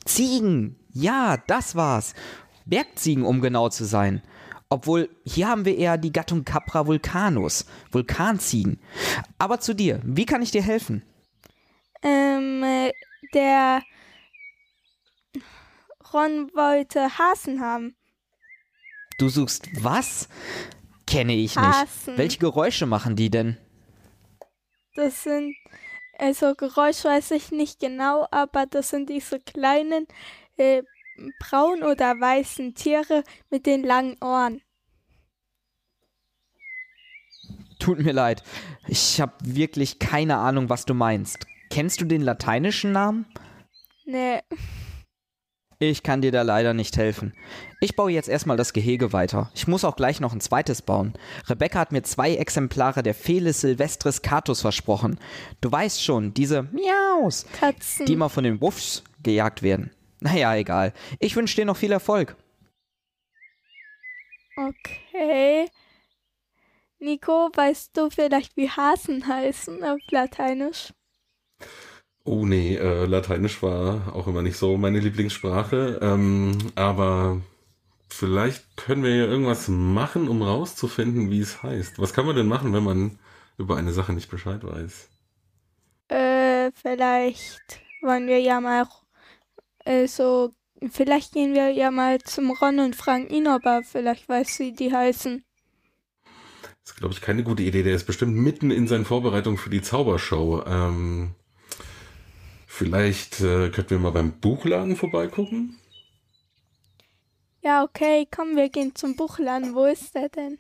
Ziegen, 0.05 0.79
ja, 0.93 1.37
das 1.47 1.75
war's. 1.75 2.15
Bergziegen, 2.65 3.25
um 3.25 3.41
genau 3.41 3.69
zu 3.69 3.85
sein. 3.85 4.23
Obwohl, 4.69 5.09
hier 5.25 5.49
haben 5.49 5.65
wir 5.65 5.77
eher 5.77 5.99
die 5.99 6.13
Gattung 6.13 6.45
Capra 6.45 6.87
vulcanus, 6.87 7.67
Vulkanziegen. 7.93 8.81
Aber 9.39 9.61
zu 9.61 9.75
dir, 9.75 10.01
wie 10.05 10.27
kann 10.27 10.43
ich 10.43 10.51
dir 10.51 10.63
helfen? 10.63 11.03
Ähm, 12.03 12.63
äh, 12.65 12.93
der 13.35 13.83
Ron 16.13 16.51
wollte 16.55 17.19
Hasen 17.19 17.61
haben. 17.61 17.97
Du 19.19 19.29
suchst 19.29 19.69
was? 19.83 20.29
Kenne 21.07 21.35
ich 21.35 21.57
nicht. 21.57 21.59
Hasen. 21.59 22.19
Welche 22.19 22.39
Geräusche 22.39 22.87
machen 22.87 23.17
die 23.17 23.31
denn? 23.31 23.57
Das 24.95 25.23
sind, 25.23 25.55
also 26.19 26.55
Geräusch 26.55 27.05
weiß 27.05 27.31
ich 27.33 27.53
nicht 27.53 27.81
genau, 27.81 28.27
aber 28.31 28.67
das 28.67 28.89
sind 28.89 29.09
diese 29.09 29.41
kleinen 29.41 30.07
äh, 30.57 30.83
braun 31.39 31.83
oder 31.83 32.19
weißen 32.19 32.75
Tiere 32.75 33.23
mit 33.51 33.67
den 33.67 33.83
langen 33.85 34.17
Ohren. 34.23 34.63
Tut 37.79 37.99
mir 37.99 38.13
leid. 38.13 38.43
Ich 38.89 39.21
habe 39.21 39.35
wirklich 39.43 39.99
keine 39.99 40.39
Ahnung, 40.39 40.69
was 40.69 40.87
du 40.87 40.95
meinst. 40.95 41.47
Kennst 41.71 42.01
du 42.01 42.05
den 42.05 42.23
lateinischen 42.23 42.93
Namen? 42.93 43.27
Nee, 44.07 44.41
Ich 45.79 46.03
kann 46.03 46.23
dir 46.23 46.33
da 46.33 46.41
leider 46.41 46.73
nicht 46.73 46.97
helfen. 46.97 47.35
Ich 47.81 47.97
baue 47.97 48.11
jetzt 48.11 48.31
erstmal 48.31 48.57
das 48.57 48.73
Gehege 48.73 49.13
weiter. 49.13 49.51
Ich 49.55 49.67
muss 49.67 49.85
auch 49.85 49.97
gleich 49.97 50.21
noch 50.21 50.33
ein 50.33 50.41
zweites 50.41 50.81
bauen. 50.81 51.13
Rebecca 51.49 51.79
hat 51.79 51.93
mir 51.93 52.03
zwei 52.03 52.35
Exemplare 52.35 53.03
der 53.03 53.15
Felis 53.15 53.61
silvestris 53.61 54.23
catus 54.23 54.63
versprochen. 54.63 55.21
Du 55.61 55.71
weißt 55.71 56.03
schon, 56.03 56.33
diese 56.33 56.63
Miaus, 56.63 57.45
Katzen. 57.61 58.07
die 58.07 58.15
immer 58.15 58.31
von 58.31 58.45
den 58.45 58.61
Wuffs 58.63 59.05
gejagt 59.23 59.63
werden. 59.63 59.91
Naja, 60.21 60.55
egal. 60.55 60.95
Ich 61.19 61.37
wünsche 61.37 61.57
dir 61.57 61.67
noch 61.67 61.77
viel 61.77 61.93
Erfolg. 61.93 62.37
okay. 64.57 65.69
Nico, 66.99 67.51
weißt 67.55 67.95
du 67.95 68.09
vielleicht, 68.09 68.57
wie 68.57 68.71
Hasen 68.71 69.27
heißen 69.27 69.85
auf 69.85 70.01
Lateinisch? 70.11 70.95
Oh 72.27 72.45
nee, 72.45 72.75
äh, 72.75 73.07
Lateinisch 73.07 73.63
war 73.63 74.13
auch 74.15 74.27
immer 74.27 74.43
nicht 74.43 74.57
so 74.57 74.77
meine 74.77 74.99
Lieblingssprache. 74.99 76.01
Ähm, 76.03 76.59
aber 76.75 77.41
vielleicht 78.09 78.77
können 78.77 79.05
wir 79.05 79.15
ja 79.15 79.27
irgendwas 79.27 79.69
machen, 79.69 80.29
um 80.29 80.43
rauszufinden, 80.43 81.31
wie 81.31 81.39
es 81.39 81.63
heißt. 81.63 82.01
Was 82.01 82.13
kann 82.13 82.27
man 82.27 82.35
denn 82.35 82.49
machen, 82.49 82.73
wenn 82.73 82.83
man 82.83 83.19
über 83.59 83.77
eine 83.77 83.93
Sache 83.93 84.13
nicht 84.13 84.29
Bescheid 84.29 84.61
weiß? 84.65 85.09
Äh, 86.09 86.73
vielleicht 86.73 87.81
wollen 88.03 88.27
wir 88.27 88.41
ja 88.41 88.61
mal 88.61 88.89
äh, 89.85 90.09
so, 90.09 90.53
vielleicht 90.91 91.33
gehen 91.33 91.55
wir 91.55 91.71
ja 91.71 91.93
mal 91.93 92.21
zum 92.21 92.51
Ron 92.51 92.81
und 92.81 92.97
fragen 92.97 93.29
ihn, 93.29 93.47
ob 93.47 93.65
er 93.65 93.85
vielleicht 93.85 94.29
weiß, 94.29 94.59
wie 94.59 94.73
die 94.73 94.93
heißen. 94.93 95.45
Das 96.83 96.93
ist, 96.93 96.97
glaube 96.97 97.15
ich, 97.15 97.21
keine 97.21 97.45
gute 97.45 97.63
Idee. 97.63 97.85
Der 97.85 97.95
ist 97.95 98.05
bestimmt 98.05 98.35
mitten 98.35 98.73
in 98.73 98.89
seinen 98.89 99.05
Vorbereitungen 99.05 99.59
für 99.59 99.71
die 99.71 99.83
Zaubershow. 99.83 100.65
Ähm, 100.67 101.37
vielleicht 102.77 103.41
äh, 103.41 103.71
könnten 103.71 103.91
wir 103.91 103.99
mal 103.99 104.11
beim 104.11 104.39
Buchladen 104.39 104.97
vorbeigucken. 104.97 105.79
Ja, 107.63 107.83
okay, 107.83 108.29
komm, 108.31 108.55
wir 108.55 108.69
gehen 108.69 108.95
zum 108.95 109.17
Buchladen. 109.17 109.75
Wo 109.75 109.87
ist 109.87 110.15
der 110.15 110.29
denn? 110.29 110.59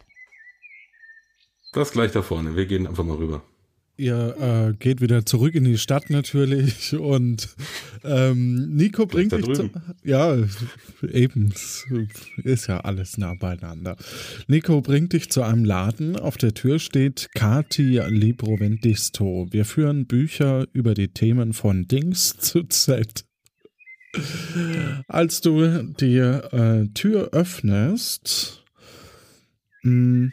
Das 1.72 1.92
gleich 1.92 2.12
da 2.12 2.22
vorne. 2.22 2.56
Wir 2.56 2.66
gehen 2.66 2.86
einfach 2.86 3.04
mal 3.04 3.16
rüber. 3.16 3.42
Ihr 3.98 4.36
äh, 4.38 4.76
geht 4.78 5.00
wieder 5.00 5.24
zurück 5.24 5.54
in 5.54 5.64
die 5.64 5.78
Stadt 5.78 6.10
natürlich 6.10 6.94
und 6.94 7.48
ähm, 8.04 8.74
Nico 8.76 9.06
bringt 9.06 9.32
dich 9.32 9.54
zu. 9.54 9.70
Ja, 10.04 10.36
eben. 11.02 11.54
Ist 12.44 12.66
ja 12.66 12.80
alles 12.80 13.16
nah 13.16 13.34
beieinander. 13.34 13.96
Nico 14.48 14.82
bringt 14.82 15.14
dich 15.14 15.30
zu 15.30 15.42
einem 15.42 15.64
Laden. 15.64 16.16
Auf 16.16 16.36
der 16.36 16.52
Tür 16.52 16.78
steht 16.78 17.28
Kati 17.34 18.00
Libro 18.08 18.60
Vendisto. 18.60 19.46
Wir 19.50 19.64
führen 19.64 20.06
Bücher 20.06 20.66
über 20.74 20.92
die 20.92 21.08
Themen 21.08 21.54
von 21.54 21.88
Dings 21.88 22.36
zu 22.36 22.64
Z. 22.64 23.24
Als 25.08 25.40
du 25.40 25.82
die 25.84 26.18
äh, 26.18 26.88
Tür 26.94 27.30
öffnest, 27.32 28.62
mh, 29.82 30.32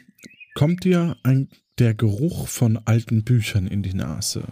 kommt 0.54 0.84
dir 0.84 1.16
ein, 1.22 1.48
der 1.78 1.94
Geruch 1.94 2.48
von 2.48 2.78
alten 2.84 3.24
Büchern 3.24 3.66
in 3.66 3.82
die 3.82 3.94
Nase. 3.94 4.44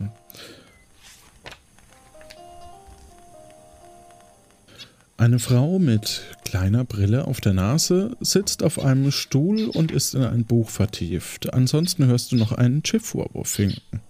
Eine 5.17 5.39
Frau 5.39 5.79
mit 5.79 6.23
kleiner 6.45 6.85
Brille 6.85 7.29
auf 7.29 7.41
der 7.41 7.53
Nase 7.53 8.17
sitzt 8.21 8.65
auf 8.65 8.81
einem 8.81 9.13
Stuhl 9.13 9.67
und 9.67 9.93
ist 9.93 10.15
in 10.15 10.25
ein 10.25 10.45
Buch 10.45 10.69
vertieft. 10.69 11.55
Ansonsten 11.55 12.07
hörst 12.07 12.33
du 12.33 12.37
noch 12.37 12.51
einen 12.51 12.83
Chihuahua 12.83 13.45
hinken. 13.47 14.01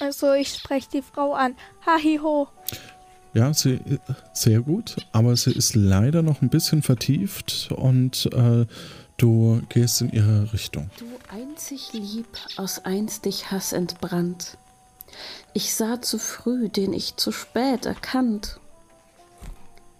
Also, 0.00 0.32
ich 0.32 0.48
spreche 0.48 0.88
die 0.94 1.02
Frau 1.02 1.34
an. 1.34 1.54
Hahiho. 1.84 2.48
Ja, 3.34 3.52
sie 3.52 3.80
sehr 4.32 4.60
gut, 4.60 4.96
aber 5.12 5.36
sie 5.36 5.52
ist 5.52 5.74
leider 5.74 6.22
noch 6.22 6.40
ein 6.42 6.48
bisschen 6.48 6.82
vertieft 6.82 7.70
und 7.70 8.30
äh, 8.32 8.66
du 9.22 9.62
gehst 9.68 10.00
in 10.00 10.10
ihre 10.10 10.52
Richtung. 10.52 10.90
Du 10.98 11.06
einzig 11.28 11.92
lieb, 11.92 12.26
aus 12.56 12.84
einstig 12.84 13.50
Hass 13.50 13.72
entbrannt. 13.72 14.58
Ich 15.52 15.74
sah 15.74 16.02
zu 16.02 16.18
früh, 16.18 16.68
den 16.68 16.92
ich 16.92 17.16
zu 17.16 17.30
spät 17.30 17.86
erkannt. 17.86 18.58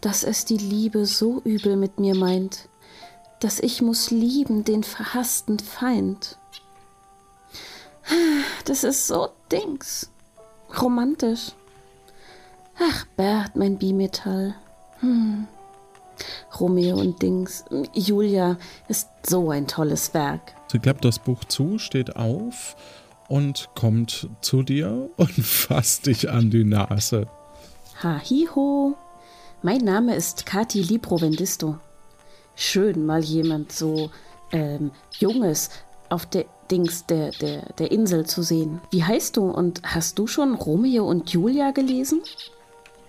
Dass 0.01 0.25
es 0.25 0.45
die 0.45 0.57
Liebe 0.57 1.07
so 1.07 1.41
übel 1.45 1.77
mit 1.77 2.01
mir 2.01 2.17
meint, 2.17 2.69
dass 3.39 3.61
ich 3.61 3.81
muss 3.83 4.11
lieben 4.11 4.65
den 4.65 4.83
verhassten 4.83 5.59
Feind. 5.61 6.39
Das 8.65 8.83
ist 8.83 9.07
so 9.07 9.29
Dings. 9.51 10.11
Romantisch. 10.81 11.53
Ach, 12.81 13.07
Bert, 13.17 13.55
mein 13.55 13.79
Bimetall. 13.79 14.55
Hm. 15.01 15.47
Romeo 16.59 16.97
und 16.97 17.23
Dings. 17.23 17.65
Julia 17.95 18.57
ist 18.89 19.09
so 19.27 19.51
ein 19.51 19.67
tolles 19.67 20.15
Werk. 20.15 20.55
Sie 20.69 20.79
klappt 20.79 21.05
das 21.05 21.19
Buch 21.19 21.45
zu, 21.45 21.79
steht 21.79 22.17
auf 22.17 22.77
und 23.29 23.71
kommt 23.75 24.29
zu 24.41 24.63
dir 24.63 25.11
und 25.17 25.31
fasst 25.45 26.07
dich 26.07 26.31
an 26.31 26.51
die 26.51 26.65
Nase. 26.65 27.27
Ha, 28.03 28.19
hiho. 28.19 28.97
Mein 29.63 29.79
Name 29.79 30.17
ist 30.17 30.45
Kati 30.45 30.83
Librovendisto. 30.83 31.79
Schön, 32.55 33.07
mal 33.07 33.23
jemand 33.23 33.73
so 33.73 34.11
ähm, 34.51 34.91
Junges 35.19 35.71
auf 36.09 36.27
der 36.27 36.45
Dings 36.71 37.07
der, 37.07 37.31
der, 37.31 37.73
der 37.79 37.91
Insel 37.91 38.27
zu 38.27 38.43
sehen. 38.43 38.81
Wie 38.91 39.05
heißt 39.05 39.37
du 39.37 39.45
und 39.45 39.83
hast 39.85 40.19
du 40.19 40.27
schon 40.27 40.55
Romeo 40.55 41.09
und 41.09 41.31
Julia 41.31 41.71
gelesen? 41.71 42.23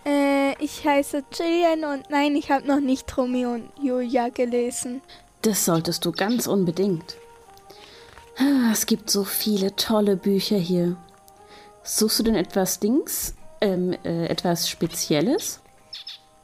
Äh, 0.06 0.54
ich 0.64 0.86
heiße 0.86 1.24
Jillian 1.34 1.84
und 1.86 2.10
nein, 2.10 2.36
ich 2.36 2.52
habe 2.52 2.68
noch 2.68 2.80
nicht 2.80 3.18
Romeo 3.18 3.54
und 3.54 3.72
Julia 3.82 4.30
gelesen. 4.30 5.02
Das 5.42 5.66
solltest 5.66 6.06
du 6.06 6.12
ganz 6.12 6.48
unbedingt. 6.48 7.16
Ah, 8.38 8.72
Es 8.72 8.86
gibt 8.86 9.10
so 9.10 9.24
viele 9.24 9.76
tolle 9.76 10.16
Bücher 10.18 10.58
hier. 10.58 10.96
Suchst 11.84 12.20
du 12.20 12.24
denn 12.24 12.36
etwas 12.36 12.80
Dings? 12.80 13.36
Ähm, 13.62 13.94
äh, 14.04 14.26
etwas 14.28 14.68
Spezielles? 14.70 15.60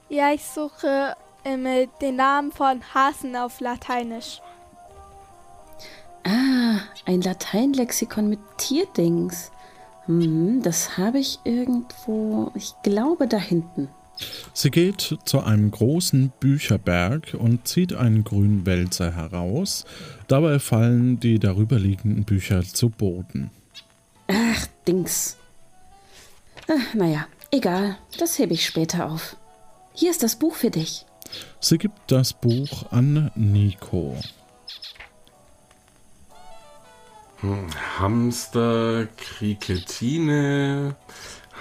Ja, 0.09 0.31
ich 0.33 0.43
suche 0.45 1.15
ähm, 1.45 1.65
äh, 1.65 1.87
den 2.01 2.17
Namen 2.17 2.51
von 2.51 2.81
Hasen 2.93 3.35
auf 3.35 3.59
Lateinisch. 3.59 4.41
Ah, 6.25 6.79
ein 7.05 7.21
Lateinlexikon 7.21 8.29
mit 8.29 8.39
Tierdings. 8.57 9.51
Hm, 10.09 10.63
das 10.63 10.97
habe 10.97 11.19
ich 11.19 11.37
irgendwo, 11.43 12.51
ich 12.55 12.73
glaube 12.81 13.27
da 13.27 13.37
hinten. 13.37 13.89
Sie 14.53 14.71
geht 14.71 15.19
zu 15.23 15.41
einem 15.41 15.69
großen 15.69 16.33
Bücherberg 16.39 17.37
und 17.37 17.67
zieht 17.67 17.93
einen 17.93 18.23
grünen 18.23 18.65
Wälzer 18.65 19.15
heraus. 19.15 19.85
Dabei 20.27 20.57
fallen 20.57 21.19
die 21.19 21.37
darüberliegenden 21.37 22.25
Bücher 22.25 22.63
zu 22.63 22.89
Boden. 22.89 23.51
Ach, 24.27 24.65
Dings. 24.87 25.37
Ah, 26.67 26.73
naja, 26.95 27.27
egal, 27.51 27.95
das 28.17 28.39
hebe 28.39 28.55
ich 28.55 28.65
später 28.65 29.11
auf. 29.11 29.37
Hier 29.93 30.09
ist 30.09 30.23
das 30.23 30.37
Buch 30.37 30.55
für 30.55 30.71
dich. 30.71 31.05
Sie 31.59 31.77
gibt 31.77 31.99
das 32.07 32.33
Buch 32.33 32.91
an 32.91 33.29
Nico. 33.35 34.17
Hamster, 37.41 39.07
Kriketine, 39.17 40.95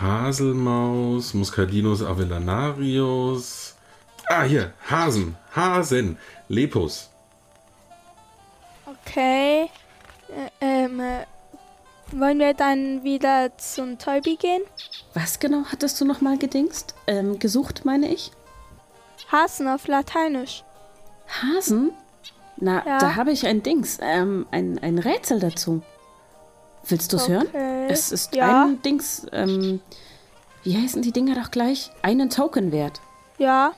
Haselmaus, 0.01 1.35
Muscadinus 1.35 2.03
avellanarius. 2.03 3.77
Ah, 4.29 4.43
hier, 4.43 4.73
Hasen, 4.91 5.37
Hasen, 5.55 6.19
Lepus. 6.49 7.11
Okay. 8.87 9.71
Äh, 10.29 10.51
ähm, 10.61 11.01
äh, 11.01 11.25
wollen 12.13 12.39
wir 12.39 12.55
dann 12.55 13.05
wieder 13.05 13.57
zum 13.59 13.99
Toby 13.99 14.37
gehen? 14.37 14.63
Was 15.15 15.39
genau 15.39 15.65
hattest 15.71 16.01
du 16.01 16.05
nochmal 16.05 16.39
gedingst? 16.39 16.95
Ähm, 17.07 17.39
gesucht, 17.39 17.85
meine 17.85 18.13
ich? 18.13 18.33
Hasen 19.31 19.69
auf 19.69 19.87
Lateinisch. 19.87 20.65
Hasen? 21.29 21.93
Na, 22.61 22.85
Ja. 22.87 22.99
da 22.99 23.15
habe 23.17 23.31
ich 23.33 23.47
ein 23.47 23.63
Dings, 23.63 23.99
ähm, 24.01 24.47
ein, 24.51 24.79
ein 24.81 24.99
Rätsel 24.99 25.39
dazu. 25.41 25.83
Willst 26.87 27.13
du 27.13 27.17
es 27.17 27.29
hören? 27.29 27.47
Okay. 27.49 27.87
Es 27.89 28.11
ist 28.13 28.35
Ja. 28.35 28.65
ein 28.65 28.83
Dings, 28.83 29.27
ähm, 29.33 29.81
wie 30.65 30.77
heißen 30.77 31.03
die 31.03 31.13
Dinger 31.13 31.35
doch 31.35 31.51
gleich? 31.51 31.91
Einen 32.03 32.31
Token 32.31 32.73
wert. 32.73 33.01
Ja, 33.39 33.73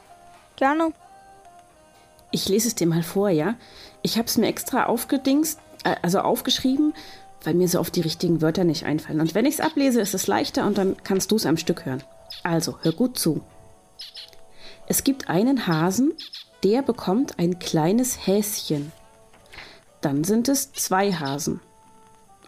gerne. 0.56 0.92
Ich 2.30 2.48
lese 2.48 2.68
es 2.68 2.74
dir 2.74 2.86
mal 2.86 3.02
vor, 3.02 3.28
ja? 3.28 3.54
Ich 4.02 4.16
habe 4.16 4.26
es 4.26 4.38
mir 4.38 4.46
extra 4.46 4.86
aufgedingst, 4.86 5.58
äh, 5.84 5.96
also 6.02 6.20
aufgeschrieben, 6.20 6.94
weil 7.42 7.54
mir 7.54 7.68
so 7.68 7.80
oft 7.80 7.94
die 7.96 8.00
richtigen 8.02 8.40
Wörter 8.40 8.64
nicht 8.64 8.84
einfallen. 8.84 9.20
Und 9.20 9.34
wenn 9.34 9.44
ich 9.46 9.54
es 9.54 9.60
ablese, 9.60 10.00
ist 10.00 10.14
es 10.14 10.26
leichter 10.26 10.66
und 10.66 10.78
dann 10.78 10.96
kannst 11.02 11.30
du 11.32 11.36
es 11.36 11.46
am 11.46 11.56
Stück 11.56 11.84
hören. 11.84 12.02
Also, 12.44 12.78
hör 12.82 12.92
gut 12.92 13.18
zu. 13.18 13.40
Es 14.86 15.04
gibt 15.04 15.28
einen 15.28 15.66
Hasen, 15.66 16.12
der 16.64 16.82
bekommt 16.82 17.38
ein 17.38 17.58
kleines 17.58 18.26
Häschen. 18.26 18.92
Dann 20.00 20.24
sind 20.24 20.48
es 20.48 20.72
zwei 20.72 21.12
Hasen. 21.12 21.60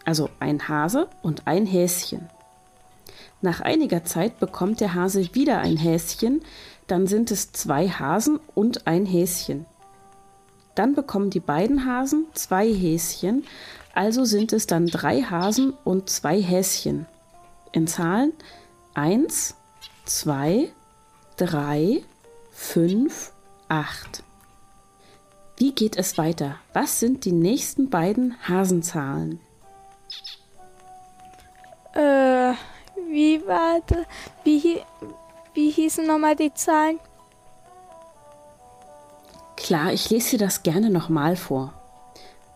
Also 0.05 0.29
ein 0.41 0.69
Hase 0.69 1.09
und 1.23 1.47
ein 1.47 1.67
Häschen. 1.67 2.29
Nach 3.41 3.61
einiger 3.61 4.05
Zeit 4.05 4.39
bekommt 4.39 4.81
der 4.81 4.95
Hase 4.95 5.35
wieder 5.35 5.59
ein 5.59 5.77
Häschen, 5.77 6.43
dann 6.87 7.07
sind 7.07 7.31
es 7.31 7.53
zwei 7.53 7.89
Hasen 7.89 8.39
und 8.55 8.87
ein 8.87 9.07
Häschen. 9.07 9.67
Dann 10.75 10.95
bekommen 10.95 11.31
die 11.31 11.41
beiden 11.41 11.87
Hasen 11.87 12.27
zwei 12.35 12.73
Häschen, 12.73 13.45
also 13.95 14.25
sind 14.25 14.53
es 14.53 14.67
dann 14.67 14.87
drei 14.87 15.23
Hasen 15.23 15.75
und 15.85 16.09
zwei 16.09 16.41
Häschen. 16.41 17.07
In 17.73 17.87
Zahlen 17.87 18.33
1, 18.95 19.55
2, 20.05 20.69
3, 21.37 22.03
5, 22.51 23.32
8. 23.73 24.23
Wie 25.57 25.73
geht 25.73 25.97
es 25.97 26.19
weiter? 26.19 26.57
Was 26.75 27.01
sind 27.01 27.25
die 27.25 27.33
nächsten 27.33 27.89
beiden 27.89 28.37
Hasenzahlen? 28.47 29.41
Äh, 31.95 32.53
wie 33.09 33.41
war 33.47 33.81
das? 33.87 34.05
Wie, 34.45 34.83
wie 35.55 35.71
hießen 35.71 36.07
nochmal 36.07 36.37
die 36.37 36.53
Zahlen? 36.53 37.01
Klar, 39.57 39.95
ich 39.95 40.11
lese 40.11 40.33
dir 40.33 40.45
das 40.45 40.63
gerne 40.63 40.91
nochmal 40.91 41.37
vor. 41.37 41.73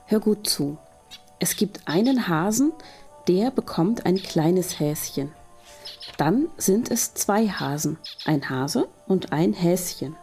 Hör 0.04 0.20
gut 0.20 0.46
zu. 0.46 0.76
Es 1.38 1.56
gibt 1.56 1.88
einen 1.88 2.28
Hasen, 2.28 2.74
der 3.26 3.50
bekommt 3.50 4.04
ein 4.04 4.16
kleines 4.16 4.80
Häschen. 4.80 5.32
Dann 6.18 6.50
sind 6.58 6.90
es 6.90 7.14
zwei 7.14 7.48
Hasen, 7.48 7.96
ein 8.26 8.50
Hase 8.50 8.86
und 9.06 9.32
ein 9.32 9.54
Häschen. 9.54 10.14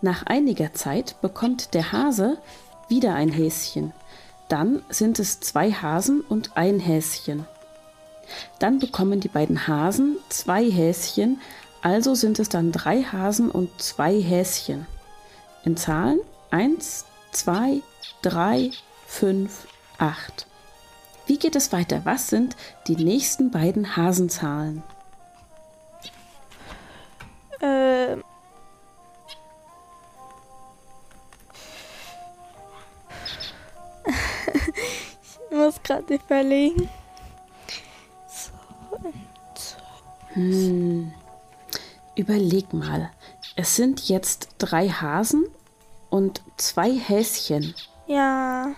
Nach 0.00 0.24
einiger 0.26 0.72
Zeit 0.74 1.20
bekommt 1.20 1.74
der 1.74 1.92
Hase 1.92 2.38
wieder 2.88 3.14
ein 3.14 3.30
Häschen. 3.30 3.92
Dann 4.48 4.82
sind 4.88 5.18
es 5.18 5.40
zwei 5.40 5.72
Hasen 5.72 6.20
und 6.20 6.56
ein 6.56 6.78
Häschen. 6.78 7.46
Dann 8.58 8.78
bekommen 8.78 9.20
die 9.20 9.28
beiden 9.28 9.66
Hasen 9.66 10.16
zwei 10.28 10.70
Häschen, 10.70 11.40
also 11.82 12.14
sind 12.14 12.38
es 12.38 12.48
dann 12.48 12.72
drei 12.72 13.02
Hasen 13.02 13.50
und 13.50 13.80
zwei 13.80 14.20
Häschen. 14.20 14.86
In 15.64 15.76
Zahlen 15.76 16.20
1, 16.50 17.04
2, 17.32 17.82
3, 18.22 18.70
5, 19.06 19.66
8. 19.98 20.46
Wie 21.26 21.38
geht 21.38 21.56
es 21.56 21.72
weiter? 21.72 22.02
Was 22.04 22.28
sind 22.28 22.56
die 22.86 22.96
nächsten 22.96 23.50
beiden 23.50 23.96
Hasenzahlen? 23.96 24.82
Äh, 27.60 28.16
ich 34.08 35.56
muss 35.56 35.82
gerade 35.82 36.14
überlegen. 36.14 36.88
Hm. 40.34 41.12
Überleg 42.14 42.72
mal. 42.72 43.10
Es 43.56 43.76
sind 43.76 44.08
jetzt 44.08 44.50
drei 44.58 44.88
Hasen 44.88 45.46
und 46.10 46.42
zwei 46.56 46.92
Häschen. 46.92 47.74
Ja, 48.06 48.72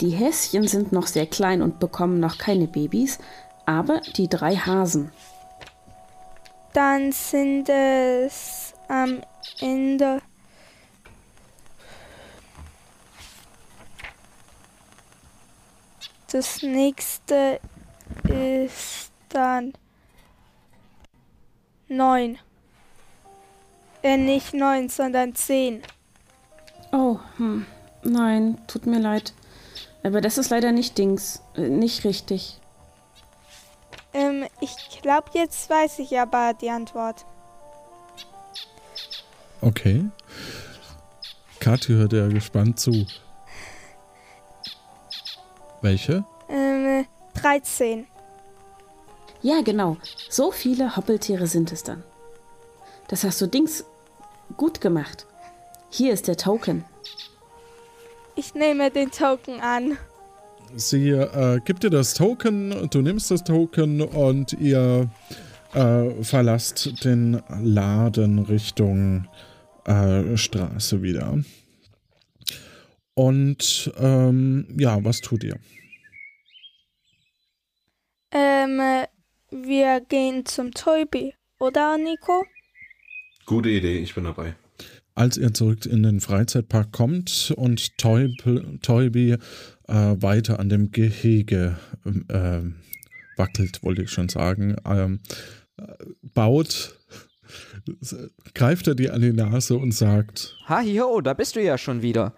Die 0.00 0.10
Häschen 0.10 0.66
sind 0.66 0.90
noch 0.92 1.06
sehr 1.06 1.26
klein 1.26 1.62
und 1.62 1.78
bekommen 1.78 2.18
noch 2.18 2.38
keine 2.38 2.66
Babys, 2.66 3.18
aber 3.66 4.00
die 4.16 4.28
drei 4.28 4.56
Hasen. 4.56 5.12
dann 6.72 7.12
sind 7.12 7.68
es 7.68 8.72
am 8.88 9.20
Ende. 9.60 10.20
Das 16.32 16.62
nächste 16.62 17.60
ist 18.24 19.12
dann 19.28 19.74
neun. 21.88 22.38
Äh, 24.02 24.16
nicht 24.16 24.54
neun, 24.54 24.88
sondern 24.88 25.34
zehn. 25.34 25.82
Oh, 26.90 27.18
hm. 27.36 27.66
Nein, 28.02 28.58
tut 28.66 28.86
mir 28.86 28.98
leid. 28.98 29.34
Aber 30.02 30.22
das 30.22 30.38
ist 30.38 30.48
leider 30.48 30.72
nicht 30.72 30.96
Dings, 30.96 31.42
äh, 31.54 31.68
nicht 31.68 32.04
richtig. 32.04 32.58
Ähm, 34.14 34.46
ich 34.60 34.74
glaube, 35.02 35.28
jetzt 35.34 35.68
weiß 35.68 35.98
ich 35.98 36.18
aber 36.18 36.54
die 36.54 36.70
Antwort. 36.70 37.26
Okay. 39.60 40.06
Kathi 41.60 41.92
hört 41.92 42.14
ja 42.14 42.26
gespannt 42.28 42.80
zu. 42.80 43.06
Welche? 45.82 46.24
Ähm, 46.48 47.04
13. 47.34 48.06
Ja, 49.42 49.60
genau. 49.62 49.96
So 50.30 50.52
viele 50.52 50.96
Hoppeltiere 50.96 51.46
sind 51.46 51.72
es 51.72 51.82
dann. 51.82 52.02
Das 53.08 53.24
hast 53.24 53.40
du 53.40 53.46
Dings 53.46 53.84
gut 54.56 54.80
gemacht. 54.80 55.26
Hier 55.90 56.12
ist 56.12 56.28
der 56.28 56.36
Token. 56.36 56.84
Ich 58.36 58.54
nehme 58.54 58.90
den 58.90 59.10
Token 59.10 59.60
an. 59.60 59.98
sie 60.74 61.10
äh, 61.10 61.60
gibt 61.64 61.82
dir 61.82 61.90
das 61.90 62.14
Token, 62.14 62.88
du 62.90 63.02
nimmst 63.02 63.30
das 63.30 63.44
Token 63.44 64.00
und 64.00 64.54
ihr 64.54 65.10
äh, 65.74 66.22
verlasst 66.22 67.04
den 67.04 67.42
Laden 67.60 68.38
Richtung 68.38 69.26
äh, 69.84 70.36
Straße 70.36 71.02
wieder. 71.02 71.38
Und 73.14 73.92
ähm, 73.98 74.66
ja, 74.78 75.04
was 75.04 75.20
tut 75.20 75.44
ihr? 75.44 75.58
Ähm, 78.30 78.80
äh, 78.80 79.06
wir 79.50 80.00
gehen 80.00 80.46
zum 80.46 80.72
Toby, 80.72 81.34
oder 81.62 81.96
Nico? 81.96 82.44
Gute 83.46 83.68
Idee, 83.68 83.98
ich 83.98 84.14
bin 84.14 84.24
dabei. 84.24 84.54
Als 85.14 85.36
ihr 85.36 85.52
zurück 85.54 85.86
in 85.86 86.02
den 86.02 86.20
Freizeitpark 86.20 86.90
kommt 86.90 87.52
und 87.56 87.98
Toby 87.98 89.32
äh, 89.32 89.38
weiter 89.88 90.58
an 90.58 90.70
dem 90.70 90.90
Gehege 90.90 91.76
äh, 92.28 92.62
wackelt, 93.36 93.82
wollte 93.82 94.02
ich 94.02 94.10
schon 94.10 94.28
sagen, 94.28 94.76
ähm, 94.86 95.20
baut, 96.34 96.98
greift 98.54 98.88
er 98.88 98.94
dir 98.94 99.12
an 99.12 99.20
die 99.20 99.32
Nase 99.32 99.76
und 99.76 99.92
sagt: 99.92 100.56
Hi 100.66 100.98
ho, 100.98 101.20
da 101.20 101.34
bist 101.34 101.56
du 101.56 101.62
ja 101.62 101.76
schon 101.76 102.00
wieder. 102.02 102.34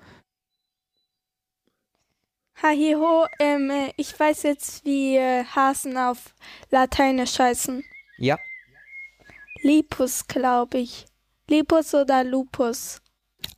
Hi 2.63 2.95
ho, 2.95 3.27
ähm, 3.41 3.69
äh, 3.69 3.93
ich 3.97 4.19
weiß 4.19 4.45
jetzt, 4.45 4.85
wie 4.85 5.17
äh, 5.17 5.45
Hasen 5.45 5.97
auf 5.99 6.35
Lateinisch 6.71 7.39
heißen. 7.39 7.85
Ja. 8.17 8.39
Lipus, 9.63 10.27
glaube 10.29 10.79
ich. 10.79 11.07
Lipus 11.49 11.95
oder 11.95 12.23
Lupus? 12.23 13.01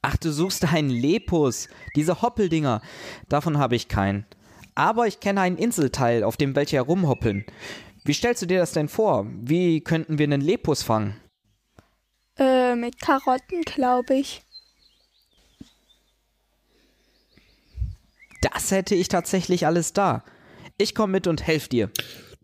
Ach, 0.01 0.16
du 0.16 0.32
suchst 0.32 0.64
einen 0.64 0.88
Lepus. 0.88 1.68
Diese 1.94 2.22
Hoppeldinger. 2.22 2.80
Davon 3.28 3.59
habe 3.59 3.76
ich 3.76 3.88
keinen. 3.88 4.24
Aber 4.74 5.07
ich 5.07 5.20
kenne 5.20 5.42
einen 5.42 5.59
Inselteil, 5.59 6.24
auf 6.24 6.36
dem 6.36 6.57
welche 6.57 6.76
herumhoppeln. 6.76 7.44
Wie 8.05 8.14
stellst 8.14 8.42
du 8.42 8.47
dir 8.47 8.61
das 8.61 8.72
denn 8.72 8.88
vor? 8.88 9.26
Wie 9.28 9.82
könnten 9.82 10.18
wir 10.18 10.24
einen 10.24 10.40
Lepus 10.40 10.82
fangen? 10.82 11.20
Äh, 12.38 12.74
mit 12.76 13.01
Karotten, 13.01 13.62
glaube 13.62 14.14
ich. 14.14 14.45
Das 18.53 18.70
hätte 18.70 18.94
ich 18.94 19.09
tatsächlich 19.09 19.66
alles 19.66 19.92
da. 19.92 20.24
Ich 20.78 20.94
komme 20.94 21.12
mit 21.12 21.26
und 21.26 21.47
helfe 21.47 21.68
dir. 21.68 21.90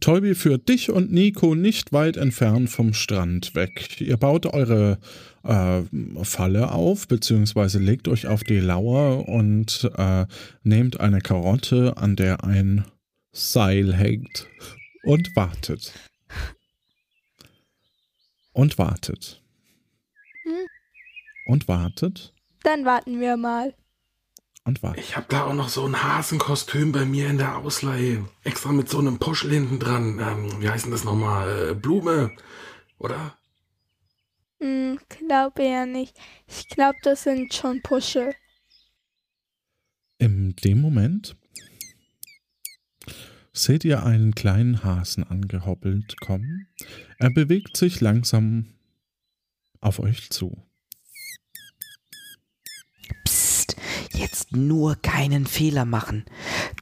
Tolbi 0.01 0.35
führt 0.35 0.69
dich 0.69 0.91
und 0.91 1.13
Nico 1.13 1.55
nicht 1.55 1.93
weit 1.93 2.17
entfernt 2.17 2.69
vom 2.71 2.93
Strand 2.93 3.55
weg. 3.55 4.01
Ihr 4.01 4.17
baut 4.17 4.47
eure 4.47 4.99
äh, 5.45 5.83
Falle 6.25 6.73
auf, 6.73 7.07
beziehungsweise 7.07 7.79
legt 7.79 8.09
euch 8.09 8.27
auf 8.27 8.43
die 8.43 8.59
Lauer 8.59 9.29
und 9.29 9.91
äh, 9.97 10.27
nehmt 10.65 10.99
eine 10.99 11.21
Karotte, 11.21 11.97
an 11.97 12.17
der 12.17 12.43
ein 12.43 12.85
Seil 13.31 13.95
hängt 13.95 14.49
und 15.05 15.37
wartet. 15.37 15.93
Und 18.53 18.79
wartet. 18.79 19.41
Hm? 20.43 20.67
Und 21.47 21.69
wartet. 21.69 22.35
Dann 22.65 22.85
warten 22.85 23.21
wir 23.21 23.37
mal. 23.37 23.73
Und 24.65 24.83
wartet. 24.83 25.03
Ich 25.03 25.17
habe 25.17 25.27
da 25.29 25.47
auch 25.47 25.55
noch 25.55 25.69
so 25.69 25.85
ein 25.85 26.03
Hasenkostüm 26.03 26.93
bei 26.93 27.05
mir 27.05 27.29
in 27.29 27.39
der 27.39 27.59
Ausleihe. 27.59 28.25
Extra 28.45 28.71
mit 28.71 28.89
so 28.89 28.99
einem 28.99 29.19
Puschel 29.19 29.51
hinten 29.51 29.81
dran. 29.81 30.21
Ähm, 30.21 30.63
wie 30.63 30.69
heißt 30.69 30.85
denn 30.85 30.93
das 30.93 31.05
nochmal? 31.05 31.71
Äh, 31.71 31.75
Blume, 31.75 32.31
oder? 32.99 33.37
Hm, 34.61 35.01
glaube 35.09 35.65
ja 35.65 35.87
nicht. 35.87 36.17
Ich 36.47 36.69
glaube, 36.69 36.97
das 37.03 37.25
sind 37.25 37.53
schon 37.53 37.83
Puschel. 37.83 38.33
In 40.19 40.55
dem 40.55 40.81
Moment 40.81 41.37
seht 43.53 43.85
ihr 43.85 44.05
einen 44.05 44.37
kleinen 44.37 44.85
Hasen 44.85 45.25
angehoppelt 45.25 46.21
kommen. 46.21 46.69
Er 47.19 47.31
bewegt 47.31 47.77
sich 47.77 48.01
langsam 48.01 48.75
auf 49.81 49.99
euch 49.99 50.31
zu. 50.31 50.63
Jetzt 54.23 54.57
nur 54.57 54.97
keinen 54.97 55.47
Fehler 55.47 55.85
machen. 55.85 56.25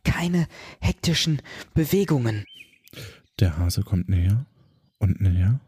Keine 0.05 0.47
hektischen 0.80 1.43
Bewegungen. 1.74 2.45
Der 3.41 3.57
Hase 3.57 3.82
kommt 3.82 4.09
näher 4.09 4.47
und 4.99 5.20
näher 5.20 5.61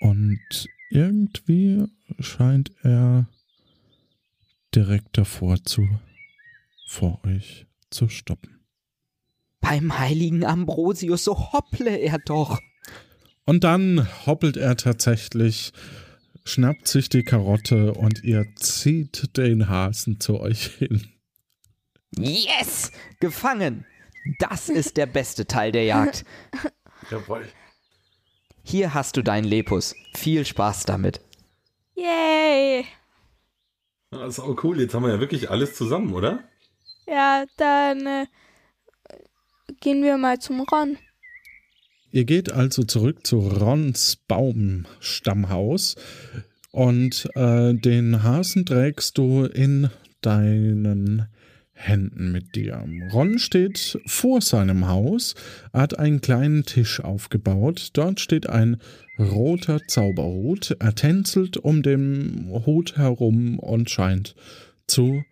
und 0.00 0.68
irgendwie 0.90 1.84
scheint 2.18 2.72
er 2.82 3.26
direkt 4.74 5.16
davor 5.16 5.62
zu, 5.64 5.88
vor 6.86 7.24
euch 7.24 7.66
zu 7.90 8.08
stoppen. 8.08 8.60
Beim 9.60 9.98
heiligen 9.98 10.44
Ambrosius, 10.44 11.24
so 11.24 11.52
hopple 11.52 11.96
er 11.96 12.18
doch. 12.18 12.60
Und 13.46 13.64
dann 13.64 14.06
hoppelt 14.26 14.56
er 14.58 14.76
tatsächlich, 14.76 15.72
schnappt 16.44 16.88
sich 16.88 17.08
die 17.08 17.24
Karotte 17.24 17.94
und 17.94 18.22
ihr 18.22 18.46
zieht 18.56 19.36
den 19.36 19.68
Hasen 19.68 20.20
zu 20.20 20.40
euch 20.40 20.66
hin. 20.66 21.10
Yes! 22.16 22.92
Gefangen! 23.20 23.86
Das 24.38 24.68
ist 24.68 24.96
der 24.96 25.06
beste 25.06 25.46
Teil 25.46 25.72
der 25.72 25.84
Jagd. 25.84 26.24
Jawohl. 27.10 27.46
Hier 28.62 28.94
hast 28.94 29.16
du 29.16 29.22
deinen 29.22 29.44
Lepus. 29.44 29.94
Viel 30.14 30.46
Spaß 30.46 30.84
damit. 30.84 31.20
Yay! 31.94 32.86
Das 34.10 34.38
ist 34.38 34.40
auch 34.40 34.62
cool. 34.64 34.80
Jetzt 34.80 34.94
haben 34.94 35.02
wir 35.02 35.12
ja 35.12 35.20
wirklich 35.20 35.50
alles 35.50 35.74
zusammen, 35.74 36.14
oder? 36.14 36.44
Ja, 37.06 37.44
dann 37.56 38.06
äh, 38.06 38.26
gehen 39.80 40.02
wir 40.02 40.16
mal 40.16 40.38
zum 40.38 40.60
Ron. 40.60 40.96
Ihr 42.14 42.26
geht 42.26 42.52
also 42.52 42.84
zurück 42.84 43.26
zu 43.26 43.40
Rons 43.40 44.18
Baumstammhaus 44.28 45.96
und 46.70 47.28
äh, 47.34 47.74
den 47.74 48.22
Hasen 48.22 48.64
trägst 48.64 49.18
du 49.18 49.46
in 49.46 49.90
deinen 50.20 51.26
Händen 51.72 52.30
mit 52.30 52.54
dir. 52.54 52.86
Ron 53.12 53.40
steht 53.40 53.98
vor 54.06 54.40
seinem 54.42 54.86
Haus, 54.86 55.34
hat 55.72 55.98
einen 55.98 56.20
kleinen 56.20 56.62
Tisch 56.62 57.00
aufgebaut. 57.00 57.90
Dort 57.94 58.20
steht 58.20 58.48
ein 58.48 58.76
roter 59.18 59.80
Zauberhut. 59.88 60.76
Er 60.78 60.94
tänzelt 60.94 61.56
um 61.56 61.82
den 61.82 62.48
Hut 62.64 62.96
herum 62.96 63.58
und 63.58 63.90
scheint 63.90 64.36
zu 64.86 65.24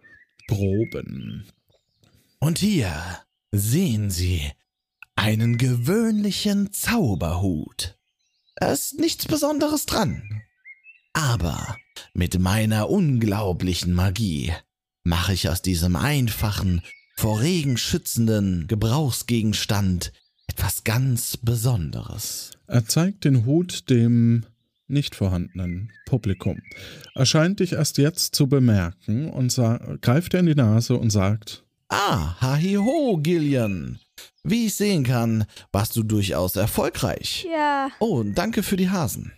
proben. 0.49 1.45
Und 2.41 2.59
hier 2.59 2.91
sehen 3.53 4.11
Sie 4.11 4.51
einen 5.17 5.59
gewöhnlichen 5.59 6.73
Zauberhut. 6.73 7.99
Da 8.57 8.73
ist 8.73 8.99
nichts 8.99 9.27
Besonderes 9.27 9.87
dran. 9.87 10.43
Aber 11.13 11.77
mit 12.15 12.39
meiner 12.39 12.89
unglaublichen 12.89 13.93
Magie 13.93 14.53
mache 15.05 15.33
ich 15.33 15.49
aus 15.49 15.63
diesem 15.63 15.97
einfachen, 15.97 16.83
vor 17.17 17.41
Regen 17.41 17.77
schützenden 17.77 18.67
Gebrauchsgegenstand 18.67 20.13
etwas 20.47 20.85
ganz 20.85 21.37
Besonderes. 21.37 22.53
Er 22.67 22.87
zeigt 22.87 23.25
den 23.25 23.45
Hut 23.45 23.91
dem 23.91 24.47
nicht 24.89 25.15
vorhandenen 25.15 25.93
Publikum. 26.07 26.61
Er 27.15 27.27
scheint 27.27 27.61
dich 27.61 27.73
erst 27.73 27.99
jetzt 27.99 28.35
zu 28.35 28.47
bemerken 28.47 29.31
und 29.31 29.55
greift 30.01 30.33
dir 30.33 30.41
in 30.41 30.47
die 30.47 30.55
Nase 30.55 30.97
und 30.97 31.11
sagt: 31.11 31.65
Ah, 31.89 32.41
hahiho, 32.41 33.19
Gillian. 33.23 33.99
Wie 34.45 34.67
ich 34.67 34.75
sehen 34.75 35.05
kann, 35.05 35.47
warst 35.73 35.97
du 35.97 36.03
durchaus 36.03 36.57
erfolgreich. 36.57 37.47
Ja. 37.51 37.91
Oh, 38.01 38.23
danke 38.23 38.63
für 38.63 38.77
die 38.77 38.91
Hasen. 38.91 39.33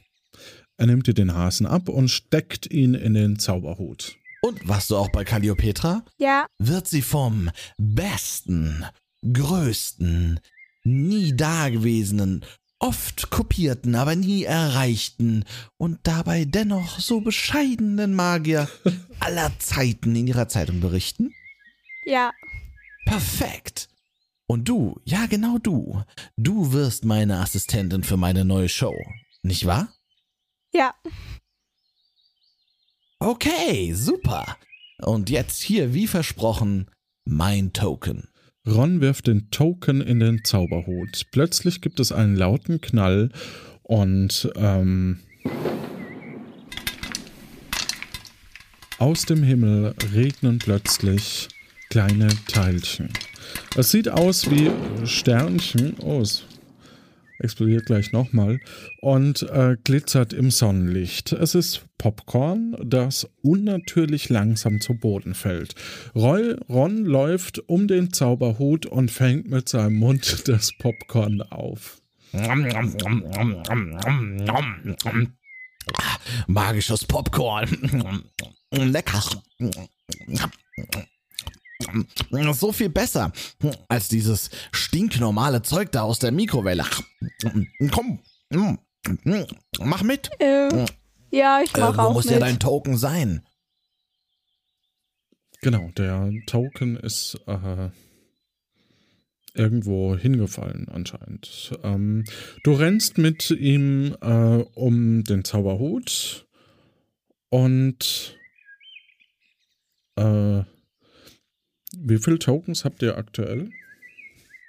Er 0.77 0.87
nimmt 0.87 1.07
dir 1.07 1.15
den 1.15 1.35
Hasen 1.35 1.67
ab 1.67 1.89
und 1.89 2.09
steckt 2.09 2.71
ihn 2.71 2.95
in 2.95 3.15
den 3.15 3.39
Zauberhut. 3.39 4.17
Und 4.43 4.67
warst 4.69 4.91
du 4.91 4.97
auch 4.97 5.09
bei 5.11 5.25
Calliopetra? 5.25 6.05
Ja. 6.19 6.47
Wird 6.59 6.89
sie 6.89 7.03
vom 7.03 7.51
besten, 7.79 8.85
größten, 9.33 10.41
nie 10.83 11.35
dagewesenen, 11.35 12.45
oft 12.79 13.31
kopierten, 13.31 13.95
aber 13.95 14.17
nie 14.17 14.45
erreichten 14.45 15.45
und 15.79 16.01
dabei 16.03 16.45
dennoch 16.45 17.01
so 17.01 17.21
bescheidenen 17.21 18.15
Magier 18.15 18.69
aller 19.21 19.53
Zeiten 19.59 20.15
in 20.15 20.27
ihrer 20.27 20.49
Zeitung 20.49 20.81
berichten? 20.81 21.33
Ja. 22.05 22.31
Perfekt. 23.07 23.89
Und 24.47 24.69
du, 24.69 25.01
ja 25.05 25.27
genau 25.27 25.59
du, 25.59 26.03
du 26.37 26.73
wirst 26.73 27.05
meine 27.05 27.41
Assistentin 27.41 28.05
für 28.05 28.17
meine 28.17 28.45
neue 28.45 28.69
Show, 28.69 28.95
nicht 29.43 29.67
wahr? 29.67 29.89
Ja. 30.73 30.95
Okay, 33.19 33.95
super. 33.95 34.59
Und 34.99 35.31
jetzt 35.31 35.63
hier, 35.63 35.95
wie 35.95 36.07
versprochen, 36.07 36.91
mein 37.25 37.73
Token. 37.73 38.29
Ron 38.67 39.01
wirft 39.01 39.27
den 39.27 39.51
Token 39.51 40.01
in 40.01 40.21
den 40.21 40.45
Zauberhut. 40.45 41.27
Plötzlich 41.31 41.81
gibt 41.81 42.01
es 42.01 42.13
einen 42.13 42.37
lauten 42.37 42.81
Knall 42.81 43.31
und 43.83 44.51
ähm, 44.57 45.21
aus 48.99 49.27
dem 49.27 49.43
Himmel 49.43 49.95
regnen 50.13 50.59
plötzlich 50.59 51.49
kleine 51.91 52.29
Teilchen. 52.47 53.11
Es 53.77 53.91
sieht 53.91 54.09
aus 54.09 54.51
wie 54.51 54.71
Sternchen. 55.05 55.97
Oh, 56.01 56.21
es 56.21 56.45
explodiert 57.39 57.87
gleich 57.87 58.13
nochmal 58.13 58.61
und 59.01 59.43
äh, 59.43 59.77
glitzert 59.83 60.33
im 60.33 60.51
Sonnenlicht. 60.51 61.33
Es 61.33 61.55
ist 61.55 61.85
Popcorn, 61.99 62.77
das 62.85 63.29
unnatürlich 63.43 64.29
langsam 64.29 64.81
zu 64.81 64.95
Boden 64.95 65.35
fällt. 65.35 65.75
Roy, 66.15 66.57
Ron 66.69 67.05
läuft 67.05 67.59
um 67.69 67.89
den 67.89 68.13
Zauberhut 68.13 68.87
und 68.87 69.11
fängt 69.11 69.49
mit 69.49 69.69
seinem 69.69 69.97
Mund 69.97 70.45
das 70.49 70.73
Popcorn 70.79 71.43
auf. 71.43 72.01
Magisches 76.47 77.05
Popcorn. 77.05 78.25
Lecker. 78.73 79.23
So 82.53 82.73
viel 82.73 82.89
besser 82.89 83.33
als 83.89 84.09
dieses 84.09 84.51
stinknormale 84.73 85.63
Zeug 85.63 85.93
da 85.93 86.03
aus 86.03 86.19
der 86.19 86.33
Mikrowelle. 86.33 86.85
Komm, 87.91 88.21
mach 89.81 90.03
mit. 90.03 90.31
Äh, 90.39 90.87
ja, 91.31 91.61
ich 91.63 91.73
mach 91.73 91.81
Irgendwo 91.89 92.03
auch 92.03 92.13
muss 92.15 92.25
mit. 92.25 92.35
ja 92.35 92.41
dein 92.41 92.59
Token 92.59 92.97
sein. 92.97 93.43
Genau, 95.63 95.91
der 95.97 96.31
Token 96.47 96.97
ist 96.97 97.39
äh, 97.47 97.89
irgendwo 99.55 100.17
hingefallen 100.17 100.89
anscheinend. 100.89 101.73
Ähm, 101.83 102.25
du 102.65 102.73
rennst 102.75 103.19
mit 103.19 103.51
ihm 103.51 104.17
äh, 104.21 104.65
um 104.75 105.25
den 105.25 105.45
Zauberhut 105.45 106.47
und 107.49 108.37
äh, 110.17 110.63
wie 112.01 112.19
viele 112.19 112.39
Tokens 112.39 112.85
habt 112.85 113.03
ihr 113.03 113.17
aktuell? 113.17 113.71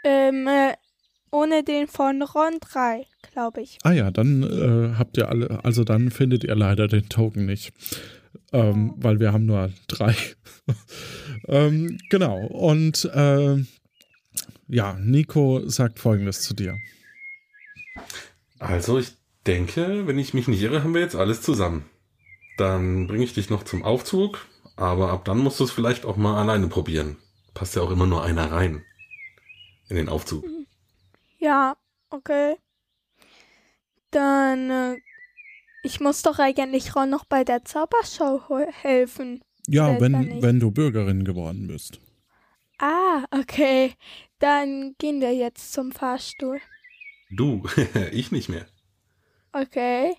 Ähm, 0.04 0.48
äh, 0.48 0.74
ohne 1.32 1.64
den 1.64 1.88
von 1.88 2.22
Ron 2.22 2.60
3, 2.62 3.06
glaube 3.34 3.62
ich. 3.62 3.78
Ah 3.84 3.92
ja, 3.92 4.12
dann 4.12 4.44
äh, 4.44 4.96
habt 4.98 5.18
ihr 5.18 5.30
alle, 5.30 5.64
also 5.64 5.84
dann 5.84 6.12
findet 6.12 6.44
ihr 6.44 6.56
leider 6.56 6.88
den 6.88 7.10
Token 7.10 7.46
nicht. 7.46 7.74
Ähm, 8.54 8.94
weil 8.98 9.20
wir 9.20 9.34
haben 9.34 9.46
nur 9.46 9.72
drei. 9.88 10.16
ähm, 11.48 11.98
genau. 12.10 12.46
Und 12.46 13.06
äh, 13.14 13.58
ja, 14.68 14.94
Nico 15.00 15.68
sagt 15.68 16.00
folgendes 16.00 16.42
zu 16.42 16.54
dir. 16.54 16.80
Also, 18.60 19.00
ich 19.00 19.12
denke, 19.46 20.08
wenn 20.08 20.18
ich 20.20 20.34
mich 20.34 20.48
nicht 20.48 20.62
irre, 20.62 20.84
haben 20.84 20.94
wir 20.94 21.02
jetzt 21.02 21.16
alles 21.16 21.42
zusammen. 21.42 21.86
Dann 22.58 23.08
bringe 23.08 23.24
ich 23.24 23.34
dich 23.34 23.50
noch 23.50 23.64
zum 23.64 23.84
Aufzug, 23.84 24.46
aber 24.76 25.12
ab 25.12 25.26
dann 25.26 25.38
musst 25.40 25.60
du 25.60 25.64
es 25.64 25.72
vielleicht 25.72 26.06
auch 26.06 26.18
mal 26.18 26.40
alleine 26.42 26.68
probieren. 26.68 27.18
Passt 27.54 27.76
ja 27.76 27.82
auch 27.82 27.92
immer 27.92 28.06
nur 28.08 28.24
einer 28.24 28.52
rein. 28.52 28.84
In 29.90 29.96
den 29.96 30.10
Aufzug. 30.10 30.44
Ja, 31.38 31.78
okay. 32.10 32.56
Dann, 34.12 34.70
äh, 34.70 34.98
ich 35.84 36.00
muss 36.00 36.22
doch 36.22 36.40
eigentlich 36.40 36.96
Ron 36.96 37.10
noch 37.10 37.26
bei 37.26 37.44
der 37.44 37.64
Zaubershow 37.66 38.42
ho- 38.50 38.68
helfen. 38.82 39.42
Ja, 39.68 40.00
wenn, 40.00 40.42
wenn 40.42 40.60
du 40.60 40.72
Bürgerin 40.72 41.24
geworden 41.24 41.68
bist. 41.68 42.00
Ah, 42.80 43.24
okay. 43.32 43.94
Dann 44.40 44.96
gehen 44.98 45.22
wir 45.22 45.34
jetzt 45.34 45.74
zum 45.74 45.92
Fahrstuhl. 45.92 46.60
Du, 47.30 47.64
ich 48.12 48.32
nicht 48.32 48.50
mehr. 48.50 48.66
Okay. 49.54 50.16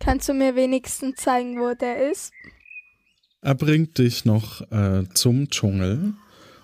Kannst 0.00 0.28
du 0.28 0.34
mir 0.34 0.54
wenigstens 0.56 1.16
zeigen, 1.16 1.58
wo 1.60 1.74
der 1.74 2.10
ist? 2.10 2.32
Er 3.44 3.54
bringt 3.54 3.98
dich 3.98 4.24
noch 4.24 4.62
äh, 4.72 5.04
zum 5.12 5.50
Dschungel 5.50 6.14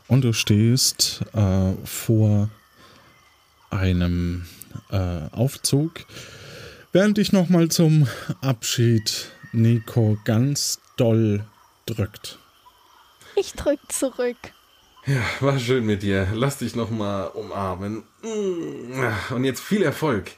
und 0.09 0.23
du 0.23 0.33
stehst 0.33 1.21
äh, 1.35 1.75
vor 1.85 2.49
einem 3.69 4.47
äh, 4.91 4.97
Aufzug, 5.31 6.07
während 6.93 7.19
dich 7.19 7.33
nochmal 7.33 7.69
zum 7.69 8.09
Abschied 8.41 9.31
Nico 9.53 10.17
ganz 10.25 10.81
doll 10.97 11.45
drückt. 11.85 12.39
Ich 13.37 13.53
drück 13.53 13.81
zurück. 13.91 14.39
Ja, 15.05 15.21
war 15.41 15.59
schön 15.59 15.85
mit 15.85 16.03
dir. 16.03 16.29
Lass 16.33 16.57
dich 16.57 16.75
noch 16.77 16.89
mal 16.89 17.25
umarmen. 17.25 18.05
Mm, 18.23 19.35
Und 19.35 19.45
jetzt 19.45 19.61
viel 19.61 19.83
Erfolg. 19.83 20.31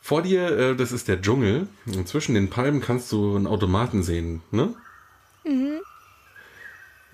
Vor 0.00 0.22
dir, 0.22 0.56
äh, 0.56 0.76
das 0.76 0.92
ist 0.92 1.08
der 1.08 1.20
Dschungel. 1.20 1.66
Und 1.86 2.06
zwischen 2.06 2.36
den 2.36 2.48
Palmen 2.48 2.80
kannst 2.80 3.10
du 3.10 3.34
einen 3.34 3.48
Automaten 3.48 4.04
sehen, 4.04 4.40
ne? 4.52 4.72
Mhm. 5.44 5.80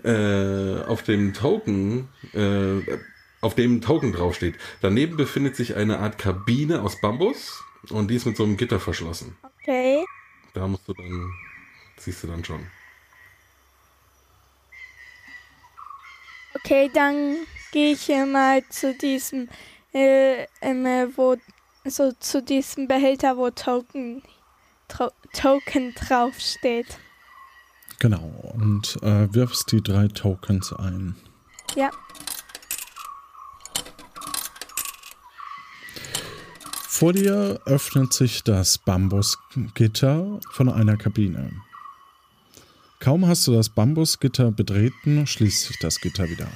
Äh, 0.02 0.82
auf 0.84 1.02
dem 1.02 1.34
Token, 1.34 2.08
äh, 2.32 2.98
auf 3.40 3.54
dem 3.54 3.80
Token 3.80 4.12
draufsteht. 4.12 4.56
Daneben 4.80 5.16
befindet 5.16 5.56
sich 5.56 5.76
eine 5.76 5.98
Art 5.98 6.18
Kabine 6.18 6.82
aus 6.82 7.00
Bambus 7.00 7.62
und 7.90 8.08
die 8.08 8.16
ist 8.16 8.26
mit 8.26 8.36
so 8.36 8.44
einem 8.44 8.56
Gitter 8.56 8.80
verschlossen. 8.80 9.36
Okay. 9.42 10.04
Da 10.54 10.66
musst 10.66 10.88
du 10.88 10.94
dann, 10.94 11.32
siehst 11.98 12.22
du 12.22 12.28
dann 12.28 12.44
schon. 12.44 12.66
Okay, 16.54 16.90
dann 16.92 17.36
gehe 17.72 17.92
ich 17.92 18.02
hier 18.02 18.26
mal 18.26 18.66
zu 18.68 18.94
diesem, 18.94 19.48
äh, 19.94 20.44
äh, 20.60 21.08
wo, 21.16 21.36
so 21.84 22.12
zu 22.12 22.42
diesem 22.42 22.88
Behälter, 22.88 23.36
wo 23.36 23.50
Token, 23.50 24.22
Tro 24.88 25.10
Token 25.32 25.94
draufsteht. 25.94 26.98
Genau, 28.00 28.54
und 28.54 28.96
äh, 29.02 29.32
wirfst 29.32 29.70
die 29.72 29.82
drei 29.82 30.08
Tokens 30.08 30.72
ein. 30.72 31.14
Ja. 31.76 31.90
Vor 36.88 37.12
dir 37.12 37.60
öffnet 37.66 38.14
sich 38.14 38.42
das 38.42 38.78
Bambusgitter 38.78 40.40
von 40.50 40.68
einer 40.70 40.96
Kabine. 40.96 41.52
Kaum 43.00 43.26
hast 43.26 43.46
du 43.46 43.52
das 43.52 43.68
Bambusgitter 43.68 44.50
betreten, 44.50 45.26
schließt 45.26 45.66
sich 45.66 45.78
das 45.78 46.00
Gitter 46.00 46.28
wieder. 46.28 46.48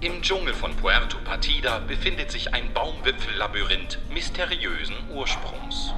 Im 0.00 0.22
Dschungel 0.22 0.54
von 0.54 0.76
Puerto 0.76 1.18
Partida 1.24 1.80
befindet 1.80 2.30
sich 2.30 2.54
ein 2.54 2.72
Baumwipfellabyrinth 2.72 3.98
mysteriösen 4.10 4.94
Ursprungs. 5.10 5.92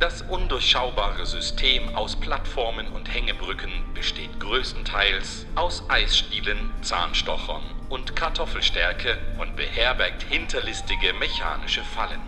Das 0.00 0.20
undurchschaubare 0.20 1.24
System 1.24 1.96
aus 1.96 2.14
Plattformen 2.14 2.86
und 2.88 3.12
Hängebrücken 3.12 3.72
besteht 3.94 4.38
größtenteils 4.38 5.46
aus 5.54 5.82
Eisstielen, 5.88 6.58
Zahnstochern 6.82 7.62
und 7.88 8.14
Kartoffelstärke 8.14 9.16
und 9.38 9.56
beherbergt 9.56 10.24
hinterlistige 10.24 11.14
mechanische 11.14 11.82
Fallen. 11.82 12.20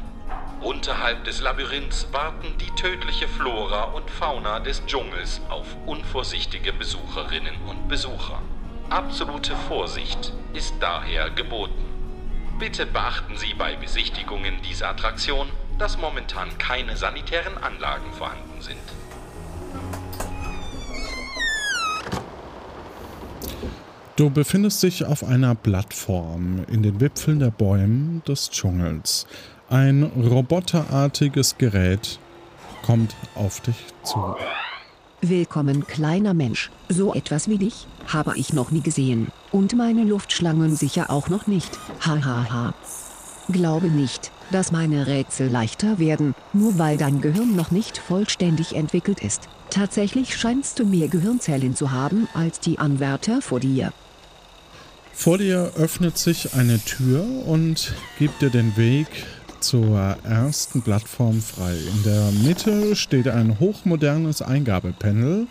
Unterhalb 0.62 1.24
des 1.24 1.42
Labyrinths 1.42 2.08
warten 2.12 2.56
die 2.56 2.74
tödliche 2.80 3.28
Flora 3.28 3.82
und 3.92 4.10
Fauna 4.10 4.58
des 4.60 4.86
Dschungels 4.86 5.42
auf 5.50 5.66
unvorsichtige 5.84 6.72
Besucherinnen 6.72 7.56
und 7.66 7.88
Besucher. 7.88 8.40
Absolute 8.90 9.54
Vorsicht 9.68 10.32
ist 10.52 10.74
daher 10.80 11.30
geboten. 11.30 11.84
Bitte 12.58 12.86
beachten 12.86 13.36
Sie 13.36 13.54
bei 13.54 13.76
Besichtigungen 13.76 14.60
dieser 14.68 14.88
Attraktion, 14.88 15.46
dass 15.78 15.96
momentan 15.96 16.58
keine 16.58 16.96
sanitären 16.96 17.56
Anlagen 17.56 18.12
vorhanden 18.12 18.60
sind. 18.60 18.80
Du 24.16 24.28
befindest 24.28 24.82
dich 24.82 25.04
auf 25.04 25.22
einer 25.22 25.54
Plattform 25.54 26.64
in 26.68 26.82
den 26.82 27.00
Wipfeln 27.00 27.38
der 27.38 27.52
Bäume 27.52 28.22
des 28.26 28.50
Dschungels. 28.50 29.28
Ein 29.68 30.02
roboterartiges 30.02 31.58
Gerät 31.58 32.18
kommt 32.82 33.14
auf 33.36 33.60
dich 33.60 33.76
zu. 34.02 34.34
Willkommen, 35.22 35.86
kleiner 35.86 36.32
Mensch. 36.32 36.70
So 36.88 37.12
etwas 37.12 37.46
wie 37.46 37.58
dich 37.58 37.86
habe 38.06 38.38
ich 38.38 38.54
noch 38.54 38.70
nie 38.70 38.80
gesehen. 38.80 39.28
Und 39.52 39.76
meine 39.76 40.04
Luftschlangen 40.04 40.74
sicher 40.76 41.10
auch 41.10 41.28
noch 41.28 41.46
nicht. 41.46 41.78
Hahaha. 42.00 42.24
Ha, 42.24 42.50
ha. 42.50 42.74
Glaube 43.52 43.88
nicht, 43.88 44.32
dass 44.50 44.72
meine 44.72 45.06
Rätsel 45.06 45.50
leichter 45.50 45.98
werden, 45.98 46.34
nur 46.54 46.78
weil 46.78 46.96
dein 46.96 47.20
Gehirn 47.20 47.54
noch 47.54 47.70
nicht 47.70 47.98
vollständig 47.98 48.74
entwickelt 48.74 49.20
ist. 49.20 49.42
Tatsächlich 49.68 50.34
scheinst 50.38 50.78
du 50.78 50.86
mehr 50.86 51.08
Gehirnzellen 51.08 51.76
zu 51.76 51.90
haben 51.90 52.26
als 52.32 52.58
die 52.58 52.78
Anwärter 52.78 53.42
vor 53.42 53.60
dir. 53.60 53.92
Vor 55.12 55.36
dir 55.36 55.72
öffnet 55.76 56.16
sich 56.16 56.54
eine 56.54 56.78
Tür 56.78 57.26
und 57.46 57.92
gibt 58.18 58.40
dir 58.40 58.48
den 58.48 58.74
Weg 58.78 59.06
zur 59.60 59.98
ersten 60.24 60.82
Plattform 60.82 61.40
frei. 61.40 61.74
In 61.74 62.02
der 62.02 62.30
Mitte 62.42 62.96
steht 62.96 63.28
ein 63.28 63.60
hochmodernes 63.60 64.42
Eingabepanel 64.42 65.46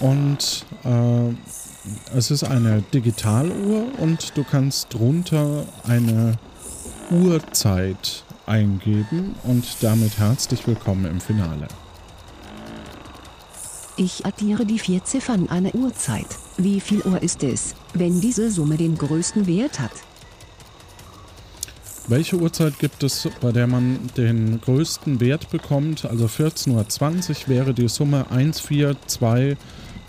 und 0.00 0.64
äh, 0.84 2.16
es 2.16 2.30
ist 2.30 2.44
eine 2.44 2.82
Digitaluhr 2.94 3.86
und 3.98 4.36
du 4.36 4.44
kannst 4.44 4.94
drunter 4.94 5.64
eine 5.86 6.34
Uhrzeit 7.10 8.24
eingeben 8.46 9.34
und 9.44 9.64
damit 9.80 10.18
herzlich 10.18 10.66
willkommen 10.66 11.04
im 11.06 11.20
Finale. 11.20 11.68
Ich 13.96 14.26
addiere 14.26 14.66
die 14.66 14.78
vier 14.78 15.04
Ziffern 15.04 15.48
einer 15.48 15.74
Uhrzeit. 15.74 16.26
Wie 16.58 16.80
viel 16.80 17.00
Uhr 17.02 17.22
ist 17.22 17.42
es, 17.42 17.74
wenn 17.94 18.20
diese 18.20 18.50
Summe 18.50 18.76
den 18.76 18.98
größten 18.98 19.46
Wert 19.46 19.80
hat? 19.80 19.92
Welche 22.08 22.36
Uhrzeit 22.36 22.78
gibt 22.78 23.02
es, 23.02 23.28
bei 23.40 23.50
der 23.50 23.66
man 23.66 23.98
den 24.16 24.60
größten 24.60 25.18
Wert 25.20 25.50
bekommt? 25.50 26.04
Also 26.04 26.26
14.20 26.26 26.68
Uhr 26.70 27.48
wäre 27.48 27.74
die 27.74 27.88
Summe 27.88 28.30
1, 28.30 28.60
4, 28.60 28.94
2, 29.06 29.56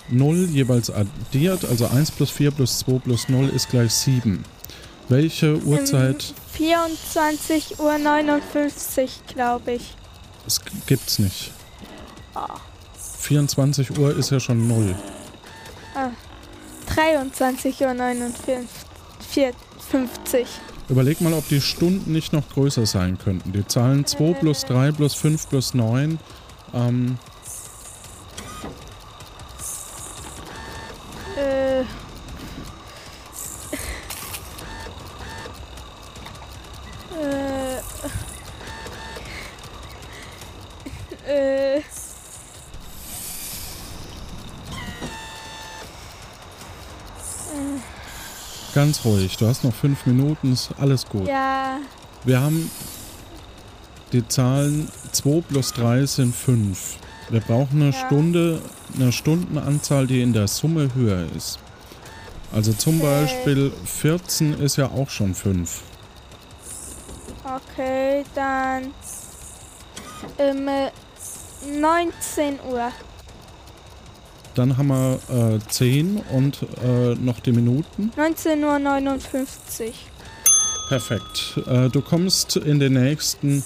0 0.10 0.50
jeweils 0.52 0.92
addiert. 0.92 1.66
Also 1.66 1.88
1 1.88 2.12
plus 2.12 2.30
4 2.30 2.52
plus 2.52 2.78
2 2.80 3.00
plus 3.00 3.30
0 3.30 3.50
ist 3.50 3.70
gleich 3.70 3.92
7. 3.94 4.44
Welche 5.10 5.58
Uhrzeit? 5.64 6.36
24 6.54 7.80
Uhr 7.80 7.98
59, 7.98 9.22
glaube 9.34 9.74
ich. 9.74 9.96
Das 10.44 10.62
gibt's 10.86 11.18
nicht. 11.18 11.52
Ah. 12.36 12.60
24 13.20 13.98
Uhr 13.98 14.16
ist 14.16 14.30
ja 14.30 14.40
schon 14.40 14.68
0. 14.68 14.96
Ah. 15.96 16.12
23 16.94 17.82
Uhr 17.82 17.94
59. 17.96 18.68
Überleg 20.90 21.20
mal, 21.20 21.34
ob 21.34 21.48
die 21.50 21.60
Stunden 21.60 22.14
nicht 22.14 22.32
noch 22.32 22.48
größer 22.50 22.86
sein 22.86 23.18
könnten. 23.18 23.52
Die 23.52 23.68
Zahlen 23.68 24.06
2 24.06 24.34
plus 24.34 24.66
3 24.66 24.94
plus 24.94 25.14
5 25.16 25.50
plus 25.50 25.74
9. 25.74 26.18
Ähm, 26.74 27.18
ganz 48.78 49.04
ruhig. 49.06 49.36
Du 49.38 49.48
hast 49.48 49.64
noch 49.64 49.74
5 49.74 50.06
Minuten, 50.06 50.54
ist 50.54 50.70
alles 50.80 51.04
gut. 51.08 51.28
Ja. 51.28 51.80
Wir 52.24 52.40
haben 52.40 52.70
die 54.12 54.28
Zahlen 54.28 54.88
2 55.14 55.42
plus 55.42 55.74
3 55.74 56.06
sind 56.06 56.36
5. 56.36 56.98
Wir 57.32 57.40
brauchen 57.40 57.82
eine 57.82 57.90
Ja. 57.90 58.06
Stunde, 58.06 58.62
eine 58.96 59.12
Stundenanzahl, 59.12 60.06
die 60.06 60.22
in 60.22 60.32
der 60.32 60.48
Summe 60.48 60.94
höher 60.94 61.26
ist. 61.36 61.58
Also 62.54 62.72
zum 62.72 63.00
Beispiel 63.00 63.74
14 63.84 64.54
ist 64.62 64.76
ja 64.76 64.92
auch 64.92 65.10
schon 65.10 65.34
5. 65.34 65.82
Okay, 67.44 68.24
dann. 68.36 68.94
Ähm, 70.38 70.68
äh, 70.68 70.92
19 71.80 72.60
Uhr. 72.70 72.92
Dann 74.58 74.76
haben 74.76 74.88
wir 74.88 75.20
äh, 75.56 75.60
10 75.70 76.18
und 76.34 76.64
äh, 76.84 77.14
noch 77.14 77.40
die 77.42 77.52
Minuten. 77.52 78.12
19 78.18 78.64
Uhr 78.64 78.80
59. 78.80 79.94
Perfekt. 80.90 81.60
Äh, 81.68 81.90
du 81.90 82.02
kommst 82.02 82.56
in 82.56 82.80
den 82.80 82.94
nächsten 82.94 83.64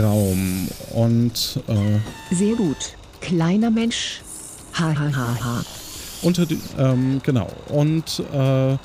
Raum 0.00 0.68
und 0.90 1.60
äh, 1.68 2.34
Sehr 2.34 2.56
gut. 2.56 2.96
Kleiner 3.20 3.70
Mensch. 3.70 4.22
Ha 4.74 4.92
ha 4.92 5.12
ha 5.14 5.36
ha. 5.44 5.64
unter 6.22 6.46
die, 6.46 6.58
ähm, 6.78 7.20
genau. 7.22 7.48
Und 7.68 8.24
äh, 8.32 8.76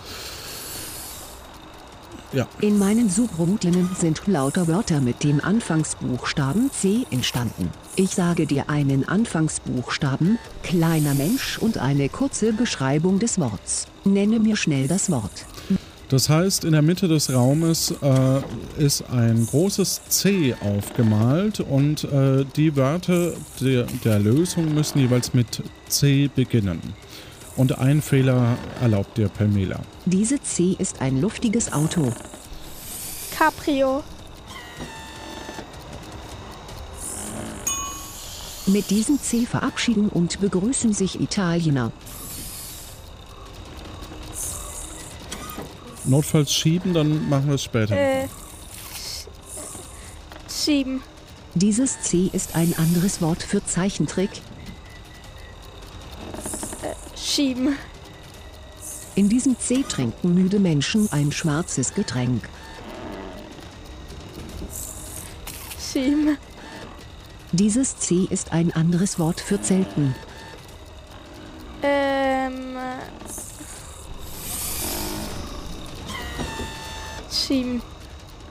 ja, 2.37 2.47
In 2.61 2.77
meinen 2.77 3.09
Suchroutinen 3.09 3.89
sind 3.97 4.21
lauter 4.27 4.67
Wörter 4.67 5.01
mit 5.01 5.23
dem 5.23 5.43
Anfangsbuchstaben 5.43 6.69
C 6.71 7.05
entstanden. 7.09 7.71
Ich 7.95 8.11
sage 8.11 8.45
dir 8.45 8.69
einen 8.69 9.09
Anfangsbuchstaben, 9.09 10.37
kleiner 10.61 11.15
Mensch 11.15 11.57
und 11.57 11.79
eine 11.79 12.09
kurze 12.09 12.53
Beschreibung 12.53 13.17
des 13.17 13.39
Worts. 13.39 13.87
Nenne 14.05 14.39
mir 14.39 14.55
schnell 14.55 14.87
das 14.87 15.09
Wort. 15.09 15.45
das 16.09 16.29
heißt, 16.29 16.63
in 16.63 16.73
der 16.73 16.83
Mitte 16.83 17.07
des 17.07 17.33
Raumes 17.33 17.93
äh, 18.03 18.41
ist 18.77 19.03
ein 19.09 19.47
großes 19.47 20.01
C 20.09 20.53
aufgemalt 20.61 21.59
und 21.59 22.03
äh, 22.03 22.45
die 22.55 22.75
Wörter 22.75 23.33
der, 23.59 23.87
der 24.05 24.19
Lösung 24.19 24.75
müssen 24.75 24.99
jeweils 24.99 25.33
mit 25.33 25.63
C 25.89 26.29
beginnen. 26.33 26.81
Und 27.57 27.79
ein 27.79 28.03
Fehler 28.03 28.55
erlaubt 28.79 29.17
dir 29.17 29.29
Pamela. 29.29 29.79
Diese 30.05 30.41
C 30.41 30.75
ist 30.77 31.01
ein 31.01 31.19
luftiges 31.19 31.73
Auto. 31.73 32.13
Caprio. 33.35 34.03
Mit 38.67 38.89
diesem 38.91 39.19
C 39.19 39.45
verabschieden 39.45 40.09
und 40.09 40.39
begrüßen 40.39 40.93
sich 40.93 41.19
Italiener. 41.19 41.91
Notfalls 46.05 46.53
schieben, 46.53 46.93
dann 46.93 47.27
machen 47.27 47.47
wir 47.47 47.55
es 47.55 47.63
später. 47.63 47.95
Äh. 47.95 48.27
Schieben. 50.49 51.01
Dieses 51.55 52.01
C 52.01 52.29
ist 52.31 52.55
ein 52.55 52.75
anderes 52.77 53.21
Wort 53.21 53.41
für 53.41 53.65
Zeichentrick. 53.65 54.29
Schieben. 57.37 57.77
In 59.13 59.29
diesem 59.29 59.59
C 59.59 59.83
trinken 59.87 60.33
müde 60.33 60.57
Menschen 60.57 61.07
ein 61.11 61.31
schwarzes 61.31 61.93
Getränk. 61.93 62.49
Schieben. 65.79 66.35
Dieses 67.51 67.95
C 67.97 68.25
ist 68.31 68.53
ein 68.53 68.71
anderes 68.73 69.19
Wort 69.19 69.39
für 69.39 69.61
Zelten. 69.61 70.15
Ähm. 71.83 72.75
Schieben. 77.31 77.83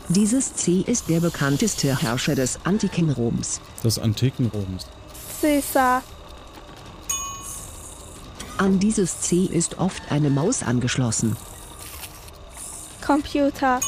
Dieses 0.08 0.54
C 0.54 0.84
ist 0.86 1.08
der 1.08 1.18
bekannteste 1.18 2.00
Herrscher 2.00 2.36
des 2.36 2.60
antiken 2.62 3.10
Roms. 3.10 3.60
Des 3.82 3.98
antiken 3.98 4.46
Roms. 4.46 4.86
Caesar. 5.40 6.04
An 8.58 8.78
dieses 8.78 9.20
C 9.20 9.44
ist 9.44 9.78
oft 9.78 10.10
eine 10.10 10.30
Maus 10.30 10.62
angeschlossen. 10.62 11.36
Computer. 13.04 13.80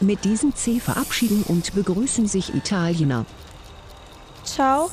Mit 0.00 0.24
diesem 0.24 0.54
C 0.54 0.78
verabschieden 0.78 1.42
und 1.48 1.74
begrüßen 1.74 2.26
sich 2.26 2.54
Italiener. 2.54 3.26
Ciao. 4.44 4.90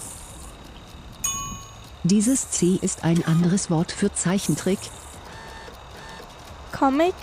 Dieses 2.04 2.50
C 2.50 2.80
ist 2.82 3.04
ein 3.04 3.24
anderes 3.26 3.70
Wort 3.70 3.92
für 3.92 4.12
Zeichentrick. 4.12 4.80
Comic. 6.72 7.14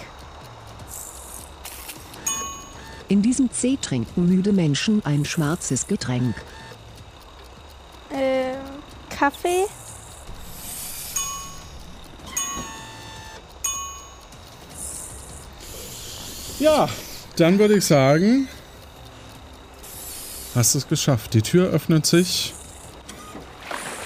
In 3.09 3.23
diesem 3.23 3.51
C 3.51 3.77
trinken 3.81 4.27
müde 4.27 4.53
Menschen 4.53 5.05
ein 5.05 5.25
schwarzes 5.25 5.87
Getränk. 5.87 6.35
Ähm. 8.13 8.57
Kaffee. 9.11 9.67
Ja, 16.59 16.89
dann 17.37 17.59
würde 17.59 17.77
ich 17.77 17.85
sagen, 17.85 18.49
hast 20.55 20.75
es 20.75 20.89
geschafft. 20.89 21.35
Die 21.35 21.43
Tür 21.43 21.69
öffnet 21.71 22.07
sich 22.07 22.55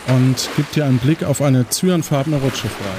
und 0.09 0.49
gibt 0.57 0.75
dir 0.75 0.85
einen 0.85 0.99
Blick 0.99 1.23
auf 1.23 1.41
eine 1.41 1.69
zyanfarbene 1.69 2.39
Rutsche 2.39 2.69
frei. 2.69 2.97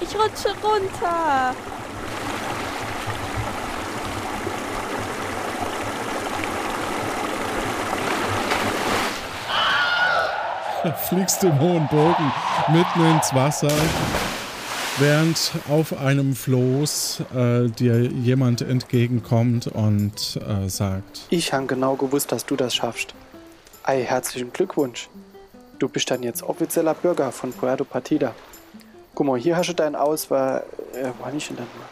Ich 0.00 0.08
rutsche 0.14 0.48
runter. 0.62 1.54
Fliegst 11.08 11.42
im 11.44 11.58
hohen 11.60 11.88
Bogen 11.88 12.32
mitten 12.68 13.14
ins 13.14 13.34
Wasser, 13.34 13.70
während 14.98 15.52
auf 15.68 15.98
einem 15.98 16.34
Floß 16.34 17.22
äh, 17.34 17.68
dir 17.68 18.02
jemand 18.02 18.60
entgegenkommt 18.62 19.66
und 19.66 20.38
äh, 20.48 20.68
sagt, 20.68 21.26
Ich 21.30 21.52
habe 21.52 21.66
genau 21.66 21.96
gewusst, 21.96 22.32
dass 22.32 22.46
du 22.46 22.56
das 22.56 22.74
schaffst. 22.74 23.14
Ei, 23.82 24.02
herzlichen 24.02 24.52
Glückwunsch. 24.52 25.08
Du 25.78 25.88
bist 25.88 26.10
dann 26.10 26.22
jetzt 26.22 26.42
offizieller 26.42 26.94
Bürger 26.94 27.32
von 27.32 27.52
Puerto 27.52 27.84
Partida. 27.84 28.34
Guck 29.14 29.26
mal, 29.26 29.38
hier 29.38 29.56
hast 29.56 29.68
du 29.68 29.74
deinen 29.74 29.96
Ausweis. 29.96 30.62
Äh, 30.94 31.10
wo 31.18 31.26
hab 31.26 31.34
ich 31.34 31.48
denn 31.48 31.56
dann 31.56 31.66
mal? 31.78 31.88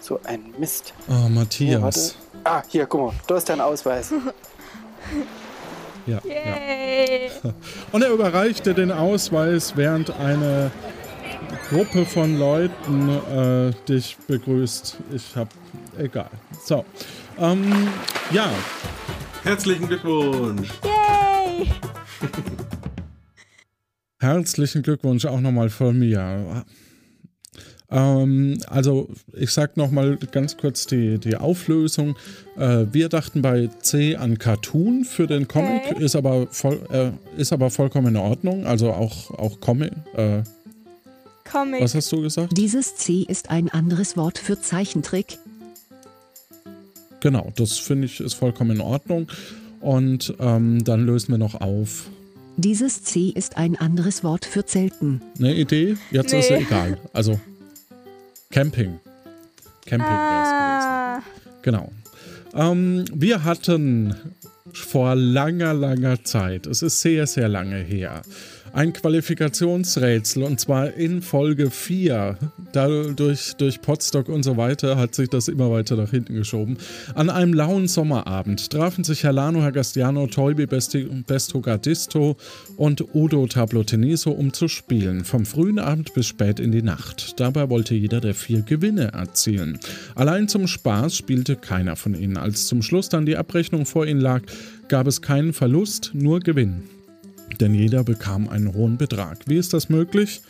So 0.00 0.20
ein 0.24 0.54
Mist. 0.58 0.92
oh 1.08 1.28
Matthias. 1.28 1.82
warte. 1.82 2.00
Ah, 2.44 2.62
hier, 2.68 2.86
guck 2.86 3.00
mal, 3.00 3.12
da 3.26 3.36
ist 3.36 3.48
dein 3.48 3.60
Ausweis. 3.60 4.12
Ja, 6.06 6.20
ja. 6.22 6.34
Yay. 6.34 7.30
Und 7.92 8.02
er 8.02 8.10
überreicht 8.10 8.66
dir 8.66 8.74
den 8.74 8.92
Ausweis, 8.92 9.74
während 9.74 10.10
eine 10.10 10.70
Gruppe 11.68 12.04
von 12.04 12.38
Leuten 12.38 13.08
äh, 13.08 13.72
dich 13.88 14.16
begrüßt. 14.26 14.98
Ich 15.14 15.36
hab. 15.36 15.48
Egal. 15.98 16.30
So. 16.64 16.84
Ähm, 17.38 17.88
ja. 18.30 18.50
Herzlichen 19.42 19.88
Glückwunsch. 19.88 20.68
Yay. 20.82 21.70
Herzlichen 24.20 24.82
Glückwunsch 24.82 25.26
auch 25.26 25.40
nochmal 25.40 25.68
von 25.68 25.98
mir. 25.98 26.64
Ähm, 27.90 28.58
also 28.68 29.08
ich 29.32 29.50
sag 29.50 29.76
nochmal 29.76 30.16
ganz 30.32 30.56
kurz 30.56 30.86
die, 30.86 31.18
die 31.18 31.36
Auflösung. 31.36 32.16
Äh, 32.56 32.86
wir 32.92 33.08
dachten 33.08 33.42
bei 33.42 33.68
C 33.82 34.16
an 34.16 34.38
Cartoon 34.38 35.04
für 35.04 35.26
den 35.26 35.46
Comic, 35.46 35.82
okay. 35.90 36.04
ist, 36.04 36.16
aber 36.16 36.46
voll, 36.48 36.80
äh, 36.90 37.10
ist 37.40 37.52
aber 37.52 37.70
vollkommen 37.70 38.08
in 38.08 38.16
Ordnung. 38.16 38.66
Also 38.66 38.92
auch, 38.92 39.30
auch 39.30 39.60
Comic. 39.60 39.92
Äh, 40.14 40.42
Comic. 41.44 41.82
Was 41.82 41.94
hast 41.94 42.10
du 42.12 42.22
gesagt? 42.22 42.56
Dieses 42.56 42.96
C 42.96 43.24
ist 43.28 43.50
ein 43.50 43.68
anderes 43.68 44.16
Wort 44.16 44.38
für 44.38 44.60
Zeichentrick. 44.60 45.38
Genau, 47.20 47.52
das 47.56 47.78
finde 47.78 48.06
ich 48.06 48.20
ist 48.20 48.34
vollkommen 48.34 48.72
in 48.72 48.80
Ordnung. 48.80 49.28
Und 49.80 50.34
ähm, 50.40 50.82
dann 50.84 51.04
lösen 51.04 51.32
wir 51.32 51.38
noch 51.38 51.60
auf. 51.60 52.08
Dieses 52.56 53.02
C 53.02 53.28
ist 53.28 53.56
ein 53.56 53.76
anderes 53.76 54.24
Wort 54.24 54.44
für 54.44 54.64
Zelten. 54.64 55.20
Eine 55.38 55.54
Idee? 55.54 55.96
Jetzt 56.10 56.32
nee. 56.32 56.40
ist 56.40 56.50
es 56.50 56.60
egal. 56.60 56.98
Also 57.12 57.38
Camping. 58.50 59.00
Camping 59.84 60.06
ah. 60.08 60.20
wäre 60.30 61.18
es 61.18 61.24
gewesen. 61.24 61.62
Genau. 61.62 61.92
Ähm, 62.54 63.04
wir 63.12 63.44
hatten 63.44 64.14
vor 64.72 65.14
langer, 65.14 65.74
langer 65.74 66.24
Zeit, 66.24 66.66
es 66.66 66.82
ist 66.82 67.00
sehr, 67.00 67.26
sehr 67.26 67.48
lange 67.48 67.78
her, 67.78 68.22
ein 68.74 68.92
Qualifikationsrätsel 68.92 70.42
und 70.42 70.58
zwar 70.58 70.92
in 70.94 71.22
Folge 71.22 71.70
4. 71.70 72.36
Dadurch 72.72 73.54
durch 73.54 73.80
Potstock 73.80 74.28
und 74.28 74.42
so 74.42 74.56
weiter 74.56 74.98
hat 74.98 75.14
sich 75.14 75.28
das 75.28 75.46
immer 75.46 75.70
weiter 75.70 75.94
nach 75.94 76.10
hinten 76.10 76.34
geschoben. 76.34 76.78
An 77.14 77.30
einem 77.30 77.54
lauen 77.54 77.86
Sommerabend 77.86 78.70
trafen 78.70 79.04
sich 79.04 79.22
Herr 79.22 79.32
Lano, 79.32 79.62
Herr 79.62 79.70
Gastiano, 79.70 80.26
Tolbi, 80.26 80.66
Besto 80.66 81.60
Gardisto 81.60 82.36
und 82.76 83.14
Udo 83.14 83.46
Tabloteniso, 83.46 84.32
um 84.32 84.52
zu 84.52 84.66
spielen. 84.66 85.24
Vom 85.24 85.46
frühen 85.46 85.78
Abend 85.78 86.12
bis 86.12 86.26
spät 86.26 86.58
in 86.58 86.72
die 86.72 86.82
Nacht. 86.82 87.38
Dabei 87.38 87.70
wollte 87.70 87.94
jeder 87.94 88.20
der 88.20 88.34
vier 88.34 88.62
Gewinne 88.62 89.12
erzielen. 89.12 89.78
Allein 90.16 90.48
zum 90.48 90.66
Spaß 90.66 91.16
spielte 91.16 91.54
keiner 91.54 91.94
von 91.94 92.14
ihnen. 92.14 92.36
Als 92.36 92.66
zum 92.66 92.82
Schluss 92.82 93.08
dann 93.08 93.24
die 93.24 93.36
Abrechnung 93.36 93.86
vor 93.86 94.04
ihnen 94.04 94.20
lag, 94.20 94.42
gab 94.88 95.06
es 95.06 95.22
keinen 95.22 95.52
Verlust, 95.52 96.10
nur 96.12 96.40
Gewinn 96.40 96.82
denn 97.58 97.74
jeder 97.74 98.04
bekam 98.04 98.48
einen 98.48 98.74
hohen 98.74 98.96
Betrag. 98.96 99.38
Wie 99.46 99.56
ist 99.56 99.72
das 99.72 99.88
möglich? 99.88 100.42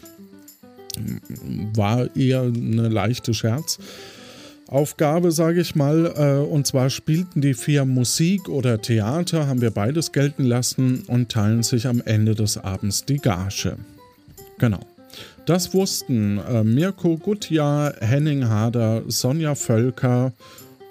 War 1.74 2.14
eher 2.16 2.42
eine 2.42 2.88
leichte 2.88 3.34
Scherzaufgabe, 3.34 5.32
sage 5.32 5.60
ich 5.60 5.74
mal. 5.74 6.12
Äh, 6.16 6.38
und 6.46 6.66
zwar 6.66 6.90
spielten 6.90 7.40
die 7.40 7.54
vier 7.54 7.84
Musik 7.84 8.48
oder 8.48 8.80
Theater, 8.80 9.46
haben 9.46 9.60
wir 9.60 9.70
beides 9.70 10.12
gelten 10.12 10.44
lassen 10.44 11.02
und 11.06 11.30
teilen 11.30 11.62
sich 11.62 11.86
am 11.86 12.00
Ende 12.04 12.34
des 12.34 12.58
Abends 12.58 13.04
die 13.04 13.18
Gage. 13.18 13.76
Genau. 14.58 14.80
Das 15.46 15.74
wussten 15.74 16.38
äh, 16.38 16.64
Mirko 16.64 17.16
Gutjahr, 17.18 17.94
Henning 18.00 18.48
Hader, 18.48 19.02
Sonja 19.08 19.54
Völker 19.54 20.32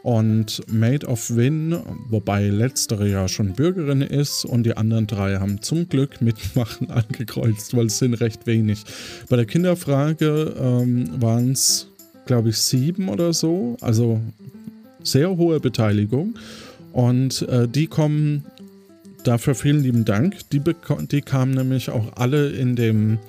und 0.04 0.62
Maid 0.68 1.06
of 1.06 1.34
Win, 1.34 1.78
wobei 2.10 2.49
letztere 2.49 3.08
ja 3.08 3.30
schon 3.30 3.54
Bürgerin 3.54 4.01
ist 4.01 4.43
und 4.43 4.64
die 4.64 4.76
anderen 4.76 5.08
drei 5.08 5.38
haben 5.38 5.62
zum 5.62 5.88
Glück 5.88 6.22
mitmachen 6.22 6.91
angekreuzt, 6.91 7.76
weil 7.76 7.88
es 7.88 7.97
sind 7.97 8.16
recht 8.16 8.45
wenig. 8.45 8.84
Bei 9.30 9.38
der 9.38 9.45
Kinderfrage 9.45 10.54
ähm, 10.60 11.10
waren 11.22 11.54
es, 11.54 11.88
glaube 12.26 12.49
ich, 12.49 12.58
sieben 12.58 13.08
oder 13.08 13.32
so, 13.32 13.78
also 13.80 14.20
sehr 15.01 15.38
hohe 15.38 15.62
Beteiligung. 15.62 16.36
Und 16.91 17.41
äh, 17.43 17.68
die 17.68 17.88
kommen 17.88 18.43
dafür 19.24 19.56
vielen 19.56 19.82
lieben 19.82 20.04
Dank. 20.04 20.38
Die, 20.51 20.62
die 21.12 21.22
kamen 21.22 21.54
nämlich 21.54 21.89
auch 21.89 22.18
alle 22.18 22.49
in 22.49 22.76
dem 22.76 23.20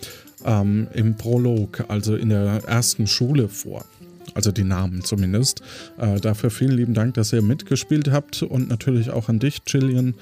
ähm, 0.44 0.88
im 0.92 1.16
Prolog, 1.16 1.84
also 1.88 2.16
in 2.16 2.30
der 2.30 2.62
ersten 2.66 3.06
Schule 3.06 3.48
vor 3.48 3.84
also 4.34 4.52
die 4.52 4.64
Namen 4.64 5.02
zumindest. 5.04 5.62
Äh, 5.98 6.20
dafür 6.20 6.50
vielen 6.50 6.76
lieben 6.76 6.94
Dank, 6.94 7.14
dass 7.14 7.32
ihr 7.32 7.42
mitgespielt 7.42 8.10
habt 8.10 8.42
und 8.42 8.68
natürlich 8.68 9.10
auch 9.10 9.28
an 9.28 9.38
dich, 9.38 9.62
Jillian. 9.66 10.14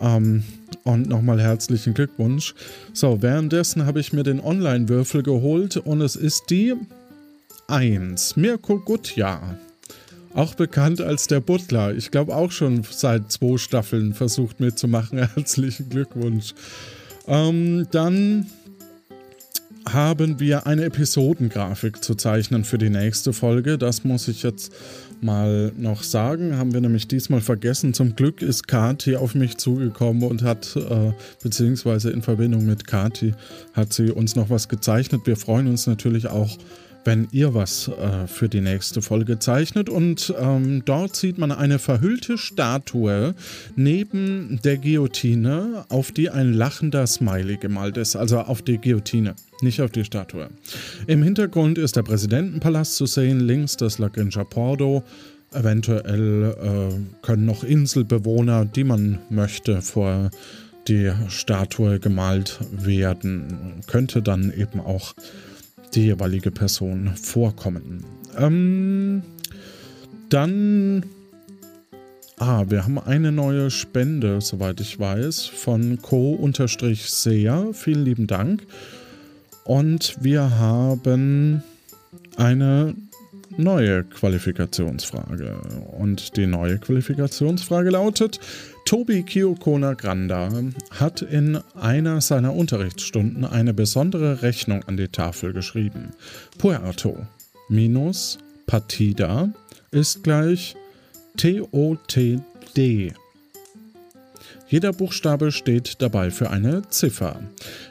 Ähm, 0.00 0.42
und 0.84 1.08
nochmal 1.08 1.40
herzlichen 1.40 1.94
Glückwunsch. 1.94 2.54
So, 2.92 3.22
währenddessen 3.22 3.86
habe 3.86 4.00
ich 4.00 4.12
mir 4.12 4.24
den 4.24 4.40
Online-Würfel 4.40 5.22
geholt 5.22 5.76
und 5.76 6.00
es 6.00 6.16
ist 6.16 6.50
die 6.50 6.74
1. 7.68 8.36
Mirko 8.36 8.78
Gutjahr. 8.78 9.58
Auch 10.34 10.54
bekannt 10.54 11.00
als 11.00 11.26
der 11.26 11.40
Butler. 11.40 11.94
Ich 11.94 12.10
glaube 12.10 12.34
auch 12.34 12.52
schon 12.52 12.82
seit 12.90 13.30
zwei 13.30 13.58
Staffeln 13.58 14.14
versucht 14.14 14.60
mitzumachen. 14.60 15.18
Herzlichen 15.34 15.90
Glückwunsch. 15.90 16.54
Ähm, 17.28 17.86
dann 17.90 18.46
haben 19.88 20.40
wir 20.40 20.66
eine 20.66 20.84
Episodengrafik 20.84 22.02
zu 22.02 22.14
zeichnen 22.14 22.64
für 22.64 22.78
die 22.78 22.90
nächste 22.90 23.32
Folge. 23.32 23.78
Das 23.78 24.04
muss 24.04 24.28
ich 24.28 24.42
jetzt 24.42 24.72
mal 25.20 25.72
noch 25.76 26.02
sagen. 26.02 26.56
Haben 26.56 26.72
wir 26.72 26.80
nämlich 26.80 27.08
diesmal 27.08 27.40
vergessen. 27.40 27.94
Zum 27.94 28.16
Glück 28.16 28.42
ist 28.42 28.68
Kati 28.68 29.16
auf 29.16 29.34
mich 29.34 29.58
zugekommen 29.58 30.22
und 30.24 30.42
hat, 30.42 30.76
äh, 30.76 31.12
beziehungsweise 31.42 32.10
in 32.10 32.22
Verbindung 32.22 32.66
mit 32.66 32.86
Kati, 32.86 33.34
hat 33.72 33.92
sie 33.92 34.10
uns 34.10 34.36
noch 34.36 34.50
was 34.50 34.68
gezeichnet. 34.68 35.22
Wir 35.24 35.36
freuen 35.36 35.66
uns 35.68 35.86
natürlich 35.86 36.28
auch 36.28 36.58
wenn 37.04 37.28
ihr 37.32 37.54
was 37.54 37.88
äh, 37.88 38.26
für 38.26 38.48
die 38.48 38.60
nächste 38.60 39.02
Folge 39.02 39.38
zeichnet. 39.38 39.88
Und 39.88 40.32
ähm, 40.38 40.84
dort 40.84 41.16
sieht 41.16 41.38
man 41.38 41.52
eine 41.52 41.78
verhüllte 41.78 42.38
Statue 42.38 43.34
neben 43.76 44.60
der 44.64 44.78
Guillotine, 44.78 45.84
auf 45.88 46.12
die 46.12 46.30
ein 46.30 46.52
lachender 46.52 47.06
Smiley 47.06 47.56
gemalt 47.56 47.96
ist. 47.96 48.16
Also 48.16 48.38
auf 48.38 48.62
die 48.62 48.78
Guillotine, 48.78 49.34
nicht 49.60 49.80
auf 49.80 49.90
die 49.90 50.04
Statue. 50.04 50.48
Im 51.06 51.22
Hintergrund 51.22 51.78
ist 51.78 51.96
der 51.96 52.02
Präsidentenpalast 52.02 52.96
zu 52.96 53.06
sehen, 53.06 53.40
links 53.40 53.76
das 53.76 53.98
La 53.98 54.08
Grinja 54.08 54.44
Pordo. 54.44 55.02
Eventuell 55.52 56.56
äh, 56.62 57.24
können 57.26 57.44
noch 57.44 57.62
Inselbewohner, 57.62 58.64
die 58.64 58.84
man 58.84 59.18
möchte, 59.28 59.82
vor 59.82 60.30
die 60.88 61.12
Statue 61.28 62.00
gemalt 62.00 62.58
werden. 62.72 63.82
Könnte 63.86 64.22
dann 64.22 64.52
eben 64.52 64.80
auch 64.80 65.14
die 65.94 66.06
jeweilige 66.06 66.50
Person 66.50 67.14
vorkommen. 67.16 68.04
Ähm, 68.38 69.22
dann. 70.28 71.04
Ah, 72.38 72.64
wir 72.68 72.82
haben 72.82 72.98
eine 72.98 73.30
neue 73.30 73.70
Spende, 73.70 74.40
soweit 74.40 74.80
ich 74.80 74.98
weiß, 74.98 75.44
von 75.44 76.02
co-sea. 76.02 77.72
Vielen 77.72 78.04
lieben 78.04 78.26
Dank. 78.26 78.66
Und 79.64 80.16
wir 80.20 80.58
haben 80.58 81.62
eine 82.36 82.94
neue 83.56 84.04
Qualifikationsfrage. 84.04 85.56
Und 85.98 86.36
die 86.36 86.46
neue 86.46 86.78
Qualifikationsfrage 86.78 87.90
lautet: 87.90 88.40
Tobi 88.84 89.22
Kiyokona 89.22 89.94
Granda 89.94 90.50
hat 90.90 91.22
in 91.22 91.58
einer 91.74 92.20
seiner 92.20 92.54
Unterrichtsstunden 92.54 93.44
eine 93.44 93.74
besondere 93.74 94.42
Rechnung 94.42 94.82
an 94.84 94.96
die 94.96 95.08
Tafel 95.08 95.52
geschrieben. 95.52 96.10
Puerto 96.58 97.26
minus 97.68 98.38
Partida 98.66 99.52
ist 99.90 100.22
gleich 100.22 100.76
TOTD. 101.36 103.14
Jeder 104.72 104.94
Buchstabe 104.94 105.52
steht 105.52 106.00
dabei 106.00 106.30
für 106.30 106.48
eine 106.48 106.88
Ziffer. 106.88 107.42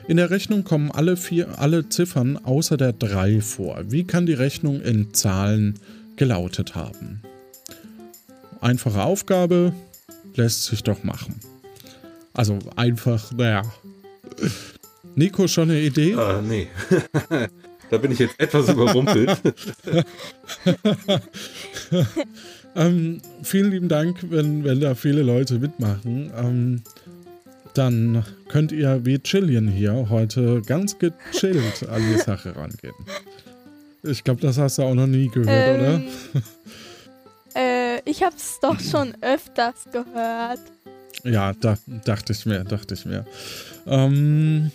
In 0.08 0.18
der 0.18 0.32
Rechnung 0.32 0.64
kommen 0.64 0.90
alle, 0.90 1.16
vier, 1.16 1.60
alle 1.60 1.88
Ziffern 1.90 2.38
außer 2.44 2.76
der 2.76 2.92
3 2.92 3.40
vor. 3.42 3.84
Wie 3.90 4.04
kann 4.04 4.26
die 4.26 4.34
Rechnung 4.34 4.82
in 4.82 5.14
Zahlen 5.14 5.78
gelautet 6.16 6.74
haben? 6.74 7.22
Einfache 8.62 9.04
Aufgabe, 9.04 9.74
lässt 10.34 10.66
sich 10.66 10.82
doch 10.82 11.04
machen. 11.04 11.40
Also 12.34 12.58
einfach, 12.76 13.32
naja. 13.32 13.62
Nico, 15.14 15.48
schon 15.48 15.70
eine 15.70 15.82
Idee? 15.82 16.16
Ah, 16.16 16.42
nee. 16.42 16.68
da 17.92 17.98
bin 17.98 18.12
ich 18.12 18.20
jetzt 18.20 18.40
etwas 18.40 18.70
überrumpelt. 18.70 19.38
ähm, 22.76 23.22
vielen 23.44 23.72
lieben 23.72 23.90
Dank, 23.90 24.18
wenn, 24.30 24.64
wenn 24.64 24.80
da 24.80 24.96
viele 24.96 25.22
Leute 25.22 25.60
mitmachen. 25.60 26.32
Ähm, 26.36 26.82
dann 27.74 28.26
könnt 28.48 28.72
ihr 28.72 29.06
wie 29.06 29.20
Chillian 29.20 29.68
hier 29.68 30.08
heute 30.10 30.62
ganz 30.62 30.98
gechillt 31.00 31.88
an 31.90 32.02
die 32.02 32.18
Sache 32.26 32.56
rangehen. 32.56 32.96
Ich 34.04 34.24
glaube, 34.24 34.40
das 34.42 34.58
hast 34.58 34.78
du 34.78 34.84
auch 34.84 34.96
noch 34.96 35.08
nie 35.08 35.28
gehört, 35.28 35.50
ähm, 35.50 35.80
oder? 35.80 36.02
Äh, 37.54 38.00
ich 38.10 38.24
hab's 38.24 38.62
doch 38.62 38.80
schon 38.80 39.14
öfters 39.20 39.84
gehört. 39.92 40.62
Ja, 41.26 41.52
da, 41.52 41.78
dachte 42.06 42.32
ich 42.32 42.46
mir, 42.46 42.64
dachte 42.64 42.94
ich 42.94 43.04
mir. 43.06 43.26
Ähm, 43.86 44.72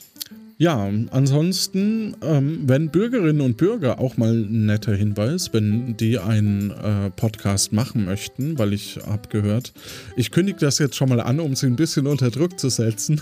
Ja, 0.59 0.91
ansonsten, 1.11 2.17
ähm, 2.23 2.61
wenn 2.65 2.89
Bürgerinnen 2.89 3.43
und 3.43 3.59
Bürger 3.59 4.01
auch 4.01 4.17
mal 4.17 4.33
ein 4.33 4.65
netter 4.65 4.95
Hinweis, 4.95 5.53
wenn 5.53 5.99
die 5.99 6.19
einen 6.19 6.71
äh, 6.71 7.11
Podcast 7.11 7.75
machen 7.75 8.07
möchten, 8.07 8.59
weil 8.59 8.73
ich 8.73 8.99
habe 9.07 9.29
gehört, 9.29 9.75
ich 10.17 10.31
kündige 10.31 10.59
das 10.59 10.79
jetzt 10.79 10.97
schon 10.97 11.11
mal 11.11 11.21
an, 11.21 11.41
um 11.41 11.55
sie 11.55 11.67
ein 11.67 11.77
bisschen 11.77 12.07
unter 12.07 12.31
Druck 12.31 12.59
zu 12.59 12.71
setzen. 12.71 13.21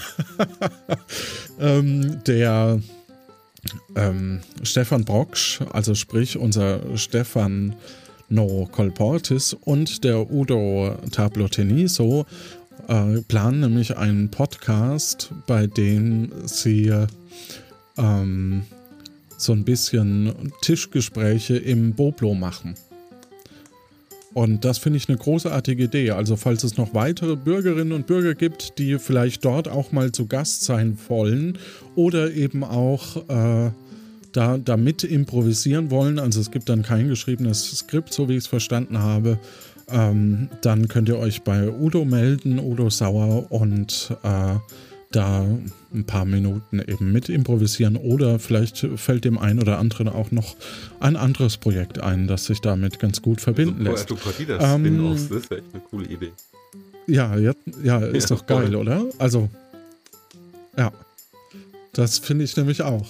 ähm, 1.61 2.23
der 2.25 2.81
ähm, 3.97 4.41
Stefan 4.63 5.05
Brocksch, 5.05 5.61
also 5.73 5.97
sprich 5.97 6.39
unser 6.39 6.97
Stefan 6.97 7.75
No 8.29 8.69
Colportis 8.71 9.55
und 9.55 10.05
der 10.05 10.31
Udo 10.31 10.97
Tabloteniso 11.11 12.27
äh, 12.87 13.23
planen 13.23 13.61
nämlich 13.61 13.97
einen 13.97 14.31
Podcast, 14.31 15.33
bei 15.49 15.67
dem 15.67 16.31
sie 16.45 16.93
ähm, 17.99 18.63
so 19.37 19.53
ein 19.53 19.65
bisschen 19.65 20.53
Tischgespräche 20.63 21.57
im 21.57 21.95
Boblo 21.95 22.35
machen. 22.35 22.75
Und 24.35 24.65
das 24.65 24.79
finde 24.79 24.97
ich 24.97 25.09
eine 25.09 25.17
großartige 25.17 25.85
Idee. 25.85 26.11
Also 26.11 26.35
falls 26.35 26.65
es 26.65 26.77
noch 26.77 26.93
weitere 26.93 27.37
Bürgerinnen 27.37 27.93
und 27.93 28.09
Bürger 28.09 28.35
gibt, 28.35 28.79
die 28.79 28.99
vielleicht 28.99 29.45
dort 29.45 29.69
auch 29.69 29.93
mal 29.93 30.11
zu 30.11 30.27
Gast 30.27 30.65
sein 30.65 30.99
wollen 31.09 31.57
oder 31.95 32.33
eben 32.33 32.65
auch 32.65 33.17
äh, 33.29 33.71
da, 34.33 34.77
mit 34.77 35.05
improvisieren 35.05 35.93
wollen, 35.93 36.19
also 36.19 36.41
es 36.41 36.51
gibt 36.51 36.69
dann 36.69 36.83
kein 36.83 37.09
geschriebenes 37.09 37.79
Skript, 37.79 38.13
so 38.13 38.29
wie 38.29 38.33
ich 38.33 38.39
es 38.39 38.47
verstanden 38.49 38.99
habe, 38.99 39.39
ähm, 39.89 40.49
dann 40.63 40.89
könnt 40.89 41.09
ihr 41.09 41.19
euch 41.19 41.43
bei 41.43 41.71
Udo 41.71 42.05
melden, 42.05 42.59
Udo 42.59 42.91
Sauer, 42.91 43.53
und 43.53 44.17
äh, 44.25 44.57
da 45.13 45.47
ein 45.95 46.05
paar 46.05 46.25
Minuten 46.25 46.81
eben 46.81 47.13
mit 47.13 47.29
improvisieren 47.29 47.97
oder 47.97 48.39
vielleicht 48.39 48.87
fällt 48.97 49.25
dem 49.25 49.39
einen 49.39 49.61
oder 49.61 49.79
anderen 49.79 50.09
auch 50.09 50.31
noch 50.31 50.57
ein 51.01 51.17
anderes 51.17 51.57
Projekt 51.57 52.01
ein, 52.01 52.27
das 52.27 52.47
sich 52.47 52.61
damit 52.61 52.99
ganz 52.99 53.23
gut 53.23 53.41
verbinden 53.41 53.85
lässt. 53.85 54.11
Du 54.11 54.17
das 54.17 54.37
ähm, 54.61 55.13
das 55.13 55.31
ist 55.31 55.51
echt 55.51 55.65
eine 55.73 55.83
coole 55.89 56.07
Idee. 56.07 56.33
Ja, 57.07 57.37
ja, 57.37 57.53
ja 57.83 57.99
ist 57.99 58.31
ja, 58.31 58.37
doch 58.37 58.47
geil, 58.47 58.67
voll. 58.67 58.77
oder? 58.77 59.05
Also, 59.19 59.49
ja. 60.77 60.93
Das 61.93 62.19
finde 62.19 62.45
ich 62.45 62.57
nämlich 62.57 62.83
auch. 62.83 63.07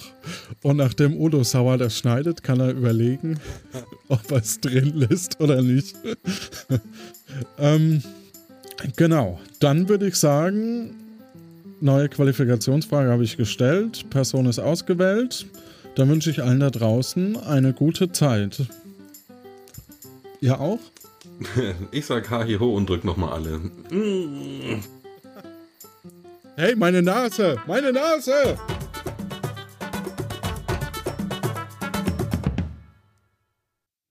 Und 0.61 0.77
nachdem 0.77 1.19
Udo 1.19 1.43
Sauer 1.43 1.79
das 1.79 1.97
schneidet, 1.97 2.43
kann 2.43 2.59
er 2.59 2.69
überlegen, 2.69 3.39
ob 4.09 4.31
er 4.31 4.37
es 4.37 4.61
drin 4.61 4.93
lässt 4.93 5.41
oder 5.41 5.63
nicht. 5.63 5.95
ähm, 7.57 8.03
genau, 8.95 9.39
dann 9.59 9.89
würde 9.89 10.07
ich 10.07 10.15
sagen, 10.15 10.95
neue 11.81 12.09
Qualifikationsfrage 12.09 13.09
habe 13.09 13.23
ich 13.23 13.37
gestellt, 13.37 14.09
Person 14.09 14.45
ist 14.45 14.59
ausgewählt. 14.59 15.45
Dann 15.95 16.09
wünsche 16.09 16.29
ich 16.29 16.43
allen 16.43 16.59
da 16.59 16.69
draußen 16.69 17.37
eine 17.37 17.73
gute 17.73 18.11
Zeit. 18.11 18.65
Ihr 20.41 20.59
auch? 20.59 20.79
Ich 21.91 22.05
sag 22.05 22.29
ha, 22.29 22.39
hi, 22.39 22.57
ho 22.57 22.75
und 22.75 22.87
drück 22.87 23.03
nochmal 23.03 23.33
alle. 23.33 23.59
Hey, 26.55 26.75
meine 26.75 27.01
Nase! 27.01 27.57
Meine 27.67 27.91
Nase! 27.91 28.57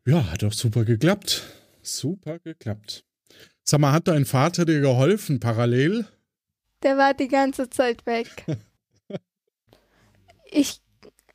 Ja, 0.07 0.31
hat 0.31 0.43
doch 0.43 0.53
super 0.53 0.85
geklappt. 0.85 1.43
Super 1.83 2.39
geklappt. 2.39 3.05
Sag 3.63 3.81
mal, 3.81 3.93
hat 3.93 4.09
dein 4.09 4.27
Vater 4.27 4.67
dir 4.67 4.83
geholfen 4.83 5.41
parallel? 5.41 6.05
Der 6.85 6.97
war 6.99 7.15
die 7.15 7.29
ganze 7.29 7.71
Zeit 7.71 8.05
weg. 8.07 8.45
ich, 10.45 10.83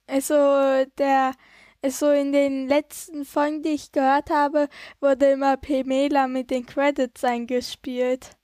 also, 0.05 0.35
der, 0.97 1.33
also 1.81 2.11
in 2.11 2.31
den 2.31 2.67
letzten 2.67 3.25
Folgen, 3.25 3.63
die 3.63 3.69
ich 3.69 3.91
gehört 3.91 4.29
habe, 4.29 4.69
wurde 5.01 5.31
immer 5.31 5.57
Pamela 5.57 6.27
mit 6.27 6.51
den 6.51 6.67
Credits 6.67 7.23
eingespielt. 7.23 8.37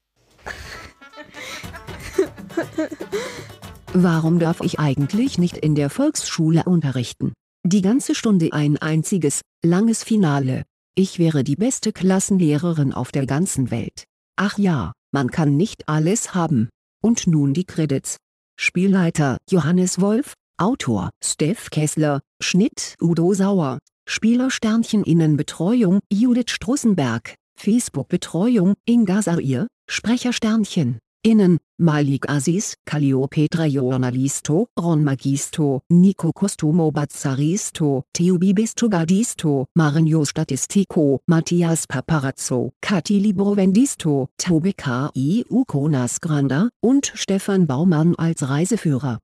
Warum 3.93 4.39
darf 4.39 4.61
ich 4.61 4.79
eigentlich 4.79 5.37
nicht 5.37 5.57
in 5.57 5.75
der 5.75 5.89
Volksschule 5.89 6.63
unterrichten? 6.63 7.33
Die 7.63 7.81
ganze 7.81 8.15
Stunde 8.15 8.49
ein 8.51 8.77
einziges, 8.77 9.41
langes 9.63 10.03
Finale. 10.03 10.63
Ich 10.95 11.19
wäre 11.19 11.43
die 11.43 11.55
beste 11.55 11.93
Klassenlehrerin 11.93 12.93
auf 12.93 13.11
der 13.11 13.25
ganzen 13.25 13.69
Welt. 13.69 14.05
Ach 14.37 14.57
ja, 14.57 14.93
man 15.11 15.31
kann 15.31 15.55
nicht 15.55 15.87
alles 15.87 16.33
haben. 16.33 16.69
Und 17.05 17.27
nun 17.27 17.53
die 17.53 17.65
Credits. 17.65 18.17
Spielleiter 18.59 19.37
Johannes 19.47 20.01
Wolf, 20.01 20.33
Autor 20.57 21.11
Steff 21.23 21.69
Kessler, 21.69 22.21
Schnitt 22.41 22.95
Udo 22.99 23.31
Sauer, 23.35 23.77
Spielersternchen 24.09 25.03
Innenbetreuung 25.03 25.99
Judith 26.11 26.49
Strussenberg, 26.49 27.35
Facebook-Betreuung 27.59 28.73
Inga 28.87 29.21
Sair, 29.21 29.67
Sprechersternchen 29.87 30.97
Innen, 31.25 31.57
Malik 31.79 32.29
Aziz, 32.29 32.75
Calliopetra 32.85 33.65
Journalisto, 33.65 34.67
Ron 34.77 35.03
Magisto, 35.03 35.81
Nico 35.89 36.31
Costumo 36.31 36.91
Bazzaristo, 36.91 38.03
Theo 38.13 38.37
Bibisto 38.37 38.87
Gadisto, 38.87 39.65
Marinho 39.75 40.23
Statistico, 40.23 41.21
Matthias 41.27 41.87
Paparazzo, 41.87 42.73
Kati 42.79 43.19
Librovendisto, 43.19 44.27
Tobe 44.37 44.73
K.I. 44.73 45.45
Ukonas 45.49 46.21
Granda 46.21 46.69
und 46.79 47.11
Stefan 47.15 47.65
Baumann 47.65 48.13
als 48.17 48.47
Reiseführer. 48.47 49.17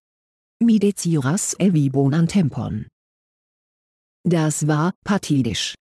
Mideciras 0.59 1.55
Evi 1.59 1.91
Bonantempon. 1.91 2.87
Das 4.23 4.67
war 4.67 4.93
pathidisch. 5.03 5.75